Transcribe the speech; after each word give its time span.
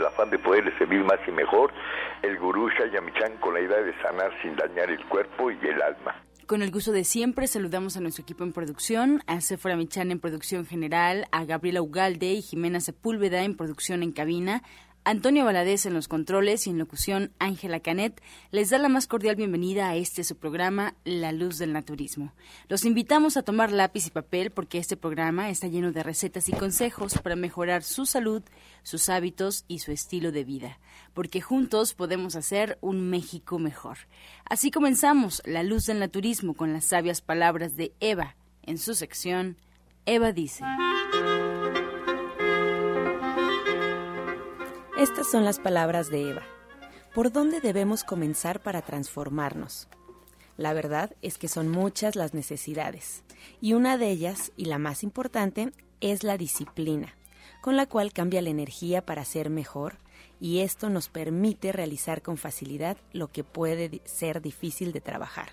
el 0.00 0.06
afán 0.06 0.30
de 0.30 0.38
poderles 0.38 0.76
servir 0.78 1.04
más 1.04 1.20
y 1.26 1.30
mejor, 1.30 1.72
el 2.22 2.38
gurú 2.38 2.68
Shayamichan 2.70 3.36
con 3.36 3.54
la 3.54 3.60
idea 3.60 3.80
de 3.82 3.94
sanar 4.02 4.32
sin 4.42 4.56
dañar 4.56 4.90
el 4.90 5.04
cuerpo 5.06 5.50
y 5.50 5.58
el 5.62 5.80
alma. 5.80 6.16
Con 6.46 6.62
el 6.62 6.72
gusto 6.72 6.90
de 6.90 7.04
siempre, 7.04 7.46
saludamos 7.46 7.96
a 7.96 8.00
nuestro 8.00 8.22
equipo 8.22 8.42
en 8.42 8.52
producción, 8.52 9.22
a 9.28 9.40
Sephora 9.40 9.76
Michan 9.76 10.10
en 10.10 10.18
producción 10.18 10.66
general, 10.66 11.26
a 11.30 11.44
Gabriela 11.44 11.80
Ugalde 11.80 12.32
y 12.32 12.42
Jimena 12.42 12.80
Sepúlveda 12.80 13.44
en 13.44 13.56
producción 13.56 14.02
en 14.02 14.10
cabina, 14.10 14.62
Antonio 15.10 15.44
Valadez 15.44 15.86
en 15.86 15.94
los 15.94 16.06
controles 16.06 16.68
y 16.68 16.70
en 16.70 16.78
locución 16.78 17.32
Ángela 17.40 17.80
Canet 17.80 18.22
les 18.52 18.70
da 18.70 18.78
la 18.78 18.88
más 18.88 19.08
cordial 19.08 19.34
bienvenida 19.34 19.88
a 19.88 19.96
este 19.96 20.22
su 20.22 20.36
programa 20.36 20.94
La 21.02 21.32
Luz 21.32 21.58
del 21.58 21.72
Naturismo. 21.72 22.32
Los 22.68 22.84
invitamos 22.84 23.36
a 23.36 23.42
tomar 23.42 23.72
lápiz 23.72 24.06
y 24.06 24.10
papel 24.10 24.52
porque 24.52 24.78
este 24.78 24.96
programa 24.96 25.50
está 25.50 25.66
lleno 25.66 25.90
de 25.90 26.04
recetas 26.04 26.48
y 26.48 26.52
consejos 26.52 27.18
para 27.18 27.34
mejorar 27.34 27.82
su 27.82 28.06
salud, 28.06 28.44
sus 28.84 29.08
hábitos 29.08 29.64
y 29.66 29.80
su 29.80 29.90
estilo 29.90 30.30
de 30.30 30.44
vida, 30.44 30.78
porque 31.12 31.40
juntos 31.40 31.94
podemos 31.94 32.36
hacer 32.36 32.78
un 32.80 33.10
México 33.10 33.58
mejor. 33.58 33.98
Así 34.44 34.70
comenzamos 34.70 35.42
La 35.44 35.64
Luz 35.64 35.86
del 35.86 35.98
Naturismo 35.98 36.54
con 36.54 36.72
las 36.72 36.84
sabias 36.84 37.20
palabras 37.20 37.74
de 37.74 37.92
Eva 37.98 38.36
en 38.62 38.78
su 38.78 38.94
sección 38.94 39.56
Eva 40.06 40.30
dice. 40.30 40.62
Estas 45.00 45.30
son 45.30 45.46
las 45.46 45.58
palabras 45.58 46.10
de 46.10 46.28
Eva. 46.28 46.42
¿Por 47.14 47.32
dónde 47.32 47.62
debemos 47.62 48.04
comenzar 48.04 48.60
para 48.60 48.82
transformarnos? 48.82 49.88
La 50.58 50.74
verdad 50.74 51.16
es 51.22 51.38
que 51.38 51.48
son 51.48 51.70
muchas 51.70 52.16
las 52.16 52.34
necesidades, 52.34 53.24
y 53.62 53.72
una 53.72 53.96
de 53.96 54.10
ellas, 54.10 54.52
y 54.58 54.66
la 54.66 54.76
más 54.76 55.02
importante, 55.02 55.72
es 56.02 56.22
la 56.22 56.36
disciplina, 56.36 57.14
con 57.62 57.78
la 57.78 57.86
cual 57.86 58.12
cambia 58.12 58.42
la 58.42 58.50
energía 58.50 59.06
para 59.06 59.24
ser 59.24 59.48
mejor, 59.48 59.96
y 60.38 60.58
esto 60.58 60.90
nos 60.90 61.08
permite 61.08 61.72
realizar 61.72 62.20
con 62.20 62.36
facilidad 62.36 62.98
lo 63.14 63.32
que 63.32 63.42
puede 63.42 64.02
ser 64.04 64.42
difícil 64.42 64.92
de 64.92 65.00
trabajar. 65.00 65.52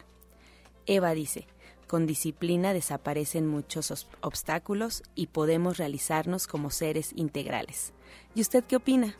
Eva 0.87 1.13
dice, 1.13 1.47
con 1.87 2.05
disciplina 2.05 2.73
desaparecen 2.73 3.47
muchos 3.47 4.09
obstáculos 4.19 5.03
y 5.15 5.27
podemos 5.27 5.77
realizarnos 5.77 6.47
como 6.47 6.69
seres 6.69 7.13
integrales. 7.15 7.93
¿Y 8.35 8.41
usted 8.41 8.65
qué 8.65 8.75
opina? 8.75 9.15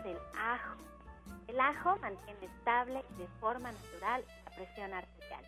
Del 0.03 0.19
ajo. 0.37 0.77
El 1.47 1.61
ajo 1.61 1.97
mantiene 1.99 2.47
estable 2.47 3.05
y 3.15 3.19
de 3.19 3.29
forma 3.41 3.73
natural 3.73 4.25
la 4.45 4.51
presión 4.57 4.93
arterial. 4.93 5.45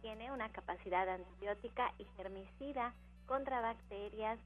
Tiene 0.00 0.32
una 0.32 0.48
capacidad 0.50 1.08
antibiótica 1.08 1.92
y 1.98 2.04
germicida 2.16 2.92
contra 3.26 3.60
bacterias 3.60 4.38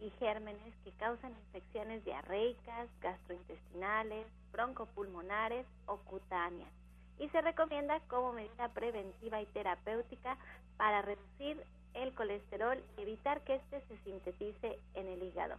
y 0.00 0.10
gérmenes 0.18 0.74
que 0.84 0.92
causan 0.92 1.32
infecciones 1.32 2.04
diarreicas, 2.04 2.88
gastrointestinales, 3.00 4.26
broncopulmonares 4.52 5.66
o 5.86 5.98
cutáneas. 5.98 6.70
Y 7.18 7.28
se 7.30 7.40
recomienda 7.40 8.00
como 8.08 8.32
medida 8.32 8.68
preventiva 8.68 9.40
y 9.40 9.46
terapéutica 9.46 10.36
para 10.76 11.02
reducir 11.02 11.62
el 11.94 12.14
colesterol 12.14 12.78
y 12.98 13.02
evitar 13.02 13.40
que 13.42 13.54
éste 13.56 13.80
se 13.88 13.96
sintetice 14.04 14.78
en 14.94 15.08
el 15.08 15.22
hígado. 15.22 15.56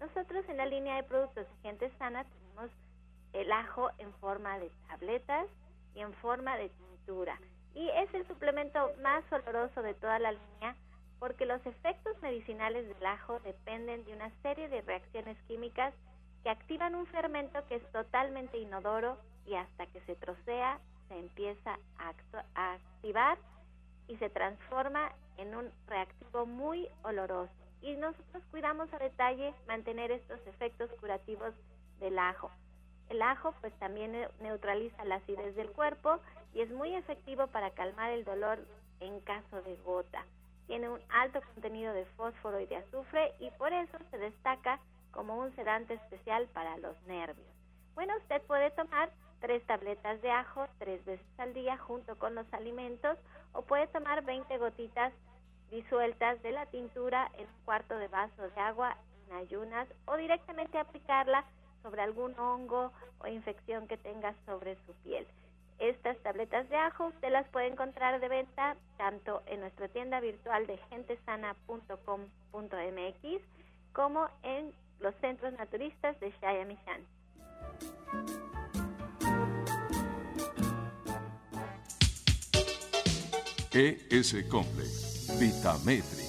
Nosotros 0.00 0.44
en 0.48 0.56
la 0.56 0.66
línea 0.66 0.96
de 0.96 1.04
productos 1.04 1.46
de 1.46 1.62
gente 1.62 1.90
sana 1.98 2.24
tenemos 2.24 2.70
el 3.32 3.50
ajo 3.52 3.90
en 3.98 4.12
forma 4.14 4.58
de 4.58 4.70
tabletas 4.88 5.46
y 5.94 6.00
en 6.00 6.12
forma 6.14 6.56
de 6.56 6.68
tintura. 6.68 7.38
Y 7.74 7.88
es 7.88 8.12
el 8.14 8.26
suplemento 8.26 8.92
más 9.02 9.24
oloroso 9.32 9.82
de 9.82 9.94
toda 9.94 10.18
la 10.18 10.32
línea 10.32 10.76
porque 11.18 11.46
los 11.46 11.64
efectos 11.64 12.20
medicinales 12.20 12.86
del 12.88 13.06
ajo 13.06 13.38
dependen 13.40 14.04
de 14.04 14.12
una 14.12 14.30
serie 14.42 14.68
de 14.68 14.82
reacciones 14.82 15.38
químicas 15.46 15.94
que 16.42 16.50
activan 16.50 16.96
un 16.96 17.06
fermento 17.06 17.64
que 17.68 17.76
es 17.76 17.92
totalmente 17.92 18.58
inodoro 18.58 19.16
y 19.46 19.54
hasta 19.54 19.86
que 19.86 20.00
se 20.00 20.16
trocea 20.16 20.80
se 21.08 21.18
empieza 21.18 21.78
a, 21.98 22.12
a 22.54 22.74
activar 22.74 23.38
y 24.08 24.16
se 24.16 24.30
transforma 24.30 25.12
en 25.36 25.54
un 25.54 25.70
reactivo 25.86 26.44
muy 26.44 26.88
oloroso 27.04 27.61
y 27.82 27.96
nosotros 27.96 28.42
cuidamos 28.50 28.92
a 28.92 28.98
detalle 28.98 29.54
mantener 29.66 30.10
estos 30.10 30.40
efectos 30.46 30.90
curativos 31.00 31.52
del 32.00 32.18
ajo. 32.18 32.50
El 33.08 33.20
ajo 33.20 33.54
pues 33.60 33.72
también 33.78 34.16
neutraliza 34.40 35.04
la 35.04 35.16
acidez 35.16 35.54
del 35.56 35.70
cuerpo 35.72 36.18
y 36.54 36.60
es 36.60 36.70
muy 36.70 36.94
efectivo 36.94 37.46
para 37.48 37.70
calmar 37.70 38.10
el 38.12 38.24
dolor 38.24 38.58
en 39.00 39.20
caso 39.20 39.60
de 39.62 39.76
gota. 39.84 40.24
Tiene 40.66 40.88
un 40.88 41.00
alto 41.10 41.40
contenido 41.54 41.92
de 41.92 42.06
fósforo 42.16 42.60
y 42.60 42.66
de 42.66 42.76
azufre 42.76 43.34
y 43.40 43.50
por 43.52 43.72
eso 43.72 43.98
se 44.10 44.18
destaca 44.18 44.78
como 45.10 45.36
un 45.38 45.54
sedante 45.56 45.94
especial 45.94 46.46
para 46.54 46.78
los 46.78 47.00
nervios. 47.02 47.46
Bueno, 47.94 48.16
usted 48.16 48.40
puede 48.42 48.70
tomar 48.70 49.10
tres 49.40 49.62
tabletas 49.66 50.22
de 50.22 50.30
ajo 50.30 50.66
tres 50.78 51.04
veces 51.04 51.26
al 51.38 51.52
día 51.52 51.76
junto 51.76 52.16
con 52.16 52.34
los 52.34 52.50
alimentos 52.54 53.18
o 53.52 53.62
puede 53.62 53.88
tomar 53.88 54.24
20 54.24 54.56
gotitas 54.58 55.12
disueltas 55.72 56.40
de 56.42 56.52
la 56.52 56.66
tintura 56.66 57.28
en 57.38 57.46
un 57.46 57.64
cuarto 57.64 57.96
de 57.96 58.08
vaso 58.08 58.42
de 58.42 58.60
agua 58.60 58.94
en 59.26 59.36
ayunas 59.36 59.88
o 60.04 60.16
directamente 60.16 60.76
aplicarla 60.78 61.44
sobre 61.82 62.02
algún 62.02 62.38
hongo 62.38 62.92
o 63.18 63.26
infección 63.26 63.88
que 63.88 63.96
tenga 63.96 64.34
sobre 64.46 64.76
su 64.86 64.92
piel. 65.02 65.26
Estas 65.78 66.18
tabletas 66.18 66.68
de 66.68 66.76
ajo 66.76 67.06
usted 67.06 67.32
las 67.32 67.48
puede 67.48 67.68
encontrar 67.68 68.20
de 68.20 68.28
venta 68.28 68.76
tanto 68.98 69.42
en 69.46 69.60
nuestra 69.60 69.88
tienda 69.88 70.20
virtual 70.20 70.66
de 70.66 70.76
gentesana.com.mx 70.90 73.42
como 73.92 74.28
en 74.42 74.74
los 75.00 75.14
centros 75.16 75.54
naturistas 75.54 76.20
de 76.20 76.32
Shayamishan. 76.40 77.00
ES 83.74 84.34
Complex 84.50 85.11
Vitametric. 85.38 86.26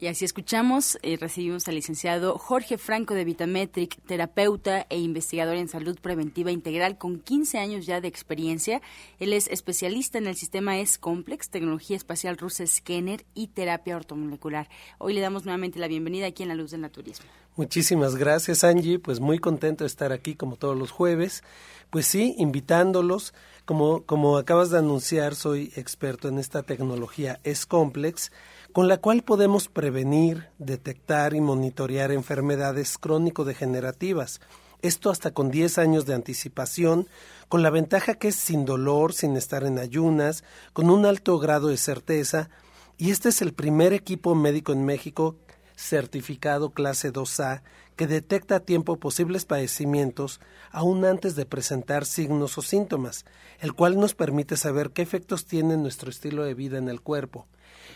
Y 0.00 0.06
así 0.06 0.24
escuchamos, 0.24 0.98
eh, 1.02 1.18
recibimos 1.20 1.68
al 1.68 1.74
licenciado 1.74 2.38
Jorge 2.38 2.78
Franco 2.78 3.12
de 3.12 3.26
Vitametric, 3.26 4.00
terapeuta 4.06 4.86
e 4.88 4.98
investigador 4.98 5.56
en 5.56 5.68
salud 5.68 5.98
preventiva 6.00 6.50
integral 6.50 6.96
con 6.96 7.20
15 7.20 7.58
años 7.58 7.84
ya 7.84 8.00
de 8.00 8.08
experiencia. 8.08 8.80
Él 9.18 9.34
es 9.34 9.46
especialista 9.48 10.16
en 10.16 10.26
el 10.26 10.36
sistema 10.36 10.78
S-Complex, 10.78 11.50
tecnología 11.50 11.98
espacial 11.98 12.38
rusa 12.38 12.66
Scanner 12.66 13.26
y 13.34 13.48
terapia 13.48 13.94
ortomolecular. 13.94 14.70
Hoy 14.96 15.12
le 15.12 15.20
damos 15.20 15.44
nuevamente 15.44 15.78
la 15.78 15.86
bienvenida 15.86 16.28
aquí 16.28 16.44
en 16.44 16.48
La 16.48 16.54
Luz 16.54 16.70
del 16.70 16.80
Naturismo. 16.80 17.26
Muchísimas 17.56 18.16
gracias, 18.16 18.64
Angie. 18.64 18.98
Pues 18.98 19.20
muy 19.20 19.38
contento 19.38 19.84
de 19.84 19.88
estar 19.88 20.12
aquí 20.12 20.34
como 20.34 20.56
todos 20.56 20.78
los 20.78 20.92
jueves. 20.92 21.44
Pues 21.90 22.06
sí, 22.06 22.34
invitándolos. 22.38 23.34
Como, 23.70 24.02
como 24.02 24.36
acabas 24.36 24.70
de 24.70 24.78
anunciar, 24.78 25.36
soy 25.36 25.72
experto 25.76 26.26
en 26.26 26.40
esta 26.40 26.64
tecnología 26.64 27.38
S-Complex 27.44 28.32
con 28.72 28.88
la 28.88 28.96
cual 28.96 29.22
podemos 29.22 29.68
prevenir, 29.68 30.48
detectar 30.58 31.34
y 31.34 31.40
monitorear 31.40 32.10
enfermedades 32.10 32.98
crónico-degenerativas. 32.98 34.40
Esto 34.82 35.08
hasta 35.08 35.30
con 35.30 35.52
10 35.52 35.78
años 35.78 36.04
de 36.04 36.14
anticipación, 36.14 37.06
con 37.48 37.62
la 37.62 37.70
ventaja 37.70 38.14
que 38.14 38.26
es 38.26 38.34
sin 38.34 38.64
dolor, 38.64 39.12
sin 39.12 39.36
estar 39.36 39.62
en 39.62 39.78
ayunas, 39.78 40.42
con 40.72 40.90
un 40.90 41.06
alto 41.06 41.38
grado 41.38 41.68
de 41.68 41.76
certeza, 41.76 42.50
y 42.98 43.12
este 43.12 43.28
es 43.28 43.40
el 43.40 43.54
primer 43.54 43.92
equipo 43.92 44.34
médico 44.34 44.72
en 44.72 44.84
México 44.84 45.36
certificado 45.80 46.70
clase 46.70 47.12
2A 47.12 47.62
que 47.96 48.06
detecta 48.06 48.56
a 48.56 48.60
tiempo 48.60 48.98
posibles 48.98 49.44
padecimientos 49.44 50.40
aún 50.70 51.04
antes 51.04 51.36
de 51.36 51.46
presentar 51.46 52.04
signos 52.04 52.56
o 52.58 52.62
síntomas, 52.62 53.24
el 53.60 53.72
cual 53.72 53.98
nos 53.98 54.14
permite 54.14 54.56
saber 54.56 54.90
qué 54.90 55.02
efectos 55.02 55.46
tiene 55.46 55.76
nuestro 55.76 56.10
estilo 56.10 56.44
de 56.44 56.54
vida 56.54 56.78
en 56.78 56.88
el 56.88 57.00
cuerpo. 57.00 57.46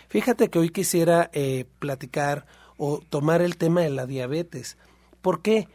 Fíjate 0.08 0.48
que 0.48 0.58
hoy 0.58 0.70
quisiera 0.70 1.30
eh, 1.32 1.66
platicar 1.78 2.46
o 2.76 3.00
tomar 3.08 3.42
el 3.42 3.56
tema 3.56 3.82
de 3.82 3.90
la 3.90 4.06
diabetes. 4.06 4.76
¿Por 5.22 5.42
qué? 5.42 5.68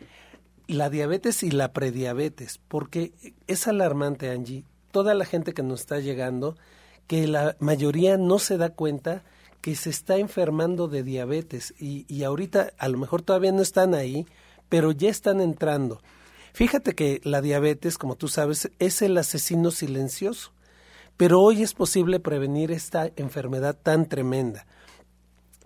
La 0.68 0.90
diabetes 0.90 1.44
y 1.44 1.52
la 1.52 1.74
prediabetes. 1.74 2.60
Porque 2.68 3.14
es 3.48 3.68
alarmante, 3.68 4.30
Angie. 4.30 4.66
Toda 4.92 5.14
la 5.14 5.26
gente 5.26 5.54
que 5.54 5.64
nos 5.64 5.82
está 5.82 6.00
llegando, 6.00 6.56
que 7.08 7.28
la 7.28 7.56
mayoría 7.60 8.18
no 8.18 8.40
se 8.40 8.58
da 8.58 8.70
cuenta 8.70 9.24
que 9.62 9.76
se 9.76 9.90
está 9.90 10.18
enfermando 10.18 10.88
de 10.88 11.04
diabetes 11.04 11.74
y, 11.80 12.06
y 12.08 12.24
ahorita 12.24 12.72
a 12.78 12.88
lo 12.88 12.98
mejor 12.98 13.22
todavía 13.22 13.52
no 13.52 13.62
están 13.62 13.94
ahí, 13.94 14.26
pero 14.70 14.92
ya 14.92 15.10
están 15.10 15.42
entrando. 15.42 16.02
Fíjate 16.54 16.94
que 16.94 17.22
la 17.24 17.42
diabetes, 17.42 17.98
como 17.98 18.16
tú 18.16 18.28
sabes, 18.28 18.72
es 18.80 19.02
el 19.02 19.18
asesino 19.18 19.72
silencioso. 19.72 20.52
Pero 21.18 21.42
hoy 21.42 21.64
es 21.64 21.74
posible 21.74 22.20
prevenir 22.20 22.72
esta 22.72 23.12
enfermedad 23.18 23.78
tan 23.82 24.08
tremenda. 24.08 24.66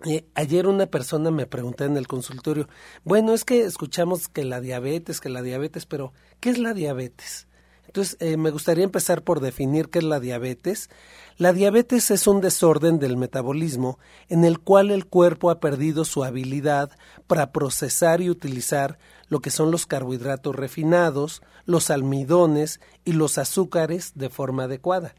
Eh, 0.04 0.26
ayer 0.34 0.66
una 0.66 0.86
persona 0.86 1.30
me 1.30 1.46
preguntó 1.46 1.84
en 1.84 1.96
el 1.96 2.08
consultorio, 2.08 2.68
bueno, 3.04 3.32
es 3.32 3.44
que 3.44 3.62
escuchamos 3.62 4.28
que 4.28 4.44
la 4.44 4.60
diabetes, 4.60 5.20
que 5.20 5.28
la 5.28 5.42
diabetes, 5.42 5.86
pero 5.86 6.12
¿qué 6.40 6.50
es 6.50 6.58
la 6.58 6.74
diabetes? 6.74 7.46
Entonces, 7.94 8.16
eh, 8.18 8.36
me 8.36 8.50
gustaría 8.50 8.82
empezar 8.82 9.22
por 9.22 9.38
definir 9.38 9.88
qué 9.88 10.00
es 10.00 10.04
la 10.04 10.18
diabetes. 10.18 10.90
La 11.36 11.52
diabetes 11.52 12.10
es 12.10 12.26
un 12.26 12.40
desorden 12.40 12.98
del 12.98 13.16
metabolismo 13.16 14.00
en 14.28 14.44
el 14.44 14.58
cual 14.58 14.90
el 14.90 15.06
cuerpo 15.06 15.48
ha 15.48 15.60
perdido 15.60 16.04
su 16.04 16.24
habilidad 16.24 16.90
para 17.28 17.52
procesar 17.52 18.20
y 18.20 18.30
utilizar 18.30 18.98
lo 19.28 19.38
que 19.38 19.50
son 19.50 19.70
los 19.70 19.86
carbohidratos 19.86 20.56
refinados, 20.56 21.40
los 21.66 21.88
almidones 21.88 22.80
y 23.04 23.12
los 23.12 23.38
azúcares 23.38 24.10
de 24.16 24.28
forma 24.28 24.64
adecuada. 24.64 25.14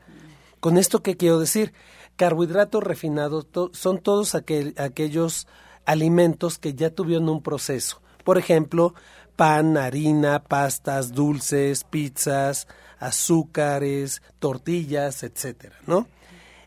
Con 0.60 0.78
esto, 0.78 1.02
¿qué 1.02 1.16
quiero 1.16 1.40
decir? 1.40 1.72
Carbohidratos 2.18 2.84
refinados 2.84 3.48
son 3.72 4.00
todos 4.00 4.36
aquellos 4.36 5.48
alimentos 5.86 6.58
que 6.58 6.74
ya 6.74 6.90
tuvieron 6.90 7.30
un 7.30 7.42
proceso. 7.42 8.02
Por 8.26 8.38
ejemplo, 8.38 8.96
pan, 9.36 9.78
harina, 9.78 10.44
pastas, 10.44 11.14
dulces, 11.14 11.84
pizzas, 11.84 12.68
azúcares, 13.00 14.22
tortillas, 14.40 15.24
etcétera, 15.24 15.76
¿no? 15.88 16.08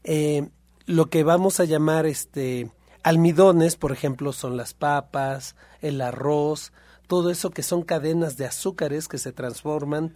Eh, 0.04 0.48
lo 0.86 1.10
que 1.10 1.22
vamos 1.22 1.60
a 1.60 1.64
llamar 1.64 2.06
este 2.06 2.70
almidones, 3.02 3.76
por 3.76 3.92
ejemplo, 3.92 4.32
son 4.32 4.56
las 4.56 4.74
papas, 4.74 5.56
el 5.80 6.00
arroz, 6.00 6.72
todo 7.06 7.30
eso 7.30 7.50
que 7.50 7.62
son 7.62 7.82
cadenas 7.82 8.36
de 8.36 8.46
azúcares 8.46 9.08
que 9.08 9.18
se 9.18 9.32
transforman 9.32 10.14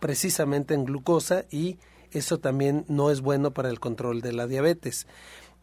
precisamente 0.00 0.74
en 0.74 0.84
glucosa 0.84 1.44
y 1.50 1.78
eso 2.10 2.38
también 2.38 2.84
no 2.88 3.10
es 3.10 3.20
bueno 3.20 3.52
para 3.52 3.70
el 3.70 3.80
control 3.80 4.20
de 4.20 4.32
la 4.32 4.46
diabetes. 4.46 5.06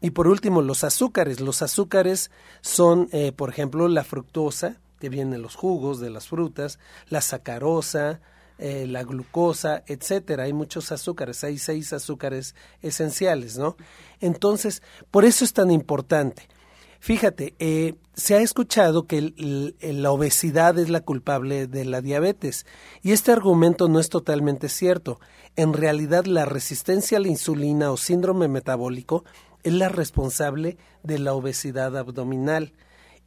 Y 0.00 0.10
por 0.10 0.26
último, 0.26 0.62
los 0.62 0.82
azúcares. 0.82 1.40
Los 1.40 1.62
azúcares 1.62 2.30
son, 2.62 3.08
eh, 3.12 3.32
por 3.32 3.50
ejemplo, 3.50 3.86
la 3.88 4.02
fructosa, 4.02 4.80
que 5.00 5.08
viene 5.08 5.36
en 5.36 5.42
los 5.42 5.56
jugos 5.56 5.98
de 5.98 6.10
las 6.10 6.28
frutas, 6.28 6.78
la 7.08 7.20
sacarosa, 7.20 8.20
eh, 8.58 8.86
la 8.86 9.02
glucosa, 9.02 9.82
etcétera. 9.86 10.44
Hay 10.44 10.52
muchos 10.52 10.92
azúcares, 10.92 11.42
hay 11.42 11.58
seis 11.58 11.94
azúcares 11.94 12.54
esenciales, 12.82 13.56
¿no? 13.56 13.76
Entonces, 14.20 14.82
por 15.10 15.24
eso 15.24 15.44
es 15.44 15.54
tan 15.54 15.70
importante. 15.70 16.46
Fíjate, 17.00 17.54
eh, 17.58 17.94
se 18.12 18.34
ha 18.34 18.42
escuchado 18.42 19.06
que 19.06 19.32
la 19.80 20.10
obesidad 20.10 20.78
es 20.78 20.90
la 20.90 21.00
culpable 21.00 21.66
de 21.66 21.86
la 21.86 22.02
diabetes 22.02 22.66
y 23.00 23.12
este 23.12 23.32
argumento 23.32 23.88
no 23.88 23.98
es 23.98 24.10
totalmente 24.10 24.68
cierto. 24.68 25.18
En 25.56 25.72
realidad 25.72 26.26
la 26.26 26.44
resistencia 26.44 27.16
a 27.16 27.20
la 27.22 27.28
insulina 27.28 27.90
o 27.90 27.96
síndrome 27.96 28.48
metabólico 28.48 29.24
es 29.62 29.72
la 29.72 29.88
responsable 29.88 30.76
de 31.02 31.18
la 31.18 31.32
obesidad 31.32 31.96
abdominal 31.96 32.74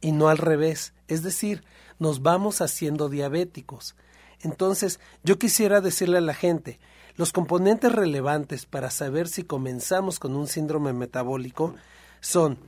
y 0.00 0.12
no 0.12 0.28
al 0.28 0.38
revés. 0.38 0.92
Es 1.08 1.22
decir, 1.22 1.64
nos 1.98 2.22
vamos 2.22 2.60
haciendo 2.60 3.08
diabéticos. 3.08 3.96
Entonces, 4.40 5.00
yo 5.22 5.38
quisiera 5.38 5.80
decirle 5.80 6.18
a 6.18 6.22
la 6.22 6.34
gente, 6.34 6.78
los 7.16 7.32
componentes 7.32 7.92
relevantes 7.92 8.66
para 8.66 8.90
saber 8.90 9.28
si 9.28 9.44
comenzamos 9.44 10.18
con 10.18 10.34
un 10.36 10.46
síndrome 10.46 10.92
metabólico 10.92 11.74
son 12.20 12.58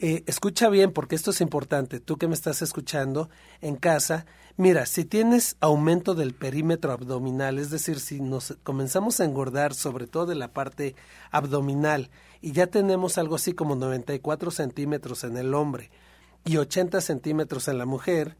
eh, 0.00 0.22
escucha 0.26 0.68
bien 0.68 0.92
porque 0.92 1.16
esto 1.16 1.32
es 1.32 1.40
importante. 1.40 1.98
Tú 1.98 2.18
que 2.18 2.28
me 2.28 2.34
estás 2.34 2.62
escuchando 2.62 3.30
en 3.60 3.74
casa, 3.74 4.26
mira, 4.56 4.86
si 4.86 5.04
tienes 5.04 5.56
aumento 5.60 6.14
del 6.14 6.34
perímetro 6.34 6.92
abdominal, 6.92 7.58
es 7.58 7.70
decir, 7.70 7.98
si 7.98 8.20
nos 8.20 8.56
comenzamos 8.62 9.18
a 9.18 9.24
engordar 9.24 9.74
sobre 9.74 10.06
todo 10.06 10.26
de 10.26 10.36
la 10.36 10.52
parte 10.52 10.94
abdominal 11.32 12.10
y 12.40 12.52
ya 12.52 12.68
tenemos 12.68 13.18
algo 13.18 13.34
así 13.34 13.54
como 13.54 13.74
94 13.74 14.52
centímetros 14.52 15.24
en 15.24 15.36
el 15.36 15.52
hombre 15.52 15.90
y 16.44 16.56
80 16.56 17.00
centímetros 17.00 17.68
en 17.68 17.78
la 17.78 17.86
mujer, 17.86 18.36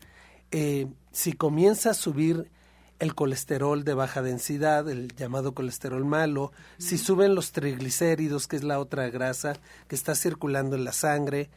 eh, 0.51 0.87
si 1.13 1.33
comienza 1.33 1.91
a 1.91 1.95
subir 1.95 2.51
el 2.99 3.15
colesterol 3.15 3.85
de 3.85 3.95
baja 3.95 4.23
densidad, 4.23 4.89
el 4.89 5.15
llamado 5.15 5.55
colesterol 5.55 6.05
malo, 6.05 6.53
si 6.79 6.99
suben 6.99 7.35
los 7.35 7.53
triglicéridos, 7.53 8.49
que 8.49 8.57
es 8.57 8.65
la 8.65 8.81
otra 8.81 9.09
grasa 9.11 9.55
que 9.87 9.95
está 9.95 10.15
circulando 10.15 10.75
en 10.75 10.85
la 10.85 10.93
sangre, 10.93 11.51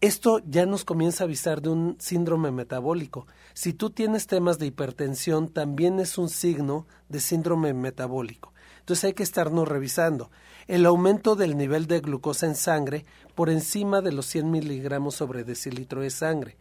esto 0.00 0.40
ya 0.46 0.64
nos 0.64 0.84
comienza 0.84 1.24
a 1.24 1.26
avisar 1.26 1.60
de 1.60 1.70
un 1.70 1.96
síndrome 1.98 2.52
metabólico. 2.52 3.26
Si 3.52 3.72
tú 3.72 3.90
tienes 3.90 4.28
temas 4.28 4.58
de 4.58 4.66
hipertensión, 4.66 5.48
también 5.48 5.98
es 5.98 6.18
un 6.18 6.28
signo 6.28 6.86
de 7.08 7.18
síndrome 7.20 7.74
metabólico. 7.74 8.52
Entonces 8.78 9.04
hay 9.04 9.14
que 9.14 9.24
estarnos 9.24 9.66
revisando. 9.66 10.30
El 10.68 10.86
aumento 10.86 11.34
del 11.34 11.56
nivel 11.56 11.86
de 11.86 12.00
glucosa 12.00 12.46
en 12.46 12.54
sangre 12.54 13.04
por 13.34 13.50
encima 13.50 14.00
de 14.00 14.12
los 14.12 14.26
100 14.26 14.50
miligramos 14.50 15.16
sobre 15.16 15.42
decilitro 15.42 16.02
de 16.02 16.10
sangre. 16.10 16.56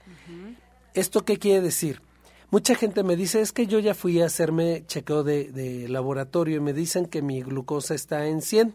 ¿Esto 0.94 1.24
qué 1.24 1.38
quiere 1.38 1.62
decir? 1.62 2.02
Mucha 2.50 2.76
gente 2.76 3.04
me 3.04 3.18
dice, 3.18 3.42
es 3.42 3.52
que 3.52 3.68
yo 3.68 3.80
ya 3.80 3.94
fui 3.94 4.22
a 4.22 4.26
hacerme 4.26 4.86
chequeo 4.88 5.24
de, 5.24 5.86
laboratorio 5.90 6.58
y 6.58 6.60
me 6.62 6.72
dicen 6.72 7.06
que 7.06 7.22
mi 7.22 7.42
glucosa 7.42 7.94
está 7.94 8.26
en 8.28 8.42
100 8.42 8.74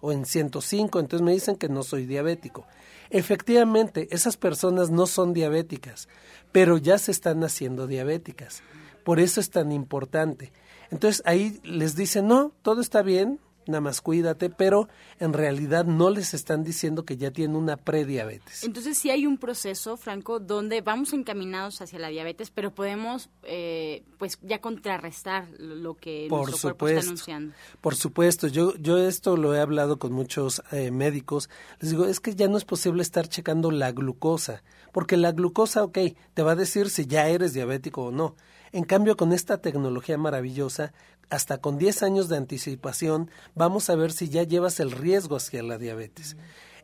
o 0.00 0.10
en 0.10 0.24
105, 0.24 0.98
entonces 0.98 1.24
me 1.24 1.32
dicen 1.32 1.54
que 1.54 1.68
no 1.68 1.84
soy 1.84 2.04
diabético. 2.04 2.66
Efectivamente, 3.10 4.08
esas 4.10 4.36
personas 4.36 4.90
no 4.90 5.06
son 5.06 5.32
diabéticas, 5.32 6.08
pero 6.50 6.78
ya 6.78 6.98
se 6.98 7.12
están 7.12 7.44
haciendo 7.44 7.86
diabéticas. 7.86 8.64
Por 9.04 9.20
eso 9.20 9.40
es 9.40 9.50
tan 9.50 9.70
importante. 9.70 10.52
Entonces 10.90 11.22
ahí 11.26 11.60
les 11.62 11.94
dicen, 11.94 12.26
no, 12.26 12.52
todo 12.62 12.80
está 12.80 13.02
bien, 13.02 13.38
nada 13.66 13.80
más 13.80 14.00
cuídate, 14.00 14.50
pero 14.50 14.88
en 15.18 15.32
realidad 15.32 15.84
no 15.84 16.10
les 16.10 16.34
están 16.34 16.62
diciendo 16.62 17.04
que 17.04 17.16
ya 17.16 17.30
tienen 17.30 17.56
una 17.56 17.76
prediabetes. 17.76 18.64
Entonces 18.64 18.98
sí 18.98 19.10
hay 19.10 19.26
un 19.26 19.38
proceso, 19.38 19.96
Franco, 19.96 20.40
donde 20.40 20.80
vamos 20.80 21.12
encaminados 21.12 21.80
hacia 21.80 21.98
la 21.98 22.08
diabetes, 22.08 22.50
pero 22.50 22.74
podemos 22.74 23.30
eh, 23.42 24.04
pues 24.18 24.38
ya 24.42 24.60
contrarrestar 24.60 25.48
lo 25.58 25.94
que 25.94 26.26
por 26.28 26.48
nuestro 26.48 26.70
supuesto, 26.70 26.78
cuerpo 26.78 26.98
está 26.98 27.10
anunciando. 27.10 27.54
Por 27.80 27.94
supuesto, 27.94 28.46
yo, 28.48 28.74
yo 28.76 28.98
esto 28.98 29.36
lo 29.36 29.54
he 29.54 29.60
hablado 29.60 29.98
con 29.98 30.12
muchos 30.12 30.62
eh, 30.72 30.90
médicos, 30.90 31.48
les 31.80 31.90
digo, 31.90 32.06
es 32.06 32.20
que 32.20 32.34
ya 32.34 32.48
no 32.48 32.56
es 32.56 32.64
posible 32.64 33.02
estar 33.02 33.28
checando 33.28 33.70
la 33.70 33.92
glucosa, 33.92 34.62
porque 34.92 35.16
la 35.16 35.32
glucosa, 35.32 35.82
ok, 35.82 35.98
te 36.34 36.42
va 36.42 36.52
a 36.52 36.56
decir 36.56 36.90
si 36.90 37.06
ya 37.06 37.28
eres 37.28 37.52
diabético 37.52 38.06
o 38.06 38.10
no. 38.10 38.36
En 38.72 38.84
cambio, 38.84 39.16
con 39.16 39.32
esta 39.32 39.58
tecnología 39.58 40.18
maravillosa, 40.18 40.92
hasta 41.30 41.58
con 41.58 41.78
10 41.78 42.02
años 42.02 42.28
de 42.28 42.36
anticipación, 42.36 43.30
vamos 43.54 43.90
a 43.90 43.96
ver 43.96 44.12
si 44.12 44.28
ya 44.28 44.42
llevas 44.42 44.80
el 44.80 44.92
riesgo 44.92 45.36
hacia 45.36 45.62
la 45.62 45.78
diabetes. 45.78 46.36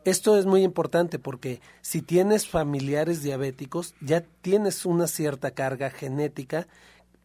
Esto 0.05 0.37
es 0.37 0.45
muy 0.45 0.63
importante 0.63 1.17
porque 1.17 1.61
si 1.81 2.01
tienes 2.01 2.45
familiares 2.47 3.23
diabéticos, 3.23 3.95
ya 4.01 4.21
tienes 4.41 4.85
una 4.85 5.07
cierta 5.07 5.51
carga 5.51 5.89
genética, 5.89 6.67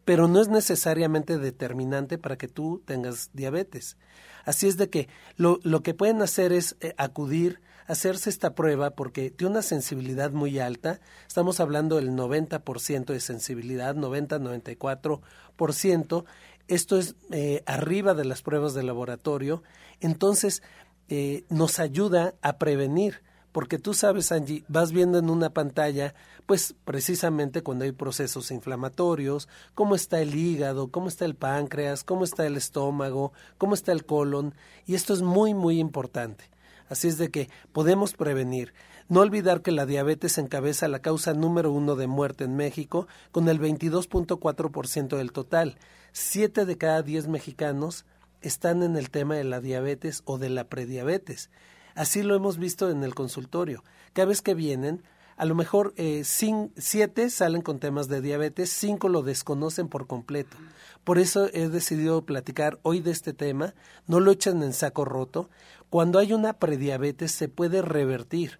pero 0.05 0.29
no 0.29 0.39
es 0.39 0.47
necesariamente 0.47 1.37
determinante 1.37 2.17
para 2.17 2.37
que 2.37 2.47
tú 2.47 2.81
tengas 2.85 3.31
diabetes. 3.33 3.97
Así 4.45 4.67
es 4.67 4.77
de 4.77 4.89
que 4.89 5.09
lo, 5.35 5.59
lo 5.63 5.83
que 5.83 5.93
pueden 5.93 6.21
hacer 6.21 6.53
es 6.53 6.77
eh, 6.79 6.93
acudir, 6.97 7.59
hacerse 7.89 8.29
esta 8.29 8.53
prueba 8.53 8.91
porque 8.91 9.31
tiene 9.31 9.51
una 9.51 9.63
sensibilidad 9.63 10.31
muy 10.31 10.59
alta. 10.59 10.99
Estamos 11.27 11.59
hablando 11.59 11.95
del 11.95 12.11
90% 12.11 13.05
de 13.05 13.19
sensibilidad, 13.19 13.95
90-94%. 13.95 16.25
Esto 16.67 16.99
es 16.99 17.15
eh, 17.31 17.63
arriba 17.65 18.13
de 18.13 18.25
las 18.25 18.43
pruebas 18.43 18.75
de 18.75 18.83
laboratorio. 18.83 19.63
Entonces, 20.01 20.61
eh, 21.09 21.45
nos 21.49 21.79
ayuda 21.79 22.35
a 22.43 22.59
prevenir. 22.59 23.23
Porque 23.51 23.79
tú 23.79 23.95
sabes, 23.95 24.31
Angie, 24.31 24.63
vas 24.67 24.91
viendo 24.91 25.17
en 25.17 25.31
una 25.31 25.49
pantalla, 25.49 26.13
pues 26.45 26.75
precisamente 26.85 27.63
cuando 27.63 27.85
hay 27.85 27.91
procesos 27.91 28.51
inflamatorios, 28.51 29.49
cómo 29.73 29.95
está 29.95 30.21
el 30.21 30.35
hígado, 30.35 30.91
cómo 30.91 31.07
está 31.07 31.25
el 31.25 31.33
páncreas, 31.33 32.03
cómo 32.03 32.25
está 32.25 32.45
el 32.45 32.55
estómago, 32.55 33.33
cómo 33.57 33.73
está 33.73 33.91
el 33.91 34.05
colon, 34.05 34.53
y 34.85 34.93
esto 34.93 35.15
es 35.15 35.23
muy, 35.23 35.55
muy 35.55 35.79
importante. 35.79 36.51
Así 36.89 37.07
es 37.07 37.17
de 37.17 37.29
que 37.29 37.49
podemos 37.71 38.13
prevenir. 38.13 38.73
No 39.07 39.21
olvidar 39.21 39.61
que 39.61 39.71
la 39.71 39.85
diabetes 39.85 40.37
encabeza 40.37 40.87
la 40.87 40.99
causa 40.99 41.33
número 41.33 41.71
uno 41.71 41.95
de 41.95 42.07
muerte 42.07 42.43
en 42.43 42.55
México, 42.55 43.07
con 43.31 43.47
el 43.47 43.59
22.4% 43.59 45.17
del 45.17 45.31
total. 45.31 45.77
Siete 46.11 46.65
de 46.65 46.77
cada 46.77 47.01
diez 47.01 47.27
mexicanos 47.27 48.05
están 48.41 48.83
en 48.83 48.97
el 48.97 49.09
tema 49.09 49.35
de 49.35 49.43
la 49.43 49.61
diabetes 49.61 50.21
o 50.25 50.37
de 50.37 50.49
la 50.49 50.65
prediabetes. 50.65 51.49
Así 51.95 52.23
lo 52.23 52.35
hemos 52.35 52.57
visto 52.57 52.89
en 52.89 53.03
el 53.03 53.15
consultorio. 53.15 53.83
Cada 54.13 54.27
vez 54.27 54.41
que 54.41 54.53
vienen, 54.53 55.03
a 55.39 55.45
lo 55.45 55.55
mejor 55.55 55.93
eh, 55.95 56.23
siete 56.23 57.29
salen 57.29 57.61
con 57.61 57.79
temas 57.79 58.07
de 58.07 58.21
diabetes, 58.21 58.69
cinco 58.69 59.09
lo 59.09 59.23
desconocen 59.23 59.87
por 59.87 60.05
completo. 60.05 60.55
Por 61.03 61.17
eso 61.17 61.49
he 61.53 61.69
decidido 61.69 62.25
platicar 62.25 62.77
hoy 62.83 62.99
de 62.99 63.11
este 63.11 63.33
tema. 63.33 63.73
No 64.05 64.19
lo 64.19 64.31
echen 64.31 64.61
en 64.61 64.73
saco 64.73 65.05
roto. 65.05 65.49
Cuando 65.89 66.19
hay 66.19 66.33
una 66.33 66.53
prediabetes 66.53 67.31
se 67.31 67.47
puede 67.47 67.81
revertir, 67.81 68.59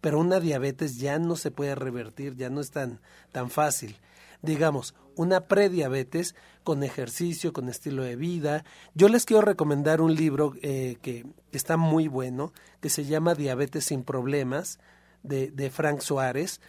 pero 0.00 0.18
una 0.18 0.40
diabetes 0.40 0.98
ya 0.98 1.18
no 1.18 1.36
se 1.36 1.50
puede 1.50 1.74
revertir, 1.74 2.36
ya 2.36 2.48
no 2.48 2.60
es 2.60 2.70
tan, 2.70 3.00
tan 3.32 3.50
fácil 3.50 3.96
digamos, 4.42 4.94
una 5.16 5.42
prediabetes 5.42 6.34
con 6.64 6.82
ejercicio, 6.82 7.52
con 7.52 7.68
estilo 7.68 8.02
de 8.02 8.16
vida. 8.16 8.64
Yo 8.94 9.08
les 9.08 9.26
quiero 9.26 9.42
recomendar 9.42 10.00
un 10.00 10.14
libro 10.14 10.54
eh, 10.62 10.96
que 11.02 11.26
está 11.52 11.76
muy 11.76 12.08
bueno, 12.08 12.52
que 12.80 12.90
se 12.90 13.04
llama 13.04 13.34
Diabetes 13.34 13.84
sin 13.84 14.02
Problemas, 14.02 14.78
de, 15.22 15.50
de 15.50 15.70
Frank 15.70 16.00
Suárez. 16.00 16.60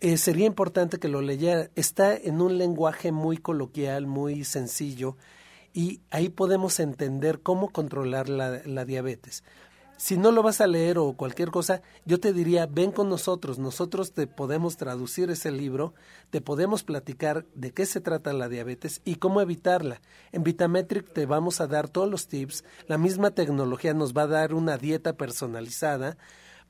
Eh, 0.00 0.16
sería 0.16 0.46
importante 0.46 0.98
que 0.98 1.08
lo 1.08 1.20
leyera. 1.20 1.70
Está 1.74 2.16
en 2.16 2.40
un 2.40 2.58
lenguaje 2.58 3.12
muy 3.12 3.36
coloquial, 3.36 4.06
muy 4.06 4.44
sencillo, 4.44 5.16
y 5.72 6.00
ahí 6.10 6.28
podemos 6.28 6.80
entender 6.80 7.40
cómo 7.40 7.68
controlar 7.68 8.28
la, 8.28 8.62
la 8.64 8.84
diabetes 8.84 9.44
si 10.00 10.16
no 10.16 10.32
lo 10.32 10.42
vas 10.42 10.62
a 10.62 10.66
leer 10.66 10.96
o 10.96 11.12
cualquier 11.12 11.50
cosa, 11.50 11.82
yo 12.06 12.18
te 12.18 12.32
diría, 12.32 12.64
ven 12.64 12.90
con 12.90 13.10
nosotros, 13.10 13.58
nosotros 13.58 14.14
te 14.14 14.26
podemos 14.26 14.78
traducir 14.78 15.28
ese 15.28 15.50
libro, 15.50 15.92
te 16.30 16.40
podemos 16.40 16.84
platicar 16.84 17.44
de 17.54 17.72
qué 17.72 17.84
se 17.84 18.00
trata 18.00 18.32
la 18.32 18.48
diabetes 18.48 19.02
y 19.04 19.16
cómo 19.16 19.42
evitarla. 19.42 20.00
En 20.32 20.42
Vitametric 20.42 21.12
te 21.12 21.26
vamos 21.26 21.60
a 21.60 21.66
dar 21.66 21.90
todos 21.90 22.10
los 22.10 22.28
tips, 22.28 22.64
la 22.86 22.96
misma 22.96 23.32
tecnología 23.32 23.92
nos 23.92 24.16
va 24.16 24.22
a 24.22 24.28
dar 24.28 24.54
una 24.54 24.78
dieta 24.78 25.18
personalizada 25.18 26.16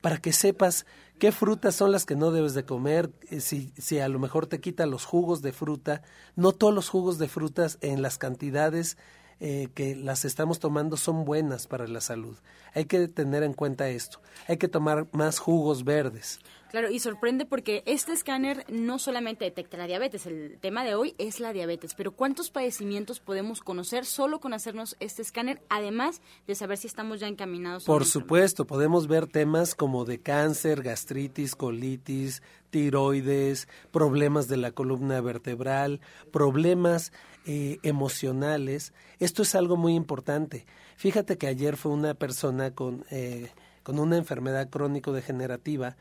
para 0.01 0.19
que 0.19 0.33
sepas 0.33 0.87
qué 1.19 1.33
frutas 1.33 1.75
son 1.75 1.93
las 1.93 2.07
que 2.07 2.17
no 2.17 2.31
debes 2.31 2.55
de 2.55 2.65
comer, 2.65 3.11
eh, 3.31 3.41
si, 3.41 3.73
si 3.79 3.99
a 3.99 4.09
lo 4.09 4.19
mejor 4.19 4.47
te 4.47 4.61
quita 4.61 4.87
los 4.87 5.05
jugos 5.05 5.43
de 5.43 5.53
fruta, 5.53 6.03
no 6.37 6.53
todos 6.53 6.75
los 6.75 6.89
jugos 6.89 7.19
de 7.19 7.29
frutas 7.29 7.79
en 7.81 8.03
las 8.03 8.19
cantidades 8.19 8.97
eh, 9.43 9.69
que 9.75 9.97
las 9.97 10.27
estamos 10.27 10.59
tomando 10.59 10.99
son 10.99 11.25
buenas 11.25 11.67
para 11.67 11.87
la 11.87 12.03
salud. 12.03 12.37
Hay 12.75 12.85
que 12.85 13.09
tener 13.09 13.43
en 13.43 13.55
cuenta 13.55 13.89
esto. 13.89 14.21
Hay 14.47 14.59
que 14.59 14.69
tomar 14.69 15.09
más 15.13 15.39
jugos 15.39 15.83
verdes. 15.83 16.41
Claro, 16.71 16.89
y 16.89 17.01
sorprende 17.01 17.47
porque 17.47 17.83
este 17.85 18.13
escáner 18.13 18.65
no 18.69 19.01
solamente 19.01 19.45
detecta 19.45 19.77
la 19.77 19.89
diabetes, 19.89 20.27
el 20.27 20.57
tema 20.61 20.85
de 20.85 20.95
hoy 20.95 21.17
es 21.19 21.41
la 21.41 21.53
diabetes, 21.53 21.95
pero 21.95 22.13
¿cuántos 22.13 22.51
padecimientos 22.51 23.19
podemos 23.19 23.61
conocer 23.61 24.07
solo 24.07 24.39
con 24.39 24.55
hacernos 24.55 24.97
este 25.01 25.23
escáner, 25.23 25.61
además 25.69 26.23
de 26.47 26.55
saber 26.55 26.79
si 26.79 26.87
estamos 26.87 27.19
ya 27.19 27.27
encaminados? 27.27 27.85
Por 27.85 28.05
supuesto, 28.05 28.69
podemos 28.69 29.09
ver 29.09 29.27
temas 29.27 29.75
como 29.75 30.05
de 30.05 30.21
cáncer, 30.21 30.83
gastritis, 30.83 31.57
colitis, 31.57 32.41
tiroides, 32.71 33.67
problemas 33.91 34.47
de 34.47 34.57
la 34.57 34.71
columna 34.71 35.21
vertebral, 35.21 36.01
problemas 36.31 37.13
eh, 37.47 37.79
emocionales. 37.83 38.93
Esto 39.19 39.43
es 39.43 39.57
algo 39.57 39.77
muy 39.77 39.95
importante. 39.95 40.67
Fíjate 40.95 41.37
que 41.37 41.49
ayer 41.49 41.77
fue 41.77 41.91
una 41.91 42.15
persona 42.15 42.71
con, 42.71 43.05
eh, 43.11 43.51
con 43.83 43.99
una 43.99 44.17
enfermedad 44.17 44.71
crónico-degenerativa 44.71 45.97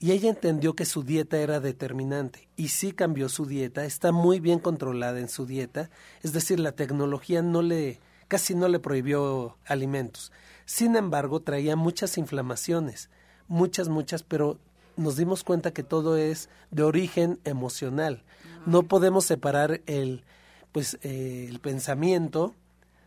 y 0.00 0.12
ella 0.12 0.30
entendió 0.30 0.74
que 0.74 0.84
su 0.84 1.02
dieta 1.02 1.38
era 1.38 1.60
determinante 1.60 2.48
y 2.56 2.68
sí 2.68 2.92
cambió 2.92 3.28
su 3.28 3.46
dieta, 3.46 3.84
está 3.84 4.12
muy 4.12 4.40
bien 4.40 4.58
controlada 4.58 5.18
en 5.20 5.28
su 5.28 5.46
dieta, 5.46 5.90
es 6.22 6.32
decir, 6.32 6.60
la 6.60 6.72
tecnología 6.72 7.42
no 7.42 7.62
le 7.62 8.00
casi 8.28 8.54
no 8.54 8.68
le 8.68 8.80
prohibió 8.80 9.56
alimentos. 9.66 10.32
Sin 10.64 10.96
embargo, 10.96 11.40
traía 11.40 11.76
muchas 11.76 12.18
inflamaciones, 12.18 13.10
muchas 13.48 13.88
muchas, 13.88 14.22
pero 14.22 14.58
nos 14.96 15.16
dimos 15.16 15.44
cuenta 15.44 15.72
que 15.72 15.82
todo 15.82 16.16
es 16.16 16.48
de 16.70 16.82
origen 16.82 17.38
emocional. 17.44 18.24
No 18.66 18.84
podemos 18.84 19.24
separar 19.24 19.82
el 19.86 20.24
pues 20.72 20.98
eh, 21.02 21.46
el 21.48 21.60
pensamiento, 21.60 22.52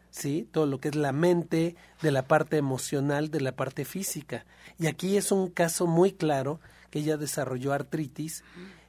¿sí? 0.10 0.48
Todo 0.53 0.65
lo 0.67 0.79
que 0.79 0.88
es 0.88 0.96
la 0.96 1.12
mente, 1.12 1.75
de 2.01 2.12
la 2.12 2.25
parte 2.25 2.56
emocional, 2.56 3.29
de 3.29 3.41
la 3.41 3.58
parte 3.58 3.84
física. 3.84 4.46
Y 4.79 4.88
aquí 4.88 5.17
es 5.17 5.34
un 5.34 5.50
caso 5.50 5.86
muy 5.86 6.13
claro 6.13 6.62
ella 6.97 7.17
desarrolló 7.17 7.73
artritis 7.73 8.43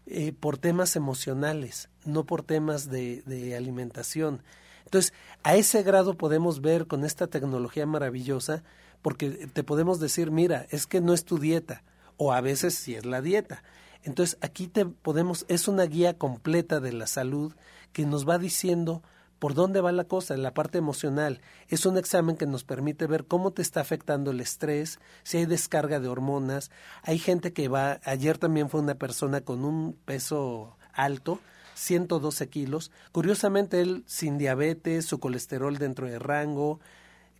eh, 0.06 0.32
por 0.32 0.58
temas 0.58 0.96
emocionales, 0.96 1.88
no 2.04 2.24
por 2.24 2.42
temas 2.42 2.90
de, 2.90 3.22
de 3.22 3.56
alimentación. 3.56 4.42
Entonces, 4.84 5.12
a 5.42 5.56
ese 5.56 5.82
grado 5.82 6.14
podemos 6.14 6.60
ver 6.60 6.86
con 6.86 7.04
esta 7.04 7.26
tecnología 7.26 7.86
maravillosa, 7.86 8.64
porque 9.02 9.48
te 9.52 9.62
podemos 9.62 10.00
decir, 10.00 10.30
mira, 10.30 10.66
es 10.70 10.86
que 10.86 11.00
no 11.00 11.12
es 11.12 11.24
tu 11.24 11.38
dieta, 11.38 11.82
o 12.16 12.32
a 12.32 12.40
veces 12.40 12.74
sí 12.74 12.94
es 12.94 13.04
la 13.04 13.20
dieta. 13.20 13.62
Entonces, 14.02 14.38
aquí 14.40 14.66
te 14.66 14.86
podemos, 14.86 15.44
es 15.48 15.68
una 15.68 15.84
guía 15.84 16.16
completa 16.16 16.80
de 16.80 16.92
la 16.92 17.06
salud 17.06 17.54
que 17.92 18.06
nos 18.06 18.28
va 18.28 18.38
diciendo 18.38 19.02
por 19.38 19.54
dónde 19.54 19.80
va 19.80 19.92
la 19.92 20.04
cosa, 20.04 20.34
en 20.34 20.42
la 20.42 20.54
parte 20.54 20.78
emocional. 20.78 21.40
Es 21.68 21.86
un 21.86 21.96
examen 21.96 22.36
que 22.36 22.46
nos 22.46 22.64
permite 22.64 23.06
ver 23.06 23.26
cómo 23.26 23.52
te 23.52 23.62
está 23.62 23.80
afectando 23.80 24.30
el 24.30 24.40
estrés, 24.40 24.98
si 25.22 25.38
hay 25.38 25.46
descarga 25.46 26.00
de 26.00 26.08
hormonas. 26.08 26.70
Hay 27.02 27.18
gente 27.18 27.52
que 27.52 27.68
va, 27.68 28.00
ayer 28.04 28.38
también 28.38 28.68
fue 28.68 28.80
una 28.80 28.96
persona 28.96 29.40
con 29.42 29.64
un 29.64 29.96
peso 30.04 30.76
alto, 30.92 31.40
112 31.74 32.48
kilos. 32.48 32.90
Curiosamente, 33.12 33.80
él 33.80 34.02
sin 34.06 34.38
diabetes, 34.38 35.06
su 35.06 35.20
colesterol 35.20 35.78
dentro 35.78 36.06
de 36.06 36.18
rango, 36.18 36.80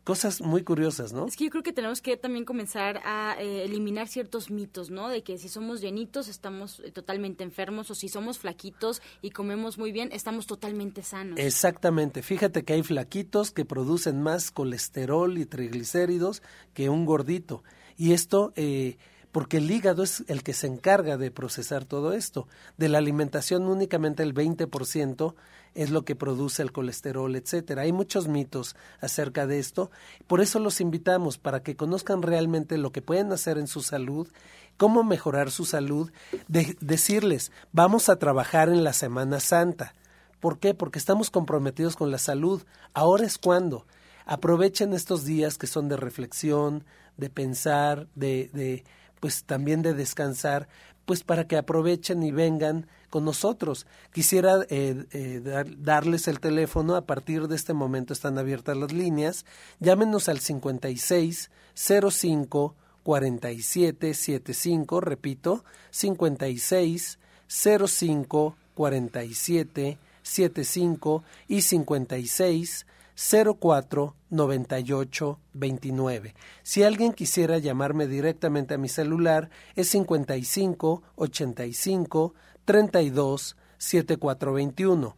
cosas 0.08 0.40
muy 0.40 0.64
curiosas, 0.64 1.12
¿no? 1.12 1.26
Es 1.26 1.36
que 1.36 1.44
yo 1.44 1.50
creo 1.50 1.62
que 1.62 1.74
tenemos 1.74 2.00
que 2.00 2.16
también 2.16 2.46
comenzar 2.46 3.02
a 3.04 3.36
eh, 3.38 3.64
eliminar 3.66 4.08
ciertos 4.08 4.50
mitos, 4.50 4.88
¿no? 4.88 5.10
De 5.10 5.22
que 5.22 5.36
si 5.36 5.50
somos 5.50 5.82
llenitos 5.82 6.28
estamos 6.28 6.80
eh, 6.80 6.90
totalmente 6.90 7.44
enfermos 7.44 7.90
o 7.90 7.94
si 7.94 8.08
somos 8.08 8.38
flaquitos 8.38 9.02
y 9.20 9.32
comemos 9.32 9.76
muy 9.76 9.92
bien 9.92 10.08
estamos 10.10 10.46
totalmente 10.46 11.02
sanos. 11.02 11.38
Exactamente. 11.38 12.22
Fíjate 12.22 12.64
que 12.64 12.72
hay 12.72 12.82
flaquitos 12.82 13.50
que 13.50 13.66
producen 13.66 14.22
más 14.22 14.50
colesterol 14.50 15.36
y 15.36 15.44
triglicéridos 15.44 16.42
que 16.72 16.88
un 16.88 17.04
gordito. 17.04 17.62
Y 17.98 18.14
esto... 18.14 18.54
Eh, 18.56 18.96
porque 19.32 19.58
el 19.58 19.70
hígado 19.70 20.02
es 20.02 20.24
el 20.28 20.42
que 20.42 20.54
se 20.54 20.66
encarga 20.66 21.16
de 21.16 21.30
procesar 21.30 21.84
todo 21.84 22.12
esto. 22.12 22.48
De 22.76 22.88
la 22.88 22.98
alimentación 22.98 23.64
únicamente 23.64 24.22
el 24.22 24.34
20% 24.34 25.34
es 25.74 25.90
lo 25.90 26.04
que 26.04 26.16
produce 26.16 26.62
el 26.62 26.72
colesterol, 26.72 27.34
etcétera. 27.36 27.82
Hay 27.82 27.92
muchos 27.92 28.26
mitos 28.26 28.74
acerca 29.00 29.46
de 29.46 29.58
esto, 29.58 29.90
por 30.26 30.40
eso 30.40 30.58
los 30.58 30.80
invitamos 30.80 31.38
para 31.38 31.62
que 31.62 31.76
conozcan 31.76 32.22
realmente 32.22 32.78
lo 32.78 32.90
que 32.90 33.02
pueden 33.02 33.32
hacer 33.32 33.58
en 33.58 33.66
su 33.66 33.82
salud, 33.82 34.28
cómo 34.76 35.04
mejorar 35.04 35.50
su 35.50 35.64
salud, 35.64 36.10
de 36.48 36.76
decirles, 36.80 37.52
vamos 37.72 38.08
a 38.08 38.16
trabajar 38.16 38.68
en 38.68 38.82
la 38.82 38.92
Semana 38.92 39.40
Santa. 39.40 39.94
¿Por 40.40 40.58
qué? 40.58 40.72
Porque 40.72 40.98
estamos 40.98 41.30
comprometidos 41.30 41.96
con 41.96 42.10
la 42.10 42.18
salud. 42.18 42.62
Ahora 42.94 43.26
es 43.26 43.38
cuando. 43.38 43.86
Aprovechen 44.24 44.92
estos 44.92 45.24
días 45.24 45.58
que 45.58 45.66
son 45.66 45.88
de 45.88 45.96
reflexión, 45.96 46.84
de 47.16 47.28
pensar, 47.28 48.06
de 48.14 48.84
pues 49.20 49.44
también 49.44 49.82
de 49.82 49.94
descansar, 49.94 50.68
pues 51.04 51.22
para 51.24 51.46
que 51.46 51.56
aprovechen 51.56 52.22
y 52.22 52.32
vengan 52.32 52.86
con 53.10 53.24
nosotros. 53.24 53.86
Quisiera 54.12 54.66
eh, 54.68 55.06
eh, 55.12 55.64
darles 55.78 56.28
el 56.28 56.40
teléfono, 56.40 56.96
a 56.96 57.06
partir 57.06 57.48
de 57.48 57.56
este 57.56 57.72
momento 57.72 58.12
están 58.12 58.38
abiertas 58.38 58.76
las 58.76 58.92
líneas, 58.92 59.46
llámenos 59.80 60.28
al 60.28 60.40
56 60.40 61.50
05 61.74 62.74
4775, 63.02 65.00
repito, 65.00 65.64
56 65.90 67.18
05 67.48 68.56
47 68.74 69.98
75 70.28 71.24
y 71.48 71.62
56 71.62 72.86
04 73.18 74.14
98 74.30 75.40
29. 75.52 76.34
Si 76.62 76.84
alguien 76.84 77.12
quisiera 77.12 77.58
llamarme 77.58 78.06
directamente 78.06 78.74
a 78.74 78.78
mi 78.78 78.88
celular 78.88 79.50
es 79.74 79.88
55 79.88 81.02
85 81.16 82.34
32 82.64 83.56
7421. 83.78 85.16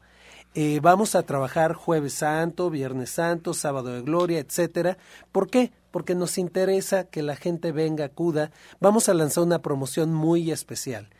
Eh, 0.54 0.80
vamos 0.82 1.14
a 1.14 1.22
trabajar 1.22 1.74
jueves 1.74 2.14
santo, 2.14 2.70
viernes 2.70 3.10
santo, 3.10 3.54
sábado 3.54 3.90
de 3.90 4.02
gloria, 4.02 4.38
etcétera. 4.40 4.96
¿Por 5.30 5.48
qué? 5.48 5.70
Porque 5.90 6.14
nos 6.14 6.38
interesa 6.38 7.04
que 7.04 7.22
la 7.22 7.36
gente 7.36 7.70
venga, 7.70 8.06
acuda. 8.06 8.50
Vamos 8.80 9.08
a 9.08 9.14
lanzar 9.14 9.44
una 9.44 9.60
promoción 9.60 10.12
muy 10.12 10.50
especial. 10.50 11.10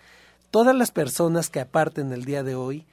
Todas 0.50 0.74
las 0.74 0.90
personas 0.90 1.48
que 1.48 1.60
aparten 1.60 2.12
el 2.12 2.24
día 2.24 2.42
de 2.42 2.56
hoy, 2.56 2.86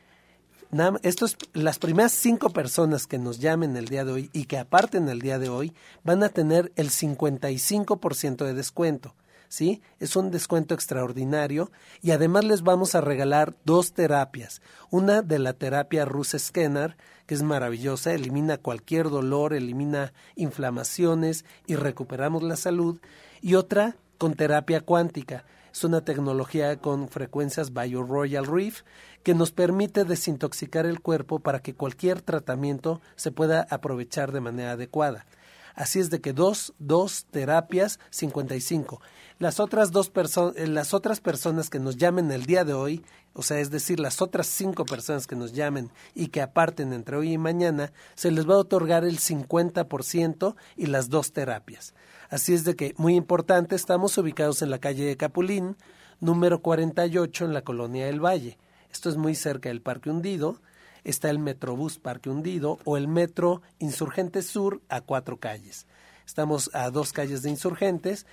estos, 1.03 1.37
las 1.53 1.79
primeras 1.79 2.11
cinco 2.11 2.49
personas 2.49 3.07
que 3.07 3.17
nos 3.17 3.39
llamen 3.39 3.77
el 3.77 3.85
día 3.85 4.05
de 4.05 4.11
hoy 4.11 4.29
y 4.33 4.45
que 4.45 4.57
aparten 4.57 5.07
el 5.09 5.21
día 5.21 5.39
de 5.39 5.49
hoy 5.49 5.73
van 6.03 6.23
a 6.23 6.29
tener 6.29 6.71
el 6.75 6.89
55% 6.89 8.45
de 8.45 8.53
descuento. 8.53 9.15
¿sí? 9.47 9.81
Es 9.99 10.15
un 10.15 10.31
descuento 10.31 10.73
extraordinario 10.73 11.71
y 12.01 12.11
además 12.11 12.45
les 12.45 12.61
vamos 12.63 12.95
a 12.95 13.01
regalar 13.01 13.55
dos 13.63 13.93
terapias. 13.93 14.61
Una 14.89 15.21
de 15.21 15.39
la 15.39 15.53
terapia 15.53 16.05
Rus 16.05 16.35
Scanner, 16.37 16.97
que 17.25 17.35
es 17.35 17.43
maravillosa, 17.43 18.13
elimina 18.13 18.57
cualquier 18.57 19.09
dolor, 19.09 19.53
elimina 19.53 20.13
inflamaciones 20.35 21.45
y 21.65 21.75
recuperamos 21.75 22.43
la 22.43 22.55
salud. 22.55 22.99
Y 23.41 23.55
otra 23.55 23.95
con 24.17 24.33
terapia 24.33 24.81
cuántica. 24.81 25.45
Es 25.77 25.83
una 25.83 26.01
tecnología 26.01 26.77
con 26.77 27.07
frecuencias 27.07 27.71
Bio 27.71 28.01
Royal 28.01 28.47
Reef 28.47 28.81
que 29.21 29.35
nos 29.35 29.51
permite 29.51 30.05
desintoxicar 30.05 30.87
el 30.87 31.01
cuerpo 31.01 31.37
para 31.37 31.59
que 31.59 31.75
cualquier 31.75 32.23
tratamiento 32.23 32.99
se 33.15 33.31
pueda 33.31 33.67
aprovechar 33.69 34.31
de 34.31 34.41
manera 34.41 34.71
adecuada. 34.71 35.27
Así 35.75 35.99
es 35.99 36.09
de 36.09 36.19
que 36.19 36.33
dos, 36.33 36.73
dos 36.79 37.27
terapias, 37.29 37.99
55. 38.09 39.01
Las 39.37 39.59
otras 39.59 39.91
dos 39.91 40.09
personas, 40.09 40.55
eh, 40.57 40.65
las 40.65 40.95
otras 40.95 41.21
personas 41.21 41.69
que 41.69 41.77
nos 41.77 41.97
llamen 41.97 42.31
el 42.31 42.47
día 42.47 42.65
de 42.65 42.73
hoy, 42.73 43.05
o 43.33 43.43
sea, 43.43 43.59
es 43.59 43.69
decir, 43.69 43.99
las 43.99 44.19
otras 44.19 44.47
cinco 44.47 44.83
personas 44.83 45.27
que 45.27 45.35
nos 45.35 45.53
llamen 45.53 45.91
y 46.15 46.29
que 46.29 46.41
aparten 46.41 46.91
entre 46.91 47.17
hoy 47.17 47.33
y 47.33 47.37
mañana, 47.37 47.93
se 48.15 48.31
les 48.31 48.49
va 48.49 48.55
a 48.55 48.57
otorgar 48.57 49.05
el 49.05 49.19
50% 49.19 50.55
y 50.75 50.87
las 50.87 51.09
dos 51.09 51.33
terapias. 51.33 51.93
Así 52.29 52.53
es 52.53 52.63
de 52.63 52.75
que, 52.75 52.93
muy 52.97 53.15
importante, 53.15 53.75
estamos 53.75 54.17
ubicados 54.17 54.61
en 54.61 54.69
la 54.69 54.79
calle 54.79 55.05
de 55.05 55.17
Capulín, 55.17 55.75
número 56.19 56.61
48 56.61 57.45
en 57.45 57.53
la 57.53 57.63
colonia 57.63 58.05
del 58.05 58.23
Valle. 58.23 58.57
Esto 58.91 59.09
es 59.09 59.17
muy 59.17 59.35
cerca 59.35 59.69
del 59.69 59.81
Parque 59.81 60.09
Hundido. 60.09 60.61
Está 61.03 61.29
el 61.29 61.39
Metrobús 61.39 61.99
Parque 61.99 62.29
Hundido 62.29 62.79
o 62.83 62.97
el 62.97 63.07
Metro 63.07 63.61
Insurgentes 63.79 64.47
Sur 64.47 64.81
a 64.89 65.01
cuatro 65.01 65.37
calles. 65.37 65.87
Estamos 66.25 66.69
a 66.73 66.89
dos 66.89 67.13
calles 67.13 67.41
de 67.43 67.49
Insurgentes 67.49 68.25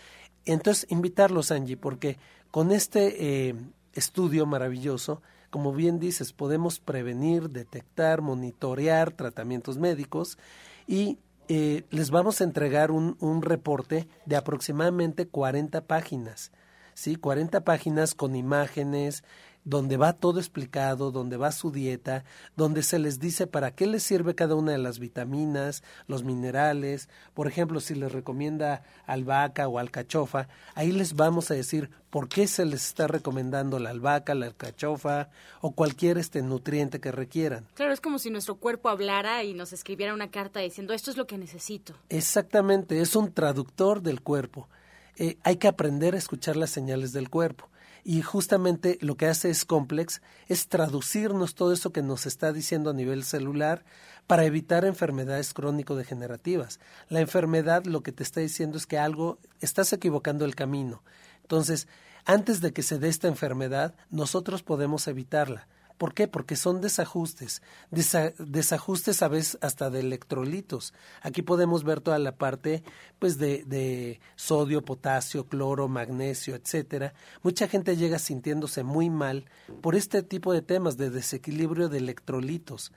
entonces, 0.44 0.86
invitarlos, 0.90 1.50
Angie, 1.50 1.76
porque 1.76 2.18
con 2.50 2.72
este 2.72 3.48
eh, 3.48 3.54
estudio 3.94 4.46
maravilloso, 4.46 5.22
como 5.50 5.72
bien 5.72 5.98
dices, 5.98 6.32
podemos 6.32 6.80
prevenir, 6.80 7.50
detectar, 7.50 8.20
monitorear 8.20 9.12
tratamientos 9.12 9.78
médicos 9.78 10.38
y 10.86 11.18
eh, 11.48 11.84
les 11.90 12.10
vamos 12.10 12.40
a 12.40 12.44
entregar 12.44 12.90
un, 12.90 13.16
un, 13.20 13.42
reporte 13.42 14.08
de 14.26 14.36
aproximadamente 14.36 15.26
40 15.26 15.86
páginas, 15.86 16.52
¿sí? 16.94 17.16
40 17.16 17.64
páginas 17.64 18.14
con 18.14 18.34
imágenes, 18.36 19.24
donde 19.64 19.96
va 19.96 20.12
todo 20.12 20.38
explicado, 20.38 21.10
donde 21.10 21.36
va 21.36 21.50
su 21.50 21.70
dieta, 21.70 22.24
donde 22.56 22.82
se 22.82 22.98
les 22.98 23.18
dice 23.18 23.46
para 23.46 23.70
qué 23.70 23.86
les 23.86 24.02
sirve 24.02 24.34
cada 24.34 24.54
una 24.54 24.72
de 24.72 24.78
las 24.78 24.98
vitaminas, 24.98 25.82
los 26.06 26.22
minerales, 26.22 27.08
por 27.32 27.48
ejemplo, 27.48 27.80
si 27.80 27.94
les 27.94 28.12
recomienda 28.12 28.82
albahaca 29.06 29.66
o 29.68 29.78
alcachofa, 29.78 30.48
ahí 30.74 30.92
les 30.92 31.14
vamos 31.14 31.50
a 31.50 31.54
decir 31.54 31.90
por 32.10 32.28
qué 32.28 32.46
se 32.46 32.64
les 32.64 32.86
está 32.86 33.08
recomendando 33.08 33.78
la 33.78 33.90
albahaca, 33.90 34.34
la 34.34 34.46
alcachofa 34.46 35.30
o 35.60 35.72
cualquier 35.72 36.18
este 36.18 36.42
nutriente 36.42 37.00
que 37.00 37.10
requieran. 37.10 37.66
Claro, 37.74 37.92
es 37.92 38.00
como 38.00 38.18
si 38.18 38.30
nuestro 38.30 38.56
cuerpo 38.56 38.88
hablara 38.88 39.42
y 39.44 39.54
nos 39.54 39.72
escribiera 39.72 40.14
una 40.14 40.30
carta 40.30 40.60
diciendo 40.60 40.92
esto 40.92 41.10
es 41.10 41.16
lo 41.16 41.26
que 41.26 41.38
necesito. 41.38 41.94
Exactamente, 42.10 43.00
es 43.00 43.16
un 43.16 43.32
traductor 43.32 44.02
del 44.02 44.20
cuerpo. 44.20 44.68
Eh, 45.16 45.38
hay 45.42 45.56
que 45.56 45.68
aprender 45.68 46.14
a 46.14 46.18
escuchar 46.18 46.56
las 46.56 46.70
señales 46.70 47.12
del 47.12 47.30
cuerpo 47.30 47.68
y 48.04 48.20
justamente 48.20 48.98
lo 49.00 49.16
que 49.16 49.26
hace 49.26 49.48
es 49.48 49.64
Complex 49.64 50.20
es 50.48 50.68
traducirnos 50.68 51.54
todo 51.54 51.72
eso 51.72 51.90
que 51.90 52.02
nos 52.02 52.26
está 52.26 52.52
diciendo 52.52 52.90
a 52.90 52.94
nivel 52.94 53.24
celular 53.24 53.84
para 54.26 54.44
evitar 54.44 54.84
enfermedades 54.84 55.54
crónico-degenerativas. 55.54 56.80
La 57.08 57.20
enfermedad 57.20 57.84
lo 57.86 58.02
que 58.02 58.12
te 58.12 58.22
está 58.22 58.40
diciendo 58.40 58.76
es 58.76 58.86
que 58.86 58.98
algo 58.98 59.38
estás 59.60 59.92
equivocando 59.94 60.44
el 60.44 60.54
camino. 60.54 61.02
Entonces, 61.42 61.88
antes 62.26 62.60
de 62.60 62.72
que 62.72 62.82
se 62.82 62.98
dé 62.98 63.08
esta 63.08 63.28
enfermedad, 63.28 63.94
nosotros 64.10 64.62
podemos 64.62 65.08
evitarla. 65.08 65.66
¿Por 65.98 66.12
qué? 66.12 66.26
Porque 66.26 66.56
son 66.56 66.80
desajustes, 66.80 67.62
desajustes 67.90 69.22
a 69.22 69.28
veces 69.28 69.58
hasta 69.60 69.90
de 69.90 70.00
electrolitos. 70.00 70.92
Aquí 71.22 71.42
podemos 71.42 71.84
ver 71.84 72.00
toda 72.00 72.18
la 72.18 72.36
parte 72.36 72.82
pues 73.20 73.38
de, 73.38 73.62
de 73.64 74.20
sodio, 74.34 74.84
potasio, 74.84 75.46
cloro, 75.46 75.86
magnesio, 75.86 76.56
etcétera. 76.56 77.14
Mucha 77.42 77.68
gente 77.68 77.96
llega 77.96 78.18
sintiéndose 78.18 78.82
muy 78.82 79.08
mal 79.08 79.44
por 79.82 79.94
este 79.94 80.24
tipo 80.24 80.52
de 80.52 80.62
temas 80.62 80.96
de 80.96 81.10
desequilibrio 81.10 81.88
de 81.88 81.98
electrolitos. 81.98 82.92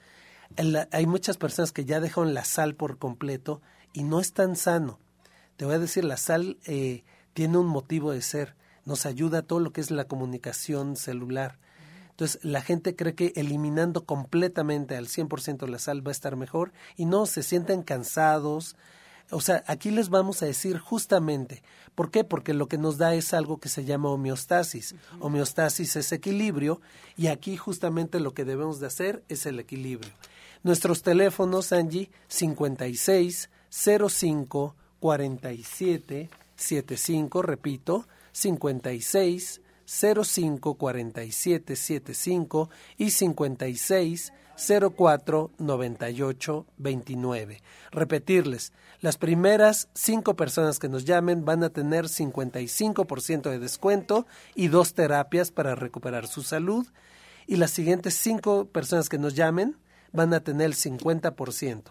hay 0.91 1.05
muchas 1.05 1.37
personas 1.37 1.71
que 1.71 1.85
ya 1.85 1.99
dejan 1.99 2.33
la 2.33 2.45
sal 2.45 2.73
por 2.73 2.97
completo 2.97 3.61
y 3.93 4.03
no 4.03 4.19
es 4.19 4.33
tan 4.33 4.55
sano. 4.55 4.99
Te 5.55 5.65
voy 5.65 5.75
a 5.75 5.79
decir, 5.79 6.03
la 6.03 6.17
sal 6.17 6.57
eh, 6.65 7.03
tiene 7.33 7.59
un 7.59 7.67
motivo 7.67 8.11
de 8.11 8.23
ser, 8.23 8.55
nos 8.85 9.05
ayuda 9.05 9.39
a 9.39 9.41
todo 9.43 9.59
lo 9.59 9.71
que 9.71 9.81
es 9.81 9.91
la 9.91 10.05
comunicación 10.05 10.95
celular 10.95 11.59
entonces, 12.17 12.43
la 12.43 12.63
gente 12.63 12.95
cree 12.95 13.13
que 13.13 13.31
eliminando 13.35 14.03
completamente 14.03 14.97
al 14.97 15.05
100% 15.05 15.67
la 15.67 15.77
sal 15.77 16.03
va 16.03 16.09
a 16.09 16.13
estar 16.13 16.35
mejor 16.35 16.73
y 16.95 17.05
no, 17.05 17.27
se 17.27 17.43
sienten 17.43 17.83
cansados. 17.83 18.75
O 19.29 19.39
sea, 19.39 19.63
aquí 19.67 19.91
les 19.91 20.09
vamos 20.09 20.41
a 20.41 20.47
decir 20.47 20.79
justamente, 20.79 21.61
¿por 21.93 22.09
qué? 22.09 22.23
Porque 22.23 22.55
lo 22.55 22.67
que 22.67 22.79
nos 22.79 22.97
da 22.97 23.13
es 23.13 23.35
algo 23.35 23.59
que 23.59 23.69
se 23.69 23.85
llama 23.85 24.09
homeostasis. 24.09 24.95
Homeostasis 25.19 25.95
es 25.95 26.11
equilibrio 26.11 26.81
y 27.17 27.27
aquí 27.27 27.55
justamente 27.55 28.19
lo 28.19 28.33
que 28.33 28.45
debemos 28.45 28.79
de 28.79 28.87
hacer 28.87 29.23
es 29.29 29.45
el 29.45 29.59
equilibrio. 29.59 30.11
Nuestros 30.63 31.03
teléfonos, 31.03 31.71
Angie, 31.71 32.09
56 32.29 33.51
05 33.69 34.75
47 34.99 36.31
75, 36.55 37.41
repito, 37.43 38.07
56 38.31 39.61
05 39.87 40.75
47 40.75 41.75
75 41.75 42.69
y 42.97 43.11
56 43.11 44.33
04 44.95 45.51
98 45.57 46.65
29. 46.77 47.61
Repetirles, 47.91 48.73
las 48.99 49.17
primeras 49.17 49.89
cinco 49.93 50.35
personas 50.35 50.79
que 50.79 50.89
nos 50.89 51.05
llamen 51.05 51.45
van 51.45 51.63
a 51.63 51.69
tener 51.69 52.05
55% 52.05 53.49
de 53.49 53.59
descuento 53.59 54.25
y 54.55 54.67
dos 54.67 54.93
terapias 54.93 55.51
para 55.51 55.75
recuperar 55.75 56.27
su 56.27 56.41
salud. 56.41 56.87
Y 57.45 57.55
las 57.55 57.71
siguientes 57.71 58.15
cinco 58.15 58.65
personas 58.65 59.07
que 59.07 59.17
nos 59.17 59.35
llamen 59.35 59.77
van 60.11 60.33
a 60.33 60.41
tener 60.41 60.67
el 60.67 60.75
50%. 60.75 61.83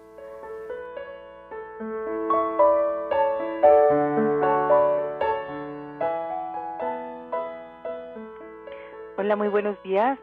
Muy 9.37 9.49
buenos 9.49 9.83
días. 9.83 10.19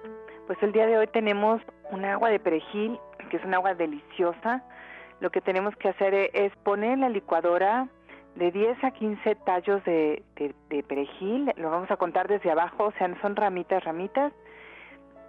Pues 0.45 0.61
el 0.61 0.71
día 0.71 0.85
de 0.85 0.95
hoy 0.95 1.07
tenemos 1.07 1.61
un 1.89 2.05
agua 2.05 2.29
de 2.29 2.39
perejil, 2.39 2.99
que 3.31 3.37
es 3.37 3.43
un 3.43 3.55
agua 3.55 3.73
deliciosa. 3.73 4.63
Lo 5.19 5.31
que 5.31 5.41
tenemos 5.41 5.75
que 5.77 5.89
hacer 5.89 6.13
e-, 6.13 6.29
es 6.33 6.55
poner 6.57 6.91
en 6.91 7.01
la 7.01 7.09
licuadora 7.09 7.87
de 8.35 8.51
10 8.51 8.83
a 8.83 8.91
15 8.91 9.35
tallos 9.35 9.83
de, 9.85 10.21
perejil. 10.87 11.51
Lo 11.57 11.71
vamos 11.71 11.89
a 11.89 11.97
contar 11.97 12.27
desde 12.27 12.51
abajo, 12.51 12.85
o 12.85 12.91
sea, 12.99 13.09
son 13.21 13.35
ramitas, 13.35 13.83
ramitas. 13.83 14.31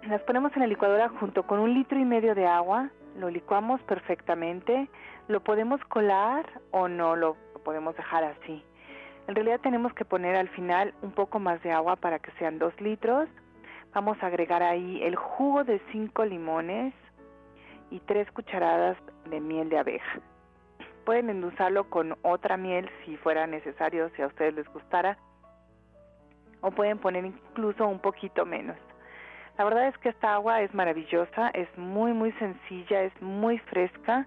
Las 0.03 0.21
ponemos 0.23 0.51
en 0.53 0.59
la 0.59 0.67
licuadora 0.67 1.09
junto 1.09 1.47
con 1.47 1.57
un 1.57 1.73
litro 1.73 1.97
y 1.97 2.05
medio 2.05 2.35
de 2.35 2.45
agua. 2.45 2.89
Lo 3.17 3.31
licuamos 3.31 3.81
perfectamente. 3.83 4.89
Lo 5.27 5.39
podemos 5.39 5.83
colar 5.85 6.45
o 6.69 6.87
no 6.87 7.15
lo 7.15 7.35
podemos 7.63 7.95
dejar 7.95 8.25
así. 8.25 8.63
En 9.27 9.33
realidad 9.33 9.59
tenemos 9.61 9.91
que 9.95 10.05
poner 10.05 10.35
al 10.35 10.49
final 10.49 10.93
un 11.01 11.13
poco 11.13 11.39
más 11.39 11.63
de 11.63 11.71
agua 11.71 11.95
para 11.95 12.19
que 12.19 12.31
sean 12.33 12.59
dos 12.59 12.79
litros 12.79 13.27
Vamos 13.93 14.17
a 14.23 14.27
agregar 14.27 14.63
ahí 14.63 15.03
el 15.03 15.17
jugo 15.17 15.65
de 15.65 15.81
cinco 15.91 16.23
limones 16.23 16.93
y 17.89 17.99
tres 17.99 18.31
cucharadas 18.31 18.97
de 19.29 19.41
miel 19.41 19.67
de 19.69 19.79
abeja. 19.79 20.19
Pueden 21.03 21.29
endulzarlo 21.29 21.89
con 21.89 22.15
otra 22.21 22.55
miel 22.55 22.89
si 23.03 23.17
fuera 23.17 23.47
necesario, 23.47 24.09
si 24.15 24.21
a 24.21 24.27
ustedes 24.27 24.53
les 24.53 24.67
gustara, 24.69 25.17
o 26.61 26.71
pueden 26.71 26.99
poner 26.99 27.25
incluso 27.25 27.85
un 27.85 27.99
poquito 27.99 28.45
menos. 28.45 28.77
La 29.57 29.65
verdad 29.65 29.87
es 29.89 29.97
que 29.97 30.09
esta 30.09 30.35
agua 30.35 30.61
es 30.61 30.73
maravillosa, 30.73 31.49
es 31.49 31.67
muy 31.77 32.13
muy 32.13 32.31
sencilla, 32.33 33.03
es 33.03 33.21
muy 33.21 33.57
fresca 33.59 34.25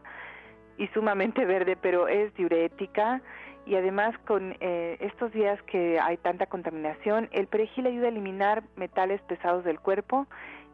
y 0.76 0.88
sumamente 0.88 1.44
verde, 1.46 1.76
pero 1.80 2.06
es 2.06 2.34
diurética 2.34 3.22
y 3.66 3.76
además 3.76 4.16
con 4.26 4.56
eh, 4.60 4.96
estos 5.00 5.32
días 5.32 5.60
que 5.62 5.98
hay 5.98 6.16
tanta 6.18 6.46
contaminación, 6.46 7.28
el 7.32 7.46
perejil 7.46 7.86
ayuda 7.86 8.06
a 8.06 8.10
eliminar 8.10 8.62
metales 8.76 9.20
pesados 9.22 9.64
del 9.64 9.80
cuerpo 9.80 10.26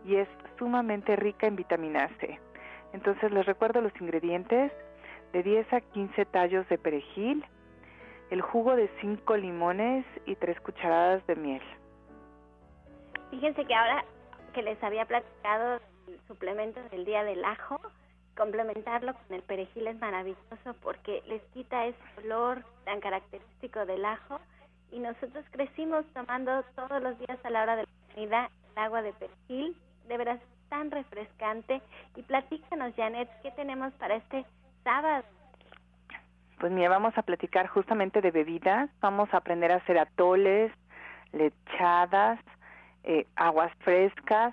y 0.05 0.17
es 0.17 0.29
sumamente 0.59 1.17
rica 1.17 1.47
en 1.47 1.57
vitamina 1.57 2.09
C. 2.21 2.41
Entonces 2.93 3.31
les 3.31 3.47
recuerdo 3.47 3.81
los 3.81 3.93
ingredientes, 4.01 4.73
de 5.33 5.43
10 5.45 5.73
a 5.73 5.81
15 5.81 6.25
tallos 6.27 6.69
de 6.69 6.79
perejil, 6.79 7.45
el 8.31 8.41
jugo 8.41 8.75
de 8.75 8.91
5 9.01 9.37
limones 9.37 10.05
y 10.27 10.35
3 10.35 10.61
cucharadas 10.61 11.25
de 11.27 11.37
miel. 11.37 11.63
Fíjense 13.31 13.65
que 13.65 13.75
ahora 13.75 14.05
que 14.53 14.63
les 14.63 14.83
había 14.83 15.05
platicado 15.05 15.81
el 16.09 16.21
suplemento 16.27 16.81
del 16.91 17.05
día 17.05 17.23
del 17.23 17.45
ajo, 17.45 17.81
complementarlo 18.37 19.15
con 19.15 19.37
el 19.37 19.43
perejil 19.43 19.87
es 19.87 19.99
maravilloso 19.99 20.75
porque 20.83 21.23
les 21.27 21.43
quita 21.55 21.87
ese 21.87 21.99
olor 22.19 22.65
tan 22.85 23.01
característico 23.01 23.87
del 23.87 24.05
ajo. 24.05 24.41
Y 24.93 24.99
nosotros 24.99 25.45
crecimos 25.51 26.05
tomando 26.15 26.63
todos 26.75 27.03
los 27.03 27.19
días 27.19 27.39
a 27.45 27.51
la 27.51 27.63
hora 27.63 27.77
de 27.77 27.83
la 27.83 28.15
comida 28.15 28.51
el 28.73 28.83
agua 28.83 29.03
de 29.03 29.13
perejil, 29.13 29.77
de 30.09 30.17
veras 30.17 30.41
tan 30.69 30.91
refrescante. 30.91 31.81
Y 32.17 32.23
platícanos 32.23 32.95
Janet, 32.97 33.29
¿qué 33.43 33.51
tenemos 33.53 33.93
para 33.95 34.17
este 34.17 34.45
sábado? 34.83 35.25
Pues 36.59 36.73
mira, 36.73 36.89
vamos 36.91 37.17
a 37.17 37.23
platicar 37.23 37.69
justamente 37.69 38.21
de 38.21 38.31
bebidas, 38.31 38.91
vamos 39.01 39.33
a 39.33 39.39
aprender 39.39 39.73
a 39.73 39.77
hacer 39.77 39.99
atoles, 39.99 40.71
lechadas, 41.33 42.39
eh, 43.05 43.27
aguas 43.37 43.73
frescas, 43.79 44.53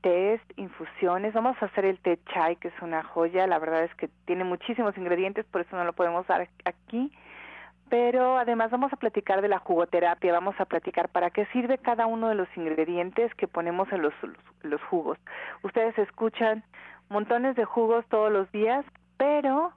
tés, 0.00 0.40
infusiones. 0.56 1.34
Vamos 1.34 1.56
a 1.60 1.66
hacer 1.66 1.84
el 1.84 1.98
té 1.98 2.18
chai, 2.32 2.56
que 2.56 2.68
es 2.68 2.82
una 2.82 3.02
joya. 3.02 3.46
La 3.46 3.58
verdad 3.58 3.84
es 3.84 3.94
que 3.94 4.08
tiene 4.26 4.44
muchísimos 4.44 4.96
ingredientes, 4.96 5.44
por 5.46 5.60
eso 5.60 5.76
no 5.76 5.84
lo 5.84 5.92
podemos 5.92 6.26
dar 6.26 6.48
aquí. 6.64 7.12
Pero 7.88 8.38
además 8.38 8.70
vamos 8.70 8.92
a 8.92 8.96
platicar 8.96 9.40
de 9.40 9.48
la 9.48 9.58
jugoterapia, 9.58 10.32
vamos 10.32 10.54
a 10.58 10.66
platicar 10.66 11.08
para 11.08 11.30
qué 11.30 11.46
sirve 11.46 11.78
cada 11.78 12.06
uno 12.06 12.28
de 12.28 12.34
los 12.34 12.48
ingredientes 12.56 13.34
que 13.34 13.48
ponemos 13.48 13.90
en 13.92 14.02
los, 14.02 14.12
los, 14.62 14.82
jugos. 14.82 15.18
Ustedes 15.62 15.96
escuchan 15.98 16.64
montones 17.08 17.56
de 17.56 17.64
jugos 17.64 18.04
todos 18.08 18.30
los 18.30 18.50
días, 18.52 18.84
pero 19.16 19.72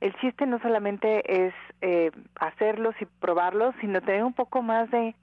el 0.00 0.14
chiste 0.16 0.46
no 0.46 0.58
solamente 0.60 1.46
es 1.46 1.54
eh, 1.80 2.10
hacerlos 2.36 2.94
y 3.00 3.06
probarlos, 3.06 3.74
sino 3.80 4.00
tener 4.00 4.24
un 4.24 4.34
poco 4.34 4.62
más 4.62 4.90
de 4.90 5.14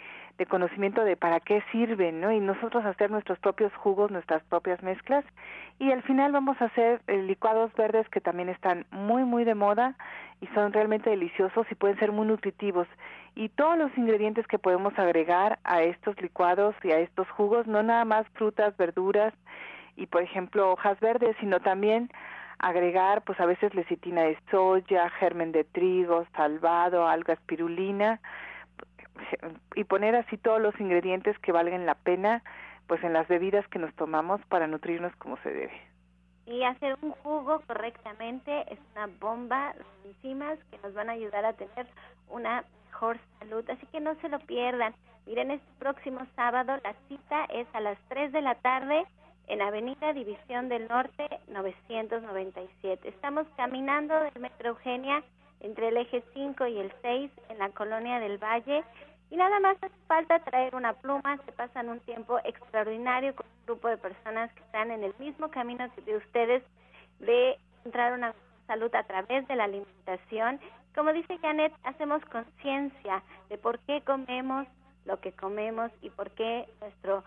conocimiento 0.50 1.04
de 1.04 1.16
para 1.16 1.40
qué 1.40 1.64
sirven, 1.72 2.20
¿no? 2.20 2.32
Y 2.32 2.40
nosotros 2.40 2.84
hacer 2.86 3.12
nuestros 3.12 3.38
propios 3.40 3.74
jugos, 3.76 4.10
nuestras 4.12 4.44
propias 4.44 4.82
mezclas. 4.82 5.24
Y 5.80 5.92
al 5.92 6.02
final 6.04 6.32
vamos 6.32 6.60
a 6.62 6.66
hacer 6.66 7.02
eh, 7.08 7.18
licuados 7.22 7.72
verdes 7.76 8.08
que 8.10 8.22
también 8.22 8.50
están 8.50 8.86
muy, 8.92 9.24
muy 9.24 9.44
de 9.44 9.56
moda 9.56 9.96
y 10.42 10.48
son 10.48 10.74
realmente 10.74 11.10
deliciosos 11.10 11.68
y 11.70 11.76
pueden 11.76 12.00
ser 12.00 12.12
muy 12.12 12.26
nutritivos. 12.26 12.88
Y 13.36 13.50
todos 13.50 13.78
los 13.78 13.96
ingredientes 13.98 14.48
que 14.48 14.60
podemos 14.60 14.98
agregar 14.98 15.60
a 15.64 15.84
estos 15.84 16.20
licuados 16.22 16.76
y 16.84 16.92
a 16.92 17.00
estos 17.00 17.30
jugos, 17.30 17.68
no 17.68 17.84
nada 17.84 18.06
más 18.06 18.28
frutas, 18.34 18.76
verduras 18.78 19.34
y, 19.96 20.08
por 20.08 20.24
ejemplo, 20.24 20.72
hojas 20.72 21.00
verdes, 21.00 21.36
sino 21.40 21.60
también 21.60 22.10
agregar, 22.62 23.24
pues 23.24 23.40
a 23.40 23.46
veces 23.46 23.74
lecitina 23.74 24.24
de 24.24 24.38
soya, 24.50 25.10
germen 25.10 25.52
de 25.52 25.64
trigo, 25.64 26.26
salvado, 26.36 27.08
alga 27.08 27.34
espirulina, 27.34 28.20
y 29.76 29.84
poner 29.84 30.16
así 30.16 30.38
todos 30.38 30.62
los 30.62 30.80
ingredientes 30.80 31.38
que 31.40 31.52
valgan 31.52 31.86
la 31.86 31.96
pena 31.96 32.44
pues 32.88 33.04
en 33.04 33.14
las 33.14 33.28
bebidas 33.28 33.66
que 33.70 33.80
nos 33.80 33.94
tomamos 33.96 34.42
para 34.50 34.68
nutrirnos 34.68 35.16
como 35.16 35.38
se 35.38 35.50
debe. 35.50 35.82
Y 36.46 36.64
hacer 36.64 36.98
un 37.02 37.12
jugo 37.12 37.62
correctamente 37.66 38.66
es 38.74 38.80
una 38.94 39.08
bomba 39.08 39.74
de 40.04 40.14
que 40.22 40.78
nos 40.84 40.94
van 40.94 41.10
a 41.10 41.14
ayudar 41.14 41.46
a 41.46 41.54
tener 41.54 41.88
una 42.28 42.66
mejor 42.88 43.18
salud, 43.40 43.64
así 43.70 43.86
que 43.88 44.02
no 44.02 44.16
se 44.16 44.28
lo 44.28 44.40
pierdan. 44.40 44.94
Miren, 45.26 45.52
este 45.52 45.72
próximo 45.80 46.20
sábado 46.36 46.78
la 46.84 46.94
cita 47.08 47.46
es 47.46 47.66
a 47.74 47.80
las 47.80 47.98
3 48.10 48.34
de 48.34 48.42
la 48.42 48.56
tarde 48.56 49.06
en 49.52 49.62
Avenida 49.62 50.14
División 50.14 50.70
del 50.70 50.88
Norte 50.88 51.28
997. 51.50 53.10
Estamos 53.10 53.46
caminando 53.58 54.18
del 54.18 54.40
Metro 54.40 54.70
Eugenia 54.70 55.22
entre 55.60 55.90
el 55.90 55.98
eje 55.98 56.24
5 56.34 56.68
y 56.68 56.80
el 56.80 56.94
6 57.02 57.30
en 57.50 57.58
la 57.58 57.70
colonia 57.72 58.22
del 58.22 58.38
Valle 58.38 58.86
y 59.30 59.36
nada 59.36 59.60
más 59.60 59.76
hace 59.82 59.94
falta 60.08 60.40
traer 60.40 60.74
una 60.74 60.94
pluma, 60.94 61.38
se 61.46 61.52
pasan 61.52 61.90
un 61.90 62.00
tiempo 62.00 62.40
extraordinario 62.46 63.36
con 63.36 63.46
un 63.46 63.66
grupo 63.66 63.90
de 63.90 63.98
personas 63.98 64.54
que 64.54 64.64
están 64.64 64.90
en 64.90 65.04
el 65.04 65.14
mismo 65.20 65.52
camino 65.52 65.86
que 65.96 66.02
de 66.04 66.16
ustedes 66.16 66.64
de 67.20 67.58
encontrar 67.80 68.14
una 68.14 68.34
salud 68.68 68.96
a 68.96 69.04
través 69.04 69.46
de 69.50 69.56
la 69.58 69.66
alimentación. 69.66 70.62
Como 70.96 71.12
dice 71.12 71.38
Janet, 71.40 71.74
hacemos 71.84 72.24
conciencia 72.26 73.22
de 73.50 73.58
por 73.58 73.80
qué 73.80 74.02
comemos 74.02 74.66
lo 75.04 75.20
que 75.20 75.34
comemos 75.34 75.92
y 76.02 76.10
por 76.10 76.30
qué 76.32 76.70
nuestro 76.80 77.24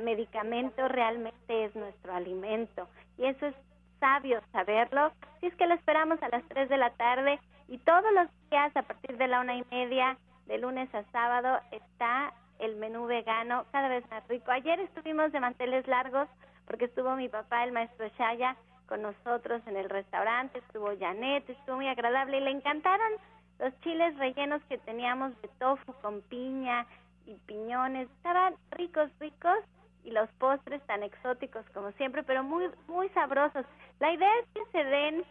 medicamento 0.00 0.88
realmente 0.88 1.64
es 1.64 1.74
nuestro 1.74 2.14
alimento. 2.14 2.88
Y 3.18 3.26
eso 3.26 3.46
es 3.46 3.54
sabio 4.00 4.40
saberlo. 4.52 5.12
Si 5.40 5.46
es 5.46 5.54
que 5.56 5.66
lo 5.66 5.74
esperamos 5.74 6.22
a 6.22 6.28
las 6.28 6.42
3 6.48 6.68
de 6.68 6.76
la 6.76 6.90
tarde 6.90 7.38
y 7.68 7.78
todos 7.78 8.12
los 8.14 8.28
días 8.50 8.76
a 8.76 8.82
partir 8.82 9.16
de 9.16 9.28
la 9.28 9.40
una 9.40 9.56
y 9.56 9.64
media 9.70 10.16
de 10.46 10.58
lunes 10.58 10.94
a 10.94 11.04
sábado 11.10 11.58
está 11.70 12.32
el 12.58 12.76
menú 12.76 13.06
vegano 13.06 13.64
cada 13.72 13.88
vez 13.88 14.08
más 14.10 14.26
rico. 14.28 14.50
Ayer 14.50 14.78
estuvimos 14.80 15.32
de 15.32 15.40
manteles 15.40 15.86
largos 15.86 16.28
porque 16.66 16.86
estuvo 16.86 17.14
mi 17.16 17.28
papá, 17.28 17.64
el 17.64 17.72
maestro 17.72 18.08
Shaya, 18.18 18.56
con 18.86 19.02
nosotros 19.02 19.62
en 19.66 19.76
el 19.76 19.88
restaurante, 19.88 20.58
estuvo 20.58 20.90
Janet, 20.98 21.48
estuvo 21.48 21.76
muy 21.76 21.88
agradable 21.88 22.38
y 22.38 22.40
le 22.40 22.50
encantaron 22.50 23.12
los 23.58 23.78
chiles 23.80 24.16
rellenos 24.18 24.62
que 24.68 24.78
teníamos 24.78 25.40
de 25.40 25.48
tofu 25.58 25.92
con 26.02 26.20
piña 26.22 26.86
y 27.26 27.34
piñones. 27.46 28.08
Estaban 28.18 28.54
ricos, 28.72 29.10
ricos 29.20 29.58
y 30.04 30.10
los 30.10 30.30
postres 30.32 30.82
tan 30.86 31.02
exóticos 31.02 31.64
como 31.72 31.90
siempre, 31.92 32.22
pero 32.22 32.42
muy 32.42 32.68
muy 32.88 33.08
sabrosos. 33.10 33.64
La 34.00 34.12
idea 34.12 34.30
es 34.40 34.48
que 34.54 34.64
se 34.72 34.84
den 34.84 35.24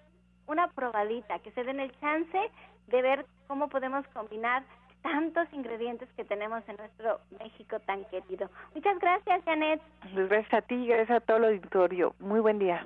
una 0.47 0.67
probadita, 0.69 1.39
que 1.39 1.51
se 1.51 1.63
den 1.63 1.79
el 1.79 1.91
chance 1.99 2.51
de 2.87 3.01
ver 3.01 3.25
cómo 3.47 3.69
podemos 3.69 4.05
combinar 4.09 4.63
tantos 5.01 5.47
ingredientes 5.51 6.09
que 6.15 6.23
tenemos 6.23 6.63
en 6.67 6.77
nuestro 6.77 7.19
México 7.39 7.79
tan 7.81 8.05
querido. 8.05 8.49
Muchas 8.73 8.97
gracias, 8.99 9.43
Janet. 9.43 9.81
Pues 10.13 10.29
gracias 10.29 10.53
a 10.53 10.61
ti, 10.61 10.87
gracias 10.87 11.17
a 11.17 11.25
todo 11.25 11.37
el 11.37 11.45
auditorio. 11.45 12.15
Muy 12.19 12.39
buen 12.39 12.57
día. 12.57 12.85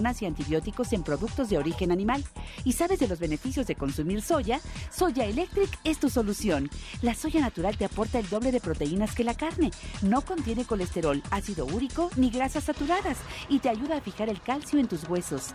y 0.00 0.26
antibióticos 0.26 0.92
en 0.92 1.02
productos 1.02 1.50
de 1.50 1.58
origen 1.58 1.92
animal. 1.92 2.24
¿Y 2.64 2.72
sabes 2.72 2.98
de 2.98 3.08
los 3.08 3.18
beneficios 3.18 3.66
de 3.66 3.74
consumir 3.74 4.22
soya? 4.22 4.60
Soya 4.90 5.26
Electric 5.26 5.68
es 5.84 5.98
tu 5.98 6.08
solución. 6.08 6.70
La 7.02 7.14
soya 7.14 7.40
natural 7.40 7.76
te 7.76 7.84
aporta 7.84 8.18
el 8.18 8.28
doble 8.28 8.50
de 8.50 8.60
proteínas 8.60 9.14
que 9.14 9.24
la 9.24 9.34
carne. 9.34 9.70
No 10.02 10.22
contiene 10.22 10.64
colesterol, 10.64 11.22
ácido 11.30 11.66
úrico 11.66 12.10
ni 12.16 12.30
grasas 12.30 12.64
saturadas 12.64 13.18
y 13.48 13.58
te 13.58 13.68
ayuda 13.68 13.98
a 13.98 14.00
fijar 14.00 14.28
el 14.28 14.40
calcio 14.40 14.78
en 14.78 14.88
tus 14.88 15.08
huesos. 15.08 15.54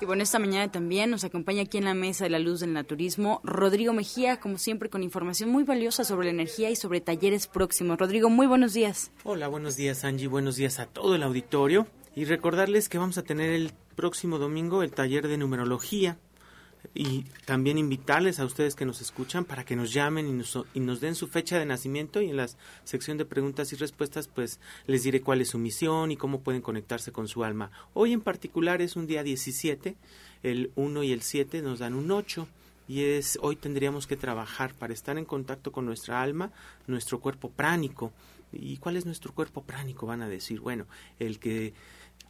Y 0.00 0.04
bueno, 0.04 0.22
esta 0.22 0.38
mañana 0.38 0.70
también 0.70 1.10
nos 1.10 1.24
acompaña 1.24 1.62
aquí 1.62 1.78
en 1.78 1.84
la 1.84 1.94
mesa 1.94 2.22
de 2.22 2.30
la 2.30 2.38
luz 2.38 2.60
del 2.60 2.72
naturismo 2.72 3.40
Rodrigo 3.42 3.92
Mejía, 3.92 4.38
como 4.38 4.56
siempre 4.56 4.90
con 4.90 5.02
información 5.02 5.50
muy 5.50 5.64
valiosa 5.64 6.04
sobre 6.04 6.26
la 6.26 6.32
energía 6.32 6.70
y 6.70 6.76
sobre 6.76 7.00
talleres 7.00 7.48
próximos. 7.48 7.98
Rodrigo, 7.98 8.30
muy 8.30 8.46
buenos 8.46 8.74
días. 8.74 9.10
Hola, 9.24 9.48
buenos 9.48 9.74
días 9.74 10.04
Angie, 10.04 10.28
buenos 10.28 10.54
días 10.54 10.78
a 10.78 10.86
todo 10.86 11.16
el 11.16 11.24
auditorio. 11.24 11.88
Y 12.18 12.24
recordarles 12.24 12.88
que 12.88 12.98
vamos 12.98 13.16
a 13.16 13.22
tener 13.22 13.50
el 13.50 13.70
próximo 13.94 14.40
domingo 14.40 14.82
el 14.82 14.90
taller 14.90 15.28
de 15.28 15.38
numerología 15.38 16.18
y 16.92 17.22
también 17.44 17.78
invitarles 17.78 18.40
a 18.40 18.44
ustedes 18.44 18.74
que 18.74 18.84
nos 18.84 19.00
escuchan 19.00 19.44
para 19.44 19.64
que 19.64 19.76
nos 19.76 19.92
llamen 19.92 20.26
y 20.26 20.32
nos, 20.32 20.58
y 20.74 20.80
nos 20.80 21.00
den 21.00 21.14
su 21.14 21.28
fecha 21.28 21.60
de 21.60 21.64
nacimiento 21.64 22.20
y 22.20 22.28
en 22.28 22.36
la 22.36 22.48
sección 22.82 23.18
de 23.18 23.24
preguntas 23.24 23.72
y 23.72 23.76
respuestas 23.76 24.26
pues 24.26 24.58
les 24.88 25.04
diré 25.04 25.20
cuál 25.20 25.42
es 25.42 25.50
su 25.50 25.58
misión 25.58 26.10
y 26.10 26.16
cómo 26.16 26.40
pueden 26.40 26.60
conectarse 26.60 27.12
con 27.12 27.28
su 27.28 27.44
alma. 27.44 27.70
Hoy 27.94 28.12
en 28.12 28.20
particular 28.20 28.82
es 28.82 28.96
un 28.96 29.06
día 29.06 29.22
17, 29.22 29.94
el 30.42 30.72
1 30.74 31.04
y 31.04 31.12
el 31.12 31.22
7 31.22 31.62
nos 31.62 31.78
dan 31.78 31.94
un 31.94 32.10
8 32.10 32.48
y 32.88 33.04
es 33.04 33.38
hoy 33.42 33.54
tendríamos 33.54 34.08
que 34.08 34.16
trabajar 34.16 34.74
para 34.74 34.92
estar 34.92 35.18
en 35.18 35.24
contacto 35.24 35.70
con 35.70 35.86
nuestra 35.86 36.20
alma, 36.20 36.50
nuestro 36.88 37.20
cuerpo 37.20 37.48
pránico. 37.48 38.12
¿Y 38.50 38.78
cuál 38.78 38.96
es 38.96 39.04
nuestro 39.04 39.34
cuerpo 39.34 39.62
pránico? 39.62 40.06
Van 40.06 40.22
a 40.22 40.28
decir, 40.28 40.58
bueno, 40.60 40.86
el 41.18 41.38
que 41.38 41.74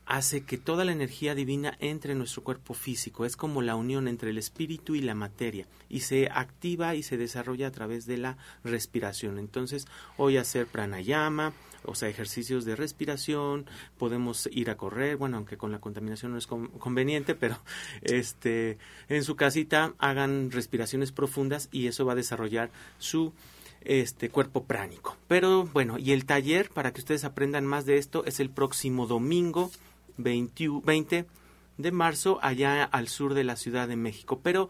hace 0.08 0.40
que 0.40 0.56
toda 0.56 0.86
la 0.86 0.92
energía 0.92 1.34
divina 1.34 1.76
entre 1.80 2.12
en 2.12 2.18
nuestro 2.18 2.42
cuerpo 2.42 2.72
físico. 2.72 3.26
Es 3.26 3.36
como 3.36 3.60
la 3.60 3.76
unión 3.76 4.08
entre 4.08 4.30
el 4.30 4.38
espíritu 4.38 4.94
y 4.94 5.02
la 5.02 5.14
materia 5.14 5.66
y 5.90 6.00
se 6.00 6.28
activa 6.32 6.94
y 6.94 7.02
se 7.02 7.18
desarrolla 7.18 7.68
a 7.68 7.72
través 7.72 8.06
de 8.06 8.16
la 8.16 8.38
respiración. 8.64 9.38
Entonces, 9.38 9.86
hoy 10.16 10.38
hacer 10.38 10.66
pranayama, 10.66 11.52
o 11.84 11.94
sea, 11.94 12.08
ejercicios 12.08 12.64
de 12.64 12.74
respiración, 12.74 13.66
podemos 13.98 14.48
ir 14.50 14.70
a 14.70 14.78
correr, 14.78 15.18
bueno, 15.18 15.36
aunque 15.36 15.58
con 15.58 15.72
la 15.72 15.80
contaminación 15.80 16.32
no 16.32 16.38
es 16.38 16.46
conveniente, 16.46 17.34
pero 17.34 17.58
este 18.00 18.78
en 19.10 19.22
su 19.24 19.36
casita 19.36 19.92
hagan 19.98 20.50
respiraciones 20.50 21.12
profundas 21.12 21.68
y 21.70 21.86
eso 21.86 22.06
va 22.06 22.14
a 22.14 22.16
desarrollar 22.16 22.70
su 22.98 23.34
este 23.82 24.30
cuerpo 24.30 24.64
pránico. 24.64 25.18
Pero 25.28 25.64
bueno, 25.64 25.98
y 25.98 26.12
el 26.12 26.24
taller 26.24 26.70
para 26.70 26.94
que 26.94 27.00
ustedes 27.00 27.24
aprendan 27.24 27.66
más 27.66 27.84
de 27.84 27.98
esto 27.98 28.24
es 28.24 28.40
el 28.40 28.48
próximo 28.48 29.06
domingo 29.06 29.70
20, 30.18 31.26
de 31.78 31.92
marzo 31.92 32.38
allá 32.42 32.84
al 32.84 33.08
sur 33.08 33.34
de 33.34 33.44
la 33.44 33.56
Ciudad 33.56 33.88
de 33.88 33.96
México. 33.96 34.40
Pero 34.42 34.68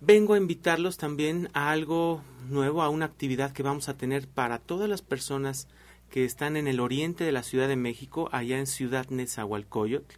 vengo 0.00 0.34
a 0.34 0.38
invitarlos 0.38 0.98
también 0.98 1.48
a 1.54 1.70
algo 1.70 2.22
nuevo, 2.48 2.82
a 2.82 2.90
una 2.90 3.06
actividad 3.06 3.52
que 3.52 3.62
vamos 3.62 3.88
a 3.88 3.96
tener 3.96 4.28
para 4.28 4.58
todas 4.58 4.88
las 4.88 5.02
personas 5.02 5.68
que 6.10 6.24
están 6.24 6.56
en 6.56 6.68
el 6.68 6.80
oriente 6.80 7.24
de 7.24 7.32
la 7.32 7.42
Ciudad 7.42 7.68
de 7.68 7.76
México, 7.76 8.28
allá 8.30 8.58
en 8.58 8.66
Ciudad 8.66 9.08
Nezahualcóyotl, 9.08 10.14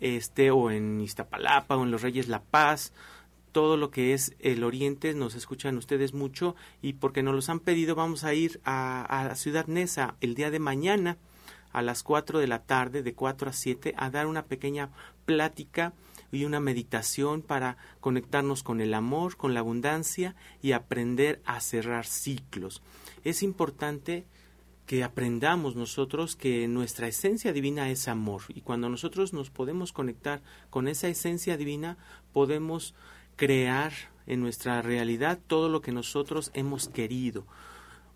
este, 0.00 0.50
o 0.50 0.70
en 0.70 1.00
Iztapalapa, 1.00 1.76
o 1.76 1.82
en 1.82 1.90
Los 1.90 2.02
Reyes 2.02 2.28
La 2.28 2.42
Paz, 2.42 2.92
todo 3.52 3.76
lo 3.76 3.90
que 3.90 4.14
es 4.14 4.34
el 4.38 4.64
oriente, 4.64 5.12
nos 5.12 5.34
escuchan 5.34 5.76
ustedes 5.76 6.14
mucho, 6.14 6.54
y 6.80 6.94
porque 6.94 7.22
nos 7.22 7.34
los 7.34 7.48
han 7.48 7.60
pedido, 7.60 7.94
vamos 7.94 8.24
a 8.24 8.32
ir 8.32 8.60
a, 8.64 9.30
a 9.30 9.34
Ciudad 9.34 9.66
Neza 9.66 10.14
el 10.20 10.34
día 10.34 10.50
de 10.50 10.60
mañana, 10.60 11.18
a 11.72 11.82
las 11.82 12.02
4 12.02 12.38
de 12.38 12.46
la 12.46 12.62
tarde, 12.64 13.02
de 13.02 13.14
4 13.14 13.50
a 13.50 13.52
7, 13.52 13.94
a 13.96 14.10
dar 14.10 14.26
una 14.26 14.46
pequeña 14.46 14.90
plática 15.24 15.92
y 16.32 16.44
una 16.44 16.60
meditación 16.60 17.42
para 17.42 17.76
conectarnos 18.00 18.62
con 18.62 18.80
el 18.80 18.94
amor, 18.94 19.36
con 19.36 19.54
la 19.54 19.60
abundancia 19.60 20.36
y 20.62 20.72
aprender 20.72 21.40
a 21.44 21.60
cerrar 21.60 22.06
ciclos. 22.06 22.82
Es 23.24 23.42
importante 23.42 24.26
que 24.86 25.04
aprendamos 25.04 25.76
nosotros 25.76 26.34
que 26.34 26.66
nuestra 26.66 27.06
esencia 27.06 27.52
divina 27.52 27.90
es 27.90 28.08
amor 28.08 28.42
y 28.48 28.60
cuando 28.60 28.88
nosotros 28.88 29.32
nos 29.32 29.50
podemos 29.50 29.92
conectar 29.92 30.42
con 30.68 30.88
esa 30.88 31.06
esencia 31.06 31.56
divina 31.56 31.96
podemos 32.32 32.94
crear 33.36 33.92
en 34.26 34.40
nuestra 34.40 34.82
realidad 34.82 35.38
todo 35.46 35.68
lo 35.68 35.80
que 35.80 35.92
nosotros 35.92 36.50
hemos 36.54 36.88
querido 36.88 37.46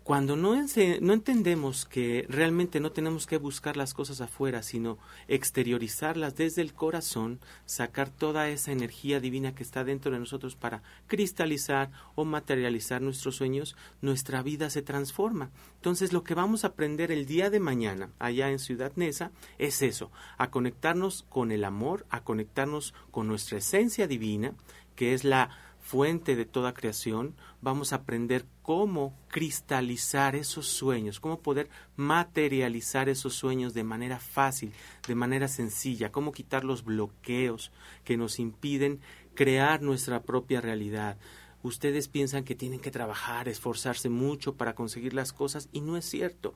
cuando 0.05 0.35
no, 0.35 0.53
entendemos 0.53 1.85
que 1.85 2.27
realmente 2.29 2.79
no 2.79 2.91
tenemos 2.91 3.25
que 3.25 3.39
buscar 3.39 3.75
las 3.75 3.95
cosas 3.95 4.21
afuera, 4.21 4.61
sino 4.61 4.99
exteriorizarlas 5.27 6.35
desde 6.35 6.61
el 6.61 6.75
corazón, 6.75 7.39
sacar 7.65 8.11
toda 8.11 8.47
esa 8.49 8.71
energía 8.71 9.19
divina 9.19 9.55
que 9.55 9.63
está 9.63 9.83
dentro 9.83 10.11
de 10.11 10.19
nosotros 10.19 10.55
para 10.55 10.83
cristalizar 11.07 11.89
o 12.13 12.23
materializar 12.23 13.01
nuestros 13.01 13.37
sueños, 13.37 13.75
nuestra 13.99 14.43
vida 14.43 14.69
se 14.69 14.83
transforma. 14.83 15.49
Entonces 15.77 16.13
lo 16.13 16.23
que 16.23 16.35
vamos 16.35 16.63
a 16.63 16.67
aprender 16.67 17.11
el 17.11 17.25
día 17.25 17.49
de 17.49 17.59
mañana 17.59 18.11
allá 18.19 18.51
en 18.51 18.59
Ciudad 18.59 18.91
Neza 18.95 19.31
es 19.57 19.81
eso, 19.81 20.11
a 20.37 20.51
conectarnos 20.51 21.25
con 21.29 21.51
el 21.51 21.63
amor, 21.63 22.05
a 22.11 22.23
conectarnos 22.23 22.93
con 23.09 23.27
nuestra 23.27 23.57
esencia 23.57 24.05
divina, 24.05 24.53
que 24.95 25.15
es 25.15 25.23
la 25.23 25.49
fuente 25.85 26.35
de 26.35 26.45
toda 26.45 26.73
creación, 26.73 27.35
vamos 27.61 27.93
a 27.93 27.97
aprender 27.97 28.47
cómo 28.63 29.15
cristalizar 29.27 30.35
esos 30.35 30.65
sueños, 30.65 31.19
cómo 31.19 31.41
poder 31.41 31.69
materializar 31.95 33.07
esos 33.07 33.35
sueños 33.35 33.75
de 33.75 33.83
manera 33.83 34.17
fácil, 34.17 34.73
de 35.07 35.13
manera 35.13 35.47
sencilla, 35.47 36.11
cómo 36.11 36.31
quitar 36.31 36.63
los 36.63 36.83
bloqueos 36.83 37.71
que 38.03 38.17
nos 38.17 38.39
impiden 38.39 38.99
crear 39.35 39.83
nuestra 39.83 40.23
propia 40.23 40.59
realidad. 40.59 41.17
Ustedes 41.61 42.07
piensan 42.07 42.45
que 42.45 42.55
tienen 42.55 42.79
que 42.79 42.89
trabajar, 42.89 43.47
esforzarse 43.47 44.09
mucho 44.09 44.55
para 44.55 44.73
conseguir 44.73 45.13
las 45.13 45.33
cosas 45.33 45.69
y 45.71 45.81
no 45.81 45.97
es 45.97 46.05
cierto. 46.05 46.55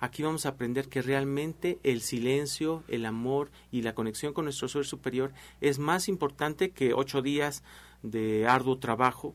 Aquí 0.00 0.22
vamos 0.22 0.46
a 0.46 0.50
aprender 0.50 0.88
que 0.88 1.02
realmente 1.02 1.78
el 1.82 2.00
silencio, 2.00 2.82
el 2.88 3.04
amor 3.04 3.50
y 3.70 3.82
la 3.82 3.94
conexión 3.94 4.32
con 4.32 4.44
nuestro 4.44 4.68
ser 4.68 4.86
superior 4.86 5.32
es 5.60 5.78
más 5.78 6.08
importante 6.08 6.70
que 6.70 6.94
ocho 6.94 7.20
días 7.22 7.62
de 8.04 8.46
arduo 8.46 8.78
trabajo, 8.78 9.34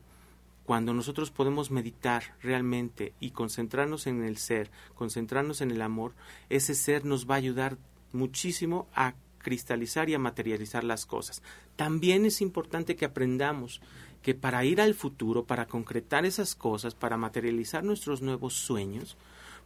cuando 0.64 0.94
nosotros 0.94 1.30
podemos 1.30 1.70
meditar 1.70 2.36
realmente 2.40 3.12
y 3.18 3.32
concentrarnos 3.32 4.06
en 4.06 4.24
el 4.24 4.38
ser, 4.38 4.70
concentrarnos 4.94 5.60
en 5.60 5.72
el 5.72 5.82
amor, 5.82 6.14
ese 6.48 6.74
ser 6.74 7.04
nos 7.04 7.28
va 7.28 7.34
a 7.34 7.38
ayudar 7.38 7.76
muchísimo 8.12 8.86
a 8.94 9.14
cristalizar 9.38 10.08
y 10.08 10.14
a 10.14 10.18
materializar 10.18 10.84
las 10.84 11.06
cosas. 11.06 11.42
También 11.74 12.24
es 12.24 12.40
importante 12.40 12.94
que 12.94 13.04
aprendamos 13.04 13.80
que 14.22 14.34
para 14.34 14.64
ir 14.64 14.80
al 14.80 14.94
futuro, 14.94 15.44
para 15.44 15.66
concretar 15.66 16.24
esas 16.24 16.54
cosas, 16.54 16.94
para 16.94 17.16
materializar 17.16 17.82
nuestros 17.82 18.22
nuevos 18.22 18.54
sueños, 18.54 19.16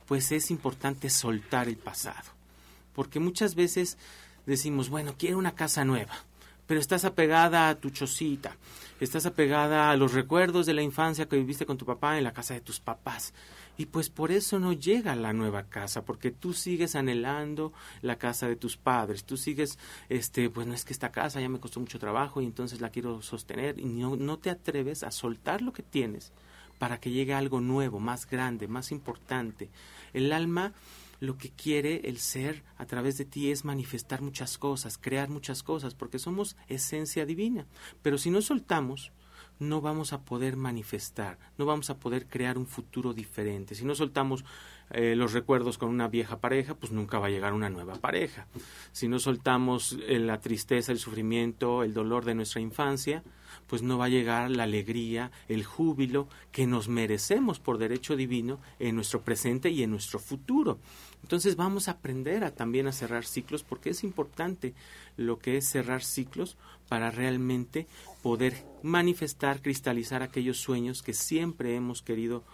pues 0.06 0.32
es 0.32 0.50
importante 0.50 1.10
soltar 1.10 1.68
el 1.68 1.76
pasado. 1.76 2.30
Porque 2.94 3.20
muchas 3.20 3.56
veces 3.56 3.98
decimos, 4.46 4.88
bueno, 4.88 5.16
quiero 5.18 5.38
una 5.38 5.54
casa 5.54 5.84
nueva, 5.84 6.14
pero 6.66 6.80
estás 6.80 7.04
apegada 7.04 7.68
a 7.68 7.74
tu 7.74 7.90
chocita, 7.90 8.56
estás 9.00 9.26
apegada 9.26 9.90
a 9.90 9.96
los 9.96 10.12
recuerdos 10.12 10.66
de 10.66 10.74
la 10.74 10.82
infancia 10.82 11.26
que 11.26 11.36
viviste 11.36 11.66
con 11.66 11.78
tu 11.78 11.86
papá 11.86 12.18
en 12.18 12.24
la 12.24 12.32
casa 12.32 12.54
de 12.54 12.60
tus 12.60 12.80
papás. 12.80 13.34
Y 13.76 13.86
pues 13.86 14.08
por 14.08 14.30
eso 14.30 14.60
no 14.60 14.72
llega 14.72 15.16
la 15.16 15.32
nueva 15.32 15.64
casa, 15.64 16.04
porque 16.04 16.30
tú 16.30 16.52
sigues 16.52 16.94
anhelando 16.94 17.72
la 18.02 18.16
casa 18.16 18.46
de 18.46 18.54
tus 18.54 18.76
padres, 18.76 19.24
tú 19.24 19.36
sigues, 19.36 19.78
este, 20.08 20.48
pues 20.48 20.66
no 20.66 20.74
es 20.74 20.84
que 20.84 20.92
esta 20.92 21.10
casa 21.10 21.40
ya 21.40 21.48
me 21.48 21.58
costó 21.58 21.80
mucho 21.80 21.98
trabajo 21.98 22.40
y 22.40 22.44
entonces 22.44 22.80
la 22.80 22.90
quiero 22.90 23.20
sostener 23.20 23.80
y 23.80 23.86
no, 23.86 24.14
no 24.14 24.38
te 24.38 24.50
atreves 24.50 25.02
a 25.02 25.10
soltar 25.10 25.60
lo 25.60 25.72
que 25.72 25.82
tienes 25.82 26.32
para 26.78 27.00
que 27.00 27.10
llegue 27.10 27.34
algo 27.34 27.60
nuevo, 27.60 27.98
más 27.98 28.28
grande, 28.28 28.68
más 28.68 28.92
importante. 28.92 29.70
El 30.12 30.32
alma 30.32 30.72
lo 31.20 31.36
que 31.38 31.50
quiere 31.50 32.02
el 32.04 32.18
ser 32.18 32.62
a 32.76 32.86
través 32.86 33.18
de 33.18 33.24
ti 33.24 33.50
es 33.50 33.64
manifestar 33.64 34.22
muchas 34.22 34.58
cosas, 34.58 34.98
crear 34.98 35.28
muchas 35.28 35.62
cosas, 35.62 35.94
porque 35.94 36.18
somos 36.18 36.56
esencia 36.68 37.26
divina. 37.26 37.66
Pero 38.02 38.18
si 38.18 38.30
no 38.30 38.42
soltamos, 38.42 39.12
no 39.58 39.80
vamos 39.80 40.12
a 40.12 40.22
poder 40.22 40.56
manifestar, 40.56 41.38
no 41.58 41.66
vamos 41.66 41.90
a 41.90 41.98
poder 41.98 42.26
crear 42.26 42.58
un 42.58 42.66
futuro 42.66 43.12
diferente. 43.12 43.74
Si 43.74 43.84
no 43.84 43.94
soltamos 43.94 44.44
eh, 44.90 45.14
los 45.16 45.32
recuerdos 45.32 45.78
con 45.78 45.88
una 45.88 46.08
vieja 46.08 46.40
pareja, 46.40 46.74
pues 46.74 46.92
nunca 46.92 47.18
va 47.18 47.28
a 47.28 47.30
llegar 47.30 47.52
una 47.52 47.70
nueva 47.70 47.94
pareja. 47.94 48.46
Si 48.92 49.08
no 49.08 49.18
soltamos 49.18 49.96
eh, 50.06 50.18
la 50.18 50.40
tristeza, 50.40 50.92
el 50.92 50.98
sufrimiento, 50.98 51.82
el 51.82 51.94
dolor 51.94 52.24
de 52.24 52.34
nuestra 52.34 52.60
infancia, 52.60 53.22
pues 53.66 53.82
no 53.82 53.98
va 53.98 54.06
a 54.06 54.08
llegar 54.08 54.50
la 54.50 54.64
alegría, 54.64 55.30
el 55.48 55.64
júbilo 55.64 56.28
que 56.52 56.66
nos 56.66 56.88
merecemos 56.88 57.58
por 57.58 57.78
derecho 57.78 58.16
divino 58.16 58.60
en 58.78 58.96
nuestro 58.96 59.22
presente 59.22 59.70
y 59.70 59.82
en 59.82 59.90
nuestro 59.90 60.18
futuro. 60.18 60.78
Entonces 61.22 61.56
vamos 61.56 61.88
a 61.88 61.92
aprender 61.92 62.44
a, 62.44 62.54
también 62.54 62.86
a 62.86 62.92
cerrar 62.92 63.24
ciclos 63.24 63.62
porque 63.62 63.90
es 63.90 64.04
importante 64.04 64.74
lo 65.16 65.38
que 65.38 65.56
es 65.56 65.68
cerrar 65.68 66.04
ciclos 66.04 66.56
para 66.88 67.10
realmente 67.10 67.86
poder 68.22 68.64
manifestar, 68.82 69.62
cristalizar 69.62 70.22
aquellos 70.22 70.58
sueños 70.58 71.02
que 71.02 71.14
siempre 71.14 71.76
hemos 71.76 72.02
querido 72.02 72.44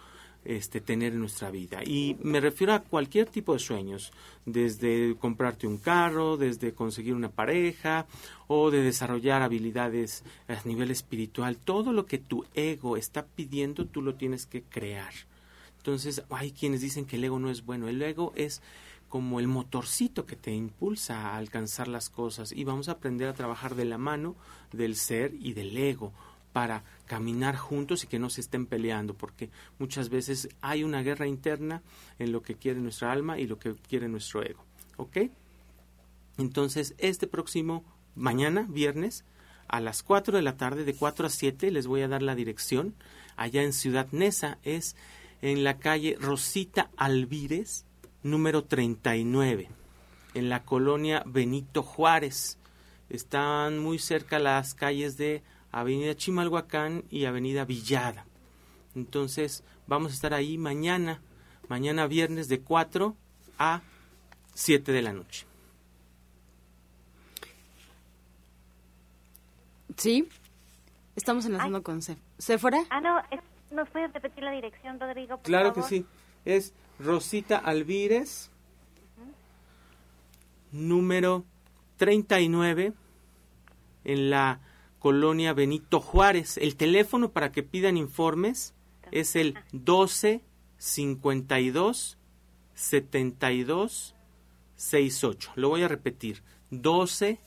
este, 0.45 0.81
tener 0.81 1.13
en 1.13 1.19
nuestra 1.19 1.51
vida. 1.51 1.83
Y 1.83 2.17
me 2.21 2.39
refiero 2.39 2.73
a 2.73 2.81
cualquier 2.81 3.27
tipo 3.27 3.53
de 3.53 3.59
sueños, 3.59 4.11
desde 4.45 5.15
comprarte 5.17 5.67
un 5.67 5.77
carro, 5.77 6.37
desde 6.37 6.73
conseguir 6.73 7.13
una 7.13 7.29
pareja 7.29 8.07
o 8.47 8.71
de 8.71 8.81
desarrollar 8.81 9.41
habilidades 9.41 10.23
a 10.47 10.67
nivel 10.67 10.91
espiritual. 10.91 11.57
Todo 11.57 11.93
lo 11.93 12.05
que 12.05 12.17
tu 12.17 12.45
ego 12.53 12.97
está 12.97 13.25
pidiendo, 13.25 13.85
tú 13.85 14.01
lo 14.01 14.15
tienes 14.15 14.45
que 14.45 14.63
crear. 14.63 15.13
Entonces, 15.77 16.23
hay 16.29 16.51
quienes 16.51 16.81
dicen 16.81 17.05
que 17.05 17.15
el 17.15 17.23
ego 17.23 17.39
no 17.39 17.49
es 17.49 17.65
bueno. 17.65 17.87
El 17.87 18.01
ego 18.01 18.33
es 18.35 18.61
como 19.09 19.39
el 19.39 19.47
motorcito 19.47 20.25
que 20.25 20.37
te 20.37 20.53
impulsa 20.53 21.31
a 21.31 21.37
alcanzar 21.37 21.89
las 21.89 22.09
cosas 22.09 22.53
y 22.53 22.63
vamos 22.63 22.87
a 22.87 22.93
aprender 22.93 23.27
a 23.27 23.33
trabajar 23.33 23.75
de 23.75 23.83
la 23.83 23.97
mano 23.97 24.37
del 24.71 24.95
ser 24.95 25.33
y 25.33 25.51
del 25.51 25.77
ego 25.77 26.13
para 26.53 26.83
caminar 27.05 27.55
juntos 27.55 28.03
y 28.03 28.07
que 28.07 28.19
no 28.19 28.29
se 28.29 28.41
estén 28.41 28.65
peleando, 28.65 29.13
porque 29.13 29.49
muchas 29.79 30.09
veces 30.09 30.49
hay 30.61 30.83
una 30.83 31.01
guerra 31.01 31.27
interna 31.27 31.81
en 32.19 32.31
lo 32.31 32.41
que 32.41 32.55
quiere 32.55 32.79
nuestra 32.79 33.11
alma 33.11 33.39
y 33.39 33.47
lo 33.47 33.57
que 33.59 33.73
quiere 33.75 34.07
nuestro 34.07 34.43
ego. 34.43 34.63
¿Ok? 34.97 35.17
Entonces, 36.37 36.95
este 36.97 37.27
próximo 37.27 37.83
mañana, 38.15 38.65
viernes, 38.69 39.25
a 39.67 39.79
las 39.79 40.03
4 40.03 40.35
de 40.35 40.41
la 40.41 40.57
tarde, 40.57 40.83
de 40.83 40.93
4 40.93 41.27
a 41.27 41.29
7, 41.29 41.71
les 41.71 41.87
voy 41.87 42.01
a 42.01 42.07
dar 42.07 42.21
la 42.21 42.35
dirección. 42.35 42.93
Allá 43.37 43.63
en 43.63 43.73
Ciudad 43.73 44.07
Neza 44.11 44.57
es 44.63 44.95
en 45.41 45.63
la 45.63 45.79
calle 45.79 46.17
Rosita 46.19 46.91
Alvírez, 46.97 47.85
número 48.21 48.65
39, 48.65 49.69
en 50.33 50.49
la 50.49 50.63
colonia 50.63 51.23
Benito 51.25 51.83
Juárez. 51.83 52.57
Están 53.09 53.79
muy 53.79 53.97
cerca 53.97 54.39
las 54.39 54.73
calles 54.73 55.17
de 55.17 55.43
Avenida 55.71 56.15
Chimalhuacán 56.15 57.03
y 57.09 57.25
Avenida 57.25 57.65
Villada. 57.65 58.25
Entonces, 58.95 59.63
vamos 59.87 60.11
a 60.11 60.15
estar 60.15 60.33
ahí 60.33 60.57
mañana, 60.57 61.21
mañana 61.69 62.07
viernes 62.07 62.47
de 62.49 62.61
4 62.61 63.15
a 63.57 63.81
7 64.53 64.91
de 64.91 65.01
la 65.01 65.13
noche. 65.13 65.45
Sí, 69.97 70.27
estamos 71.15 71.45
enlazando 71.45 71.83
con 71.83 72.01
Sephora. 72.37 72.83
Ah, 72.89 73.01
no, 73.01 73.21
¿nos 73.71 73.89
puedes 73.89 74.11
repetir 74.13 74.43
la 74.43 74.51
dirección, 74.51 74.99
Rodrigo? 74.99 75.39
claro 75.41 75.73
que 75.73 75.83
sí. 75.83 76.05
Es 76.43 76.73
Rosita 76.99 77.57
Alvírez, 77.57 78.49
número 80.71 81.45
39, 81.97 82.93
en 84.03 84.29
la 84.31 84.59
Colonia 85.01 85.53
Benito 85.53 85.99
Juárez. 85.99 86.57
El 86.57 86.75
teléfono 86.75 87.31
para 87.31 87.51
que 87.51 87.63
pidan 87.63 87.97
informes 87.97 88.75
es 89.11 89.35
el 89.35 89.55
12 89.71 90.41
52 90.77 92.19
72 92.75 94.15
68. 94.75 95.51
Lo 95.55 95.69
voy 95.69 95.81
a 95.81 95.87
repetir. 95.87 96.43
12 96.69 97.39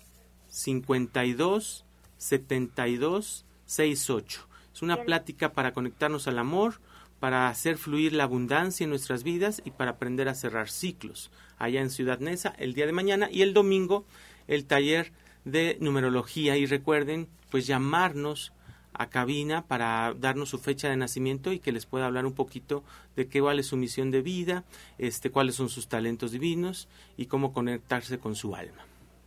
52 0.49 1.85
72 2.17 3.47
68. 3.67 4.49
Es 4.75 4.83
una 4.83 5.05
plática 5.05 5.53
para 5.53 5.73
conectarnos 5.73 6.27
al 6.27 6.41
amor, 6.41 6.81
para 7.21 7.49
hacer 7.49 7.79
fluir 7.79 8.15
la 8.15 8.25
abundancia 8.25 8.83
en 8.83 8.91
nuestras 8.91 9.23
vidas 9.23 9.63
y 9.65 9.71
para 9.71 9.93
aprender 9.93 10.29
a 10.29 10.35
cerrar 10.35 10.69
ciclos. 10.69 11.31
Allá 11.57 11.81
en 11.81 11.91
Ciudad 11.91 12.19
Neza 12.19 12.53
el 12.59 12.75
día 12.75 12.87
de 12.87 12.93
mañana 12.93 13.29
y 13.31 13.43
el 13.43 13.55
domingo 13.55 14.05
el 14.49 14.67
taller 14.67 15.13
de 15.45 15.77
numerología 15.81 16.57
y 16.57 16.67
recuerden 16.67 17.29
pues 17.51 17.67
llamarnos 17.67 18.53
a 18.95 19.07
cabina 19.09 19.63
para 19.63 20.15
darnos 20.15 20.49
su 20.51 20.59
fecha 20.59 20.89
de 20.89 20.97
nacimiento 20.97 21.53
y 21.53 21.59
que 21.59 21.73
les 21.73 21.85
pueda 21.85 22.07
hablar 22.07 22.27
un 22.27 22.35
poquito 22.35 22.85
de 23.17 23.29
qué 23.29 23.41
vale 23.41 23.63
su 23.63 23.77
misión 23.77 24.11
de 24.11 24.23
vida, 24.23 24.65
este, 24.99 25.31
cuáles 25.31 25.57
son 25.57 25.69
sus 25.69 25.89
talentos 25.89 26.31
divinos 26.31 26.89
y 27.17 27.27
cómo 27.27 27.53
conectarse 27.53 28.19
con 28.19 28.37
su 28.37 28.55
alma. 28.55 28.87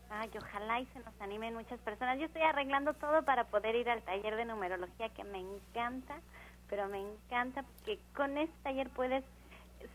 Ay, 0.10 0.30
ojalá 0.38 0.80
y 0.80 0.86
se 0.88 1.00
nos 1.00 1.22
animen 1.22 1.54
muchas 1.54 1.80
personas. 1.82 2.18
Yo 2.18 2.26
estoy 2.26 2.42
arreglando 2.42 2.94
todo 2.94 3.24
para 3.24 3.44
poder 3.46 3.76
ir 3.76 3.90
al 3.90 4.02
taller 4.02 4.36
de 4.36 4.46
numerología 4.46 5.10
que 5.10 5.24
me 5.26 5.40
encanta, 5.40 6.22
pero 6.70 6.88
me 6.88 7.00
encanta 7.00 7.64
porque 7.64 8.00
con 8.16 8.38
este 8.38 8.56
taller 8.64 8.90
puedes 8.90 9.24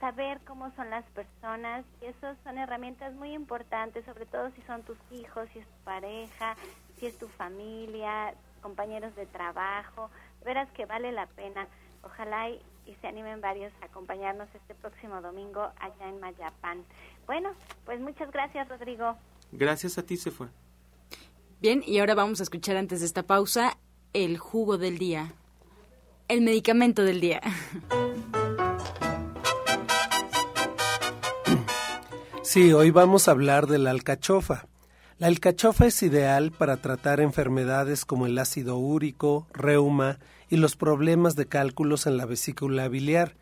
saber 0.00 0.40
cómo 0.46 0.72
son 0.74 0.90
las 0.90 1.04
personas 1.10 1.84
y 2.00 2.06
esas 2.06 2.36
son 2.44 2.58
herramientas 2.58 3.14
muy 3.14 3.32
importantes, 3.32 4.04
sobre 4.04 4.26
todo 4.26 4.50
si 4.50 4.62
son 4.62 4.82
tus 4.82 4.98
hijos, 5.10 5.48
si 5.52 5.60
es 5.60 5.66
tu 5.66 5.84
pareja, 5.84 6.56
si 6.98 7.06
es 7.06 7.16
tu 7.18 7.28
familia, 7.28 8.34
compañeros 8.62 9.14
de 9.16 9.26
trabajo, 9.26 10.10
verás 10.44 10.70
que 10.72 10.86
vale 10.86 11.12
la 11.12 11.26
pena. 11.26 11.66
Ojalá 12.02 12.50
y, 12.50 12.60
se 13.00 13.06
animen 13.06 13.40
varios 13.40 13.72
a 13.80 13.86
acompañarnos 13.86 14.48
este 14.54 14.74
próximo 14.74 15.20
domingo 15.20 15.70
allá 15.78 16.08
en 16.08 16.18
Mayapán. 16.18 16.84
Bueno, 17.26 17.50
pues 17.84 18.00
muchas 18.00 18.30
gracias, 18.32 18.68
Rodrigo. 18.68 19.16
Gracias 19.52 19.98
a 19.98 20.02
ti, 20.02 20.16
se 20.16 20.30
fue. 20.30 20.48
Bien, 21.60 21.82
y 21.86 22.00
ahora 22.00 22.14
vamos 22.14 22.40
a 22.40 22.42
escuchar 22.42 22.76
antes 22.76 23.00
de 23.00 23.06
esta 23.06 23.22
pausa 23.22 23.78
el 24.12 24.36
jugo 24.36 24.78
del 24.78 24.98
día, 24.98 25.32
el 26.26 26.42
medicamento 26.42 27.04
del 27.04 27.20
día. 27.20 27.40
Sí, 32.44 32.72
hoy 32.72 32.90
vamos 32.90 33.28
a 33.28 33.30
hablar 33.30 33.68
de 33.68 33.78
la 33.78 33.90
alcachofa. 33.90 34.66
La 35.18 35.28
alcachofa 35.28 35.86
es 35.86 36.02
ideal 36.02 36.50
para 36.50 36.76
tratar 36.76 37.20
enfermedades 37.20 38.04
como 38.04 38.26
el 38.26 38.36
ácido 38.36 38.78
úrico, 38.78 39.46
reuma 39.52 40.18
y 40.50 40.56
los 40.56 40.74
problemas 40.74 41.36
de 41.36 41.46
cálculos 41.46 42.08
en 42.08 42.16
la 42.16 42.26
vesícula 42.26 42.88
biliar. 42.88 43.36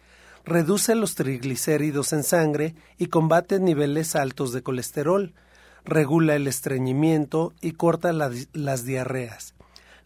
Reduce 0.45 0.95
los 0.95 1.15
triglicéridos 1.15 2.13
en 2.13 2.25
sangre 2.25 2.75
y 2.99 3.07
combate 3.07 3.59
niveles 3.59 4.15
altos 4.17 4.53
de 4.53 4.63
colesterol. 4.63 5.33
Regula 5.87 6.37
el 6.37 6.47
estreñimiento 6.47 7.55
y 7.63 7.73
corta 7.73 8.13
las 8.13 8.85
diarreas. 8.85 9.55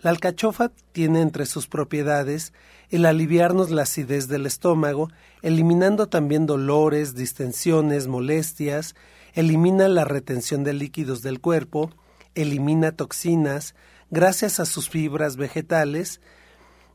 La 0.02 0.10
alcachofa 0.10 0.70
tiene 0.92 1.20
entre 1.20 1.46
sus 1.46 1.66
propiedades 1.66 2.52
el 2.90 3.06
aliviarnos 3.06 3.70
la 3.70 3.82
acidez 3.82 4.28
del 4.28 4.46
estómago, 4.46 5.10
eliminando 5.44 6.08
también 6.08 6.46
dolores, 6.46 7.14
distensiones, 7.14 8.06
molestias, 8.06 8.94
elimina 9.34 9.88
la 9.88 10.06
retención 10.06 10.64
de 10.64 10.72
líquidos 10.72 11.20
del 11.20 11.38
cuerpo, 11.38 11.90
elimina 12.34 12.92
toxinas, 12.92 13.74
gracias 14.10 14.58
a 14.58 14.64
sus 14.64 14.88
fibras 14.88 15.36
vegetales, 15.36 16.22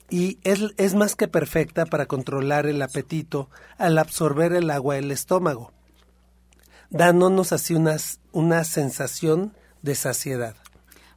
y 0.10 0.40
es, 0.44 0.62
es, 0.78 0.96
más 0.96 1.16
que 1.16 1.28
perfecta 1.28 1.86
para 1.86 2.08
controlar 2.08 2.66
el 2.66 2.82
apetito 2.82 3.52
al 3.78 4.00
absorber 4.00 4.54
el 4.54 4.72
agua 4.72 4.96
del 4.96 5.12
estómago, 5.12 5.72
dándonos 6.90 7.54
así 7.54 7.76
una, 7.76 7.98
una 8.32 8.64
sensación 8.64 9.54
de 9.84 9.94
saciedad. 9.94 10.56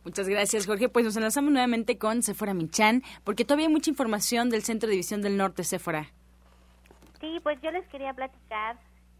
Muchas 0.04 0.28
gracias, 0.28 0.66
Jorge. 0.66 0.90
Pues 0.90 1.06
nos 1.06 1.16
enlazamos 1.16 1.50
nuevamente 1.50 1.96
con 1.96 2.22
Sephora 2.22 2.52
Michan, 2.52 3.02
porque 3.24 3.46
todavía 3.46 3.68
hay 3.68 3.72
mucha 3.72 3.88
información 3.88 4.50
del 4.50 4.64
Centro 4.64 4.88
de 4.88 4.92
División 4.92 5.22
del 5.22 5.38
Norte, 5.38 5.64
Sephora. 5.64 6.12
Sí, 7.22 7.38
pues 7.40 7.60
yo 7.62 7.70
les 7.70 7.86
quería 7.86 8.12
platicar 8.12 8.76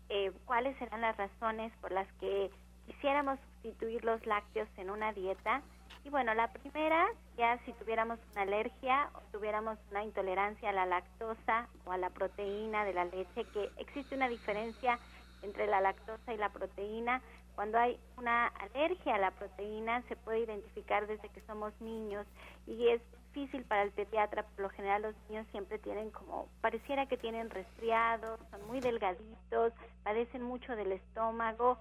eh, 0.08 0.32
cuáles 0.44 0.76
serán 0.78 1.02
las 1.02 1.16
razones 1.16 1.72
por 1.80 1.92
las 1.92 2.12
que 2.14 2.50
quisiéramos 2.84 3.38
sustituir 3.62 4.04
los 4.04 4.26
lácteos 4.26 4.68
en 4.76 4.90
una 4.90 5.12
dieta. 5.12 5.62
Y 6.04 6.10
bueno, 6.10 6.34
la 6.34 6.52
primera, 6.52 7.06
ya 7.38 7.58
si 7.64 7.72
tuviéramos 7.74 8.18
una 8.32 8.42
alergia 8.42 9.08
o 9.14 9.20
tuviéramos 9.30 9.78
una 9.92 10.02
intolerancia 10.02 10.70
a 10.70 10.72
la 10.72 10.84
lactosa 10.84 11.68
o 11.84 11.92
a 11.92 11.96
la 11.96 12.10
proteína 12.10 12.84
de 12.84 12.92
la 12.92 13.04
leche, 13.04 13.44
que 13.54 13.70
existe 13.76 14.16
una 14.16 14.28
diferencia 14.28 14.98
entre 15.42 15.68
la 15.68 15.80
lactosa 15.80 16.34
y 16.34 16.38
la 16.38 16.48
proteína, 16.48 17.22
cuando 17.54 17.78
hay 17.78 18.00
una 18.16 18.48
alergia 18.48 19.14
a 19.14 19.18
la 19.18 19.30
proteína 19.30 20.02
se 20.08 20.16
puede 20.16 20.40
identificar 20.40 21.06
desde 21.06 21.28
que 21.28 21.40
somos 21.42 21.72
niños 21.80 22.26
y 22.66 22.88
es 22.88 23.00
difícil 23.32 23.64
para 23.64 23.82
el 23.82 23.90
pediatra, 23.92 24.42
por 24.42 24.60
lo 24.60 24.68
general 24.70 25.02
los 25.02 25.14
niños 25.28 25.46
siempre 25.50 25.78
tienen 25.78 26.10
como, 26.10 26.48
pareciera 26.60 27.06
que 27.06 27.16
tienen 27.16 27.48
resfriados, 27.50 28.38
son 28.50 28.66
muy 28.66 28.80
delgaditos, 28.80 29.72
padecen 30.04 30.42
mucho 30.42 30.76
del 30.76 30.92
estómago, 30.92 31.78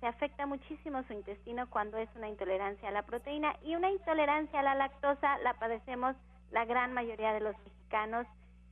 se 0.00 0.06
afecta 0.06 0.46
muchísimo 0.46 1.02
su 1.04 1.12
intestino 1.12 1.68
cuando 1.68 1.98
es 1.98 2.08
una 2.16 2.28
intolerancia 2.28 2.88
a 2.88 2.92
la 2.92 3.02
proteína 3.02 3.54
y 3.62 3.74
una 3.76 3.90
intolerancia 3.90 4.60
a 4.60 4.62
la 4.62 4.74
lactosa 4.74 5.38
la 5.38 5.54
padecemos 5.54 6.16
la 6.50 6.64
gran 6.64 6.92
mayoría 6.92 7.32
de 7.32 7.40
los 7.40 7.56
mexicanos 7.58 8.26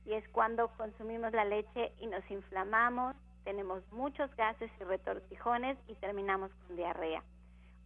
y 0.05 0.13
es 0.13 0.27
cuando 0.29 0.69
consumimos 0.77 1.31
la 1.33 1.45
leche 1.45 1.93
y 1.99 2.07
nos 2.07 2.29
inflamamos, 2.31 3.15
tenemos 3.43 3.83
muchos 3.91 4.35
gases 4.35 4.71
y 4.79 4.83
retortijones 4.83 5.77
y 5.87 5.95
terminamos 5.95 6.51
con 6.67 6.77
diarrea. 6.77 7.23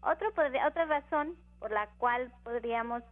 Otro, 0.02 0.30
otra 0.30 0.86
razón 0.86 1.36
por 1.60 1.72
la 1.72 1.88
cual 1.98 2.32
podríamos 2.43 3.04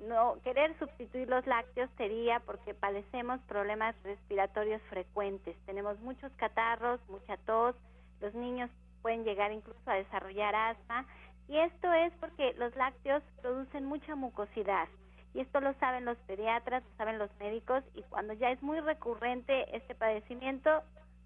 no 0.00 0.38
querer 0.42 0.76
sustituir 0.78 1.28
los 1.28 1.46
lácteos 1.46 1.90
sería 1.96 2.40
porque 2.40 2.74
padecemos 2.74 3.40
problemas 3.42 3.94
respiratorios 4.02 4.82
frecuentes. 4.90 5.56
Tenemos 5.66 5.98
muchos 6.00 6.32
catarros, 6.32 7.00
mucha 7.08 7.36
tos, 7.38 7.74
los 8.20 8.34
niños 8.34 8.70
pueden 9.02 9.24
llegar 9.24 9.52
incluso 9.52 9.78
a 9.86 9.94
desarrollar 9.94 10.54
asma 10.54 11.06
y 11.48 11.58
esto 11.58 11.92
es 11.92 12.12
porque 12.20 12.54
los 12.54 12.74
lácteos 12.76 13.22
producen 13.42 13.84
mucha 13.84 14.14
mucosidad 14.14 14.88
y 15.34 15.40
esto 15.40 15.60
lo 15.60 15.74
saben 15.74 16.04
los 16.04 16.16
pediatras, 16.18 16.82
lo 16.84 16.96
saben 16.96 17.18
los 17.18 17.30
médicos 17.38 17.84
y 17.94 18.02
cuando 18.04 18.32
ya 18.34 18.50
es 18.50 18.62
muy 18.62 18.80
recurrente 18.80 19.76
este 19.76 19.94
padecimiento 19.94 20.82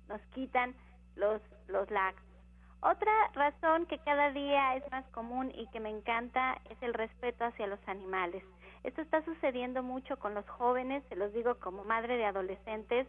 nos 0.08 0.20
quitan 0.34 0.74
los, 1.14 1.40
los 1.68 1.90
lácteos. 1.90 2.26
Otra 2.80 3.12
razón 3.34 3.86
que 3.86 3.98
cada 3.98 4.30
día 4.30 4.76
es 4.76 4.90
más 4.92 5.04
común 5.06 5.50
y 5.54 5.66
que 5.68 5.80
me 5.80 5.90
encanta 5.90 6.60
es 6.70 6.80
el 6.80 6.94
respeto 6.94 7.44
hacia 7.44 7.66
los 7.66 7.80
animales. 7.88 8.44
Esto 8.84 9.00
está 9.02 9.22
sucediendo 9.24 9.82
mucho 9.82 10.18
con 10.18 10.34
los 10.34 10.48
jóvenes, 10.48 11.02
se 11.08 11.16
los 11.16 11.32
digo 11.32 11.56
como 11.56 11.84
madre 11.84 12.16
de 12.16 12.24
adolescentes, 12.24 13.06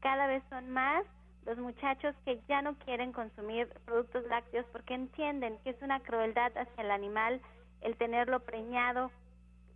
cada 0.00 0.26
vez 0.26 0.42
son 0.50 0.70
más 0.70 1.04
los 1.46 1.58
muchachos 1.58 2.14
que 2.24 2.40
ya 2.48 2.60
no 2.60 2.74
quieren 2.78 3.12
consumir 3.12 3.68
productos 3.84 4.24
lácteos 4.26 4.66
porque 4.72 4.94
entienden 4.94 5.58
que 5.62 5.70
es 5.70 5.82
una 5.82 6.00
crueldad 6.00 6.52
hacia 6.56 6.82
el 6.82 6.90
animal 6.90 7.40
el 7.82 7.96
tenerlo 7.96 8.40
preñado 8.40 9.10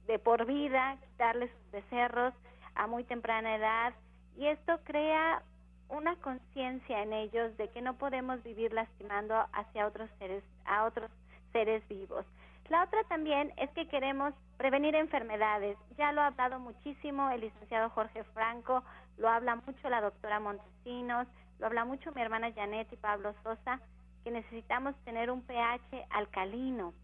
de 0.06 0.18
por 0.18 0.44
vida, 0.46 0.98
quitarle 1.00 1.48
sus 1.48 1.70
becerros 1.70 2.34
a 2.74 2.86
muy 2.86 3.04
temprana 3.04 3.54
edad 3.54 3.94
y 4.36 4.46
esto 4.46 4.80
crea 4.84 5.42
una 5.88 6.16
conciencia 6.16 7.02
en 7.02 7.12
ellos 7.12 7.56
de 7.56 7.68
que 7.68 7.82
no 7.82 7.94
podemos 7.94 8.42
vivir 8.42 8.72
lastimando 8.72 9.34
hacia 9.52 9.86
otros 9.86 10.08
seres 10.18 10.42
a 10.64 10.84
otros 10.84 11.10
seres 11.52 11.86
vivos. 11.88 12.24
La 12.70 12.84
otra 12.84 13.02
también 13.04 13.52
es 13.56 13.68
que 13.70 13.88
queremos 13.88 14.32
prevenir 14.56 14.94
enfermedades. 14.94 15.76
Ya 15.98 16.12
lo 16.12 16.20
ha 16.20 16.28
hablado 16.28 16.60
muchísimo 16.60 17.28
el 17.30 17.40
licenciado 17.40 17.90
Jorge 17.90 18.22
Franco, 18.32 18.84
lo 19.18 19.28
habla 19.28 19.56
mucho 19.56 19.90
la 19.90 20.00
doctora 20.00 20.38
Montesinos, 20.38 21.26
lo 21.58 21.66
habla 21.66 21.84
mucho 21.84 22.12
mi 22.12 22.22
hermana 22.22 22.52
Janet 22.52 22.86
y 22.92 22.96
Pablo 22.96 23.34
Sosa, 23.42 23.80
que 24.22 24.30
necesitamos 24.30 24.94
tener 25.04 25.32
un 25.32 25.42
pH 25.42 26.06
alcalino, 26.10 26.94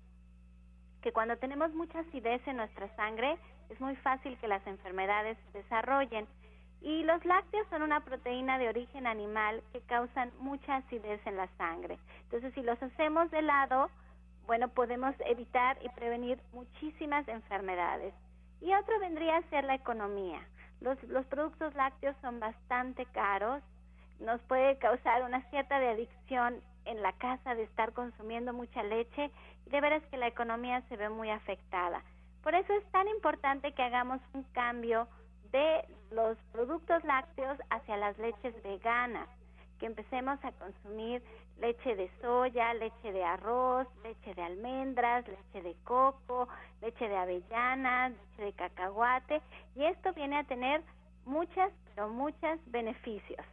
que 1.03 1.13
cuando 1.13 1.37
tenemos 1.37 1.75
mucha 1.75 1.99
acidez 1.99 2.47
en 2.47 2.59
nuestra 2.59 2.95
sangre 2.95 3.37
es 3.69 3.81
muy 3.81 3.97
fácil 3.97 4.39
que 4.39 4.47
las 4.47 4.65
enfermedades 4.69 5.37
se 5.47 5.59
desarrollen. 5.59 6.29
Y 6.81 7.03
los 7.03 7.25
lácteos 7.25 7.67
son 7.71 7.83
una 7.83 8.05
proteína 8.05 8.59
de 8.59 8.69
origen 8.69 9.09
animal 9.09 9.65
que 9.73 9.81
causan 9.81 10.31
mucha 10.39 10.77
acidez 10.77 11.21
en 11.27 11.37
la 11.37 11.49
sangre. 11.57 11.99
Entonces, 12.23 12.55
si 12.55 12.63
los 12.63 12.81
hacemos 12.81 13.29
de 13.33 13.43
lado, 13.43 13.91
bueno, 14.47 14.69
podemos 14.69 15.15
evitar 15.27 15.79
y 15.83 15.89
prevenir 15.91 16.41
muchísimas 16.53 17.27
enfermedades. 17.29 18.15
Y 18.61 18.73
otro 18.75 18.99
vendría 19.01 19.37
a 19.37 19.51
ser 19.51 19.65
la 19.65 19.75
economía. 19.75 20.41
Los, 20.81 21.03
los 21.05 21.27
productos 21.27 21.75
lácteos 21.75 22.17
son 22.23 22.41
bastante 22.41 23.07
caros, 23.07 23.63
nos 24.21 24.41
puede 24.43 24.79
causar 24.79 25.23
una 25.23 25.43
cierta 25.51 25.79
de 25.79 25.89
adicción 25.89 26.61
en 26.85 27.03
la 27.03 27.13
casa 27.15 27.55
de 27.55 27.65
estar 27.65 27.93
consumiendo 27.93 28.53
mucha 28.53 28.83
leche 28.83 29.31
y 29.67 29.71
de 29.71 29.81
veras 29.81 30.03
que 30.11 30.17
la 30.17 30.29
economía 30.29 30.83
se 30.89 30.97
ve 30.97 31.09
muy 31.09 31.31
afectada. 31.31 32.03
Por 32.43 32.55
eso 32.55 32.73
es 32.75 32.85
tan 32.93 33.09
importante 33.09 33.73
que 33.73 33.83
hagamos 33.83 34.21
un 34.33 34.45
cambio 34.53 35.09
de 35.51 35.85
los 36.11 36.39
productos 36.53 37.03
lácteos 37.05 37.59
hacia 37.71 37.97
las 37.97 38.17
leches 38.19 38.55
veganas, 38.63 39.29
que 39.79 39.87
empecemos 39.87 40.39
a 40.45 40.53
consumir 40.53 41.23
leche 41.61 41.97
de 41.97 42.11
soya, 42.21 42.75
leche 42.75 43.13
de 43.13 43.25
arroz, 43.25 43.87
leche 44.03 44.35
de 44.35 44.43
almendras, 44.43 45.25
leche 45.27 45.63
de 45.63 45.75
coco, 45.85 46.49
leche 46.83 47.09
de 47.09 47.17
avellana, 47.17 48.11
leche 48.11 48.43
de 48.45 48.53
cacahuate, 48.53 49.41
y 49.75 49.85
esto 49.85 50.13
viene 50.13 50.39
a 50.39 50.45
tener 50.45 50.83
muchas, 51.25 51.73
pero 51.95 52.09
muchos 52.09 52.59
beneficios. 52.67 53.45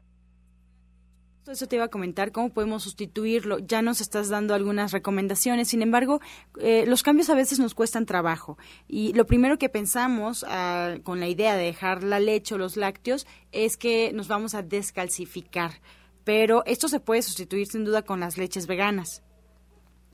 Eso 1.46 1.68
te 1.68 1.76
iba 1.76 1.84
a 1.84 1.90
comentar, 1.90 2.32
cómo 2.32 2.54
podemos 2.54 2.84
sustituirlo. 2.84 3.60
Ya 3.60 3.82
nos 3.82 4.00
estás 4.00 4.30
dando 4.30 4.54
algunas 4.54 4.94
recomendaciones, 4.94 5.68
sin 5.68 5.82
embargo, 5.82 6.22
eh, 6.62 6.86
los 6.88 7.04
cambios 7.04 7.30
a 7.30 7.36
veces 7.36 7.60
nos 7.60 7.76
cuestan 7.76 8.06
trabajo. 8.06 8.58
Y 8.88 9.12
lo 9.12 9.26
primero 9.26 9.58
que 9.58 9.68
pensamos 9.68 10.46
ah, 10.48 10.96
con 11.04 11.20
la 11.20 11.28
idea 11.28 11.58
de 11.58 11.66
dejar 11.66 12.02
la 12.02 12.22
leche 12.22 12.56
o 12.56 12.58
los 12.58 12.78
lácteos 12.78 13.28
es 13.52 13.76
que 13.76 14.14
nos 14.14 14.30
vamos 14.30 14.56
a 14.56 14.62
descalcificar 14.62 15.72
pero 16.24 16.64
esto 16.66 16.88
se 16.88 17.00
puede 17.00 17.22
sustituir 17.22 17.68
sin 17.68 17.86
duda 17.86 18.04
con 18.04 18.20
las 18.20 18.38
leches 18.38 18.68
veganas. 18.68 19.24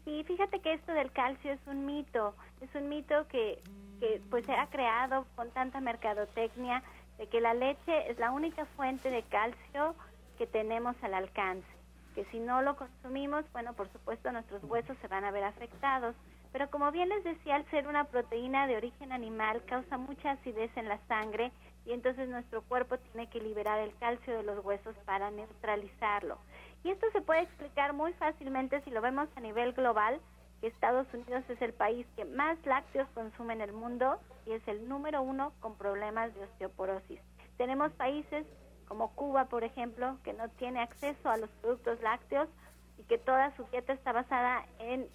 Sí, 0.05 0.23
fíjate 0.23 0.59
que 0.59 0.73
esto 0.73 0.91
del 0.93 1.11
calcio 1.11 1.51
es 1.51 1.59
un 1.67 1.85
mito, 1.85 2.33
es 2.61 2.73
un 2.73 2.89
mito 2.89 3.27
que, 3.27 3.61
que 3.99 4.21
pues 4.29 4.45
se 4.45 4.53
ha 4.53 4.67
creado 4.67 5.25
con 5.35 5.51
tanta 5.51 5.79
mercadotecnia 5.79 6.83
de 7.17 7.27
que 7.27 7.41
la 7.41 7.53
leche 7.53 8.09
es 8.09 8.17
la 8.17 8.31
única 8.31 8.65
fuente 8.77 9.11
de 9.11 9.23
calcio 9.23 9.95
que 10.37 10.47
tenemos 10.47 10.95
al 11.03 11.13
alcance, 11.13 11.67
que 12.15 12.25
si 12.31 12.39
no 12.39 12.61
lo 12.61 12.75
consumimos, 12.77 13.45
bueno, 13.51 13.73
por 13.73 13.91
supuesto 13.91 14.31
nuestros 14.31 14.63
huesos 14.63 14.97
se 15.01 15.07
van 15.09 15.25
a 15.25 15.31
ver 15.31 15.43
afectados, 15.43 16.15
pero 16.51 16.69
como 16.71 16.91
bien 16.91 17.09
les 17.09 17.23
decía, 17.23 17.57
al 17.57 17.69
ser 17.69 17.87
una 17.87 18.05
proteína 18.05 18.65
de 18.65 18.77
origen 18.77 19.11
animal 19.11 19.61
causa 19.65 19.97
mucha 19.97 20.31
acidez 20.31 20.71
en 20.77 20.87
la 20.87 20.97
sangre 21.07 21.51
y 21.89 21.93
entonces 21.93 22.29
nuestro 22.29 22.61
cuerpo 22.61 22.99
tiene 22.99 23.27
que 23.31 23.41
liberar 23.41 23.79
el 23.79 23.95
calcio 23.95 24.37
de 24.37 24.43
los 24.43 24.63
huesos 24.63 24.95
para 25.05 25.31
neutralizarlo. 25.31 26.37
Y 26.83 26.91
esto 26.91 27.07
se 27.13 27.21
puede 27.21 27.41
explicar 27.41 27.93
muy 27.93 28.13
fácilmente 28.13 28.79
si 28.81 28.91
lo 28.91 29.01
vemos 29.01 29.27
a 29.35 29.39
nivel 29.39 29.73
global, 29.73 30.21
que 30.61 30.67
Estados 30.67 31.07
Unidos 31.15 31.43
es 31.49 31.59
el 31.63 31.73
país 31.73 32.05
que 32.15 32.25
más 32.25 32.63
lácteos 32.63 33.09
consume 33.15 33.53
en 33.53 33.61
el 33.61 33.73
mundo 33.73 34.19
y 34.45 34.51
es 34.51 34.67
el 34.67 34.87
número 34.87 35.23
uno 35.23 35.51
con 35.61 35.73
problemas 35.77 36.31
de 36.35 36.43
osteoporosis. 36.43 37.19
Tenemos 37.57 37.91
países 37.93 38.45
como 38.87 39.15
Cuba, 39.15 39.45
por 39.45 39.63
ejemplo, 39.63 40.19
que 40.23 40.33
no 40.33 40.47
tiene 40.47 40.81
acceso 40.81 41.27
a 41.27 41.37
los 41.37 41.49
productos 41.61 41.99
lácteos 42.01 42.49
y 42.99 43.03
que 43.05 43.17
toda 43.17 43.55
su 43.55 43.63
dieta 43.71 43.93
está 43.93 44.11
basada 44.11 44.63
en, 44.77 45.07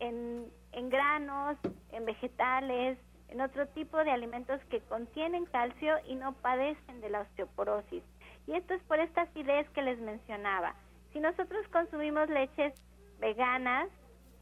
en, 0.00 0.52
en 0.72 0.90
granos, 0.90 1.56
en 1.90 2.04
vegetales, 2.04 2.98
en 3.28 3.40
otro 3.40 3.66
tipo 3.68 3.96
de 3.98 4.10
alimentos 4.10 4.60
que 4.70 4.80
contienen 4.80 5.46
calcio 5.46 5.96
y 6.06 6.14
no 6.14 6.32
padecen 6.34 7.00
de 7.00 7.10
la 7.10 7.20
osteoporosis. 7.20 8.02
Y 8.46 8.54
esto 8.54 8.74
es 8.74 8.82
por 8.84 8.98
esta 8.98 9.22
acidez 9.22 9.68
que 9.70 9.82
les 9.82 9.98
mencionaba. 10.00 10.74
Si 11.12 11.20
nosotros 11.20 11.66
consumimos 11.68 12.28
leches 12.28 12.74
veganas, 13.20 13.88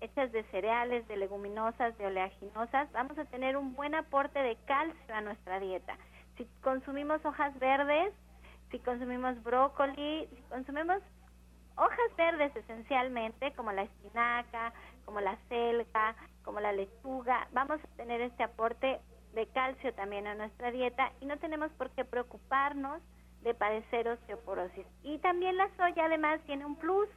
hechas 0.00 0.30
de 0.32 0.44
cereales, 0.44 1.06
de 1.08 1.16
leguminosas, 1.16 1.96
de 1.98 2.06
oleaginosas, 2.06 2.90
vamos 2.92 3.18
a 3.18 3.24
tener 3.24 3.56
un 3.56 3.74
buen 3.74 3.94
aporte 3.94 4.38
de 4.38 4.56
calcio 4.66 5.14
a 5.14 5.20
nuestra 5.20 5.58
dieta. 5.58 5.96
Si 6.36 6.46
consumimos 6.62 7.24
hojas 7.24 7.58
verdes, 7.58 8.12
si 8.70 8.78
consumimos 8.80 9.42
brócoli, 9.42 10.28
si 10.28 10.42
consumimos 10.50 11.02
hojas 11.76 12.16
verdes 12.16 12.54
esencialmente, 12.56 13.52
como 13.52 13.72
la 13.72 13.82
espinaca, 13.82 14.72
como 15.04 15.20
la 15.20 15.36
selga, 15.48 16.14
como 16.46 16.60
la 16.60 16.72
lechuga, 16.72 17.48
vamos 17.52 17.80
a 17.82 17.96
tener 17.96 18.20
este 18.20 18.44
aporte 18.44 19.00
de 19.34 19.46
calcio 19.48 19.92
también 19.94 20.28
a 20.28 20.36
nuestra 20.36 20.70
dieta 20.70 21.12
y 21.20 21.26
no 21.26 21.36
tenemos 21.38 21.70
por 21.72 21.90
qué 21.90 22.04
preocuparnos 22.04 23.02
de 23.42 23.52
padecer 23.52 24.08
osteoporosis. 24.08 24.86
Y 25.02 25.18
también 25.18 25.56
la 25.56 25.68
soya 25.76 26.06
además 26.06 26.40
tiene 26.46 26.64
un 26.64 26.76
plus, 26.76 27.08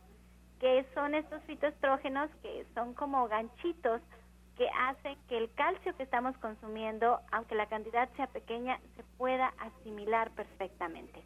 que 0.59 0.83
son 0.95 1.13
estos 1.13 1.41
fitoestrógenos 1.43 2.29
que 2.41 2.65
son 2.73 2.93
como 2.95 3.27
ganchitos 3.27 4.01
que 4.57 4.67
hacen 4.67 5.15
que 5.29 5.37
el 5.37 5.53
calcio 5.53 5.95
que 5.95 6.03
estamos 6.03 6.35
consumiendo, 6.39 7.21
aunque 7.31 7.55
la 7.55 7.67
cantidad 7.67 8.09
sea 8.17 8.27
pequeña, 8.27 8.79
se 8.97 9.03
pueda 9.17 9.53
asimilar 9.59 10.31
perfectamente. 10.31 11.23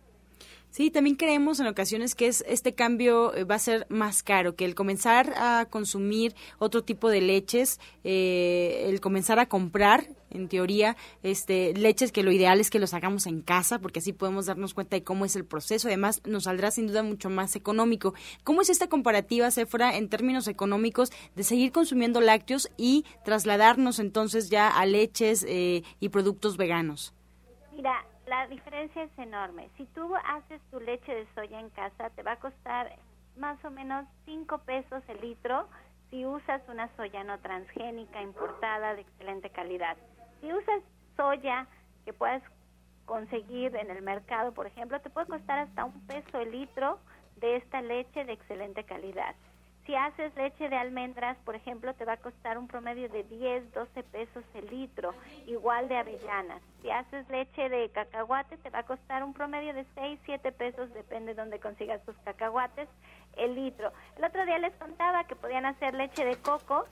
Sí, 0.73 0.89
también 0.89 1.17
creemos 1.17 1.59
en 1.59 1.67
ocasiones 1.67 2.15
que 2.15 2.25
es 2.25 2.43
este 2.47 2.73
cambio 2.73 3.35
eh, 3.35 3.43
va 3.43 3.53
a 3.53 3.59
ser 3.59 3.85
más 3.89 4.23
caro, 4.23 4.55
que 4.55 4.65
el 4.65 4.73
comenzar 4.73 5.31
a 5.37 5.67
consumir 5.69 6.33
otro 6.57 6.83
tipo 6.83 7.09
de 7.09 7.21
leches, 7.21 7.79
eh, 8.03 8.87
el 8.87 8.99
comenzar 8.99 9.37
a 9.37 9.45
comprar, 9.45 10.07
en 10.31 10.47
teoría, 10.47 10.97
este 11.21 11.75
leches 11.75 12.11
que 12.11 12.23
lo 12.23 12.31
ideal 12.31 12.59
es 12.59 12.71
que 12.71 12.79
los 12.79 12.95
hagamos 12.95 13.27
en 13.27 13.43
casa, 13.43 13.77
porque 13.77 13.99
así 13.99 14.13
podemos 14.13 14.47
darnos 14.47 14.73
cuenta 14.73 14.95
de 14.95 15.03
cómo 15.03 15.25
es 15.25 15.35
el 15.35 15.45
proceso. 15.45 15.89
Además, 15.89 16.23
nos 16.25 16.45
saldrá 16.45 16.71
sin 16.71 16.87
duda 16.87 17.03
mucho 17.03 17.29
más 17.29 17.55
económico. 17.55 18.15
¿Cómo 18.43 18.63
es 18.63 18.71
esta 18.71 18.89
comparativa, 18.89 19.51
Cefra, 19.51 19.95
en 19.95 20.09
términos 20.09 20.47
económicos, 20.47 21.11
de 21.35 21.43
seguir 21.43 21.71
consumiendo 21.71 22.19
lácteos 22.19 22.71
y 22.77 23.05
trasladarnos 23.23 23.99
entonces 23.99 24.49
ya 24.49 24.69
a 24.69 24.87
leches 24.87 25.45
eh, 25.47 25.83
y 25.99 26.09
productos 26.09 26.57
veganos? 26.57 27.13
Mira, 27.75 28.07
la 28.33 28.47
diferencia 28.47 29.03
es 29.03 29.19
enorme. 29.19 29.69
Si 29.77 29.85
tú 29.93 30.11
haces 30.15 30.59
tu 30.71 30.79
leche 30.79 31.13
de 31.13 31.27
soya 31.35 31.59
en 31.59 31.69
casa, 31.69 32.09
te 32.09 32.23
va 32.23 32.31
a 32.31 32.39
costar 32.39 32.91
más 33.37 33.63
o 33.63 33.69
menos 33.69 34.07
5 34.25 34.57
pesos 34.65 35.03
el 35.07 35.21
litro 35.21 35.67
si 36.09 36.25
usas 36.25 36.67
una 36.67 36.89
soya 36.95 37.23
no 37.23 37.37
transgénica 37.41 38.23
importada 38.23 38.95
de 38.95 39.01
excelente 39.01 39.51
calidad. 39.51 39.97
Si 40.41 40.51
usas 40.51 40.81
soya 41.15 41.67
que 42.05 42.13
puedes 42.13 42.41
conseguir 43.05 43.75
en 43.75 43.91
el 43.91 44.01
mercado, 44.01 44.51
por 44.51 44.65
ejemplo, 44.65 44.99
te 44.99 45.11
puede 45.11 45.27
costar 45.27 45.59
hasta 45.59 45.85
un 45.85 46.01
peso 46.07 46.39
el 46.39 46.51
litro 46.53 46.97
de 47.35 47.57
esta 47.57 47.83
leche 47.83 48.25
de 48.25 48.33
excelente 48.33 48.83
calidad. 48.83 49.35
Si 49.85 49.95
haces 49.95 50.33
leche 50.35 50.69
de 50.69 50.77
almendras, 50.77 51.37
por 51.43 51.55
ejemplo, 51.55 51.93
te 51.93 52.05
va 52.05 52.13
a 52.13 52.17
costar 52.17 52.57
un 52.57 52.67
promedio 52.67 53.09
de 53.09 53.23
10, 53.23 53.73
12 53.73 54.03
pesos 54.03 54.43
el 54.53 54.67
litro, 54.67 55.13
igual 55.45 55.89
de 55.89 55.97
avellanas. 55.97 56.61
Si 56.81 56.89
haces 56.89 57.27
leche 57.29 57.67
de 57.67 57.89
cacahuate, 57.89 58.57
te 58.57 58.69
va 58.69 58.79
a 58.79 58.85
costar 58.85 59.23
un 59.25 59.33
promedio 59.33 59.73
de 59.73 59.85
6, 59.95 60.19
7 60.25 60.51
pesos, 60.53 60.93
depende 60.93 61.33
de 61.33 61.41
dónde 61.41 61.59
consigas 61.59 62.01
tus 62.05 62.15
cacahuates, 62.19 62.87
el 63.35 63.55
litro. 63.55 63.91
El 64.17 64.23
otro 64.23 64.45
día 64.45 64.57
les 64.57 64.73
contaba 64.75 65.25
que 65.25 65.35
podían 65.35 65.65
hacer 65.65 65.93
leche 65.95 66.23
de 66.23 66.37
coco 66.37 66.85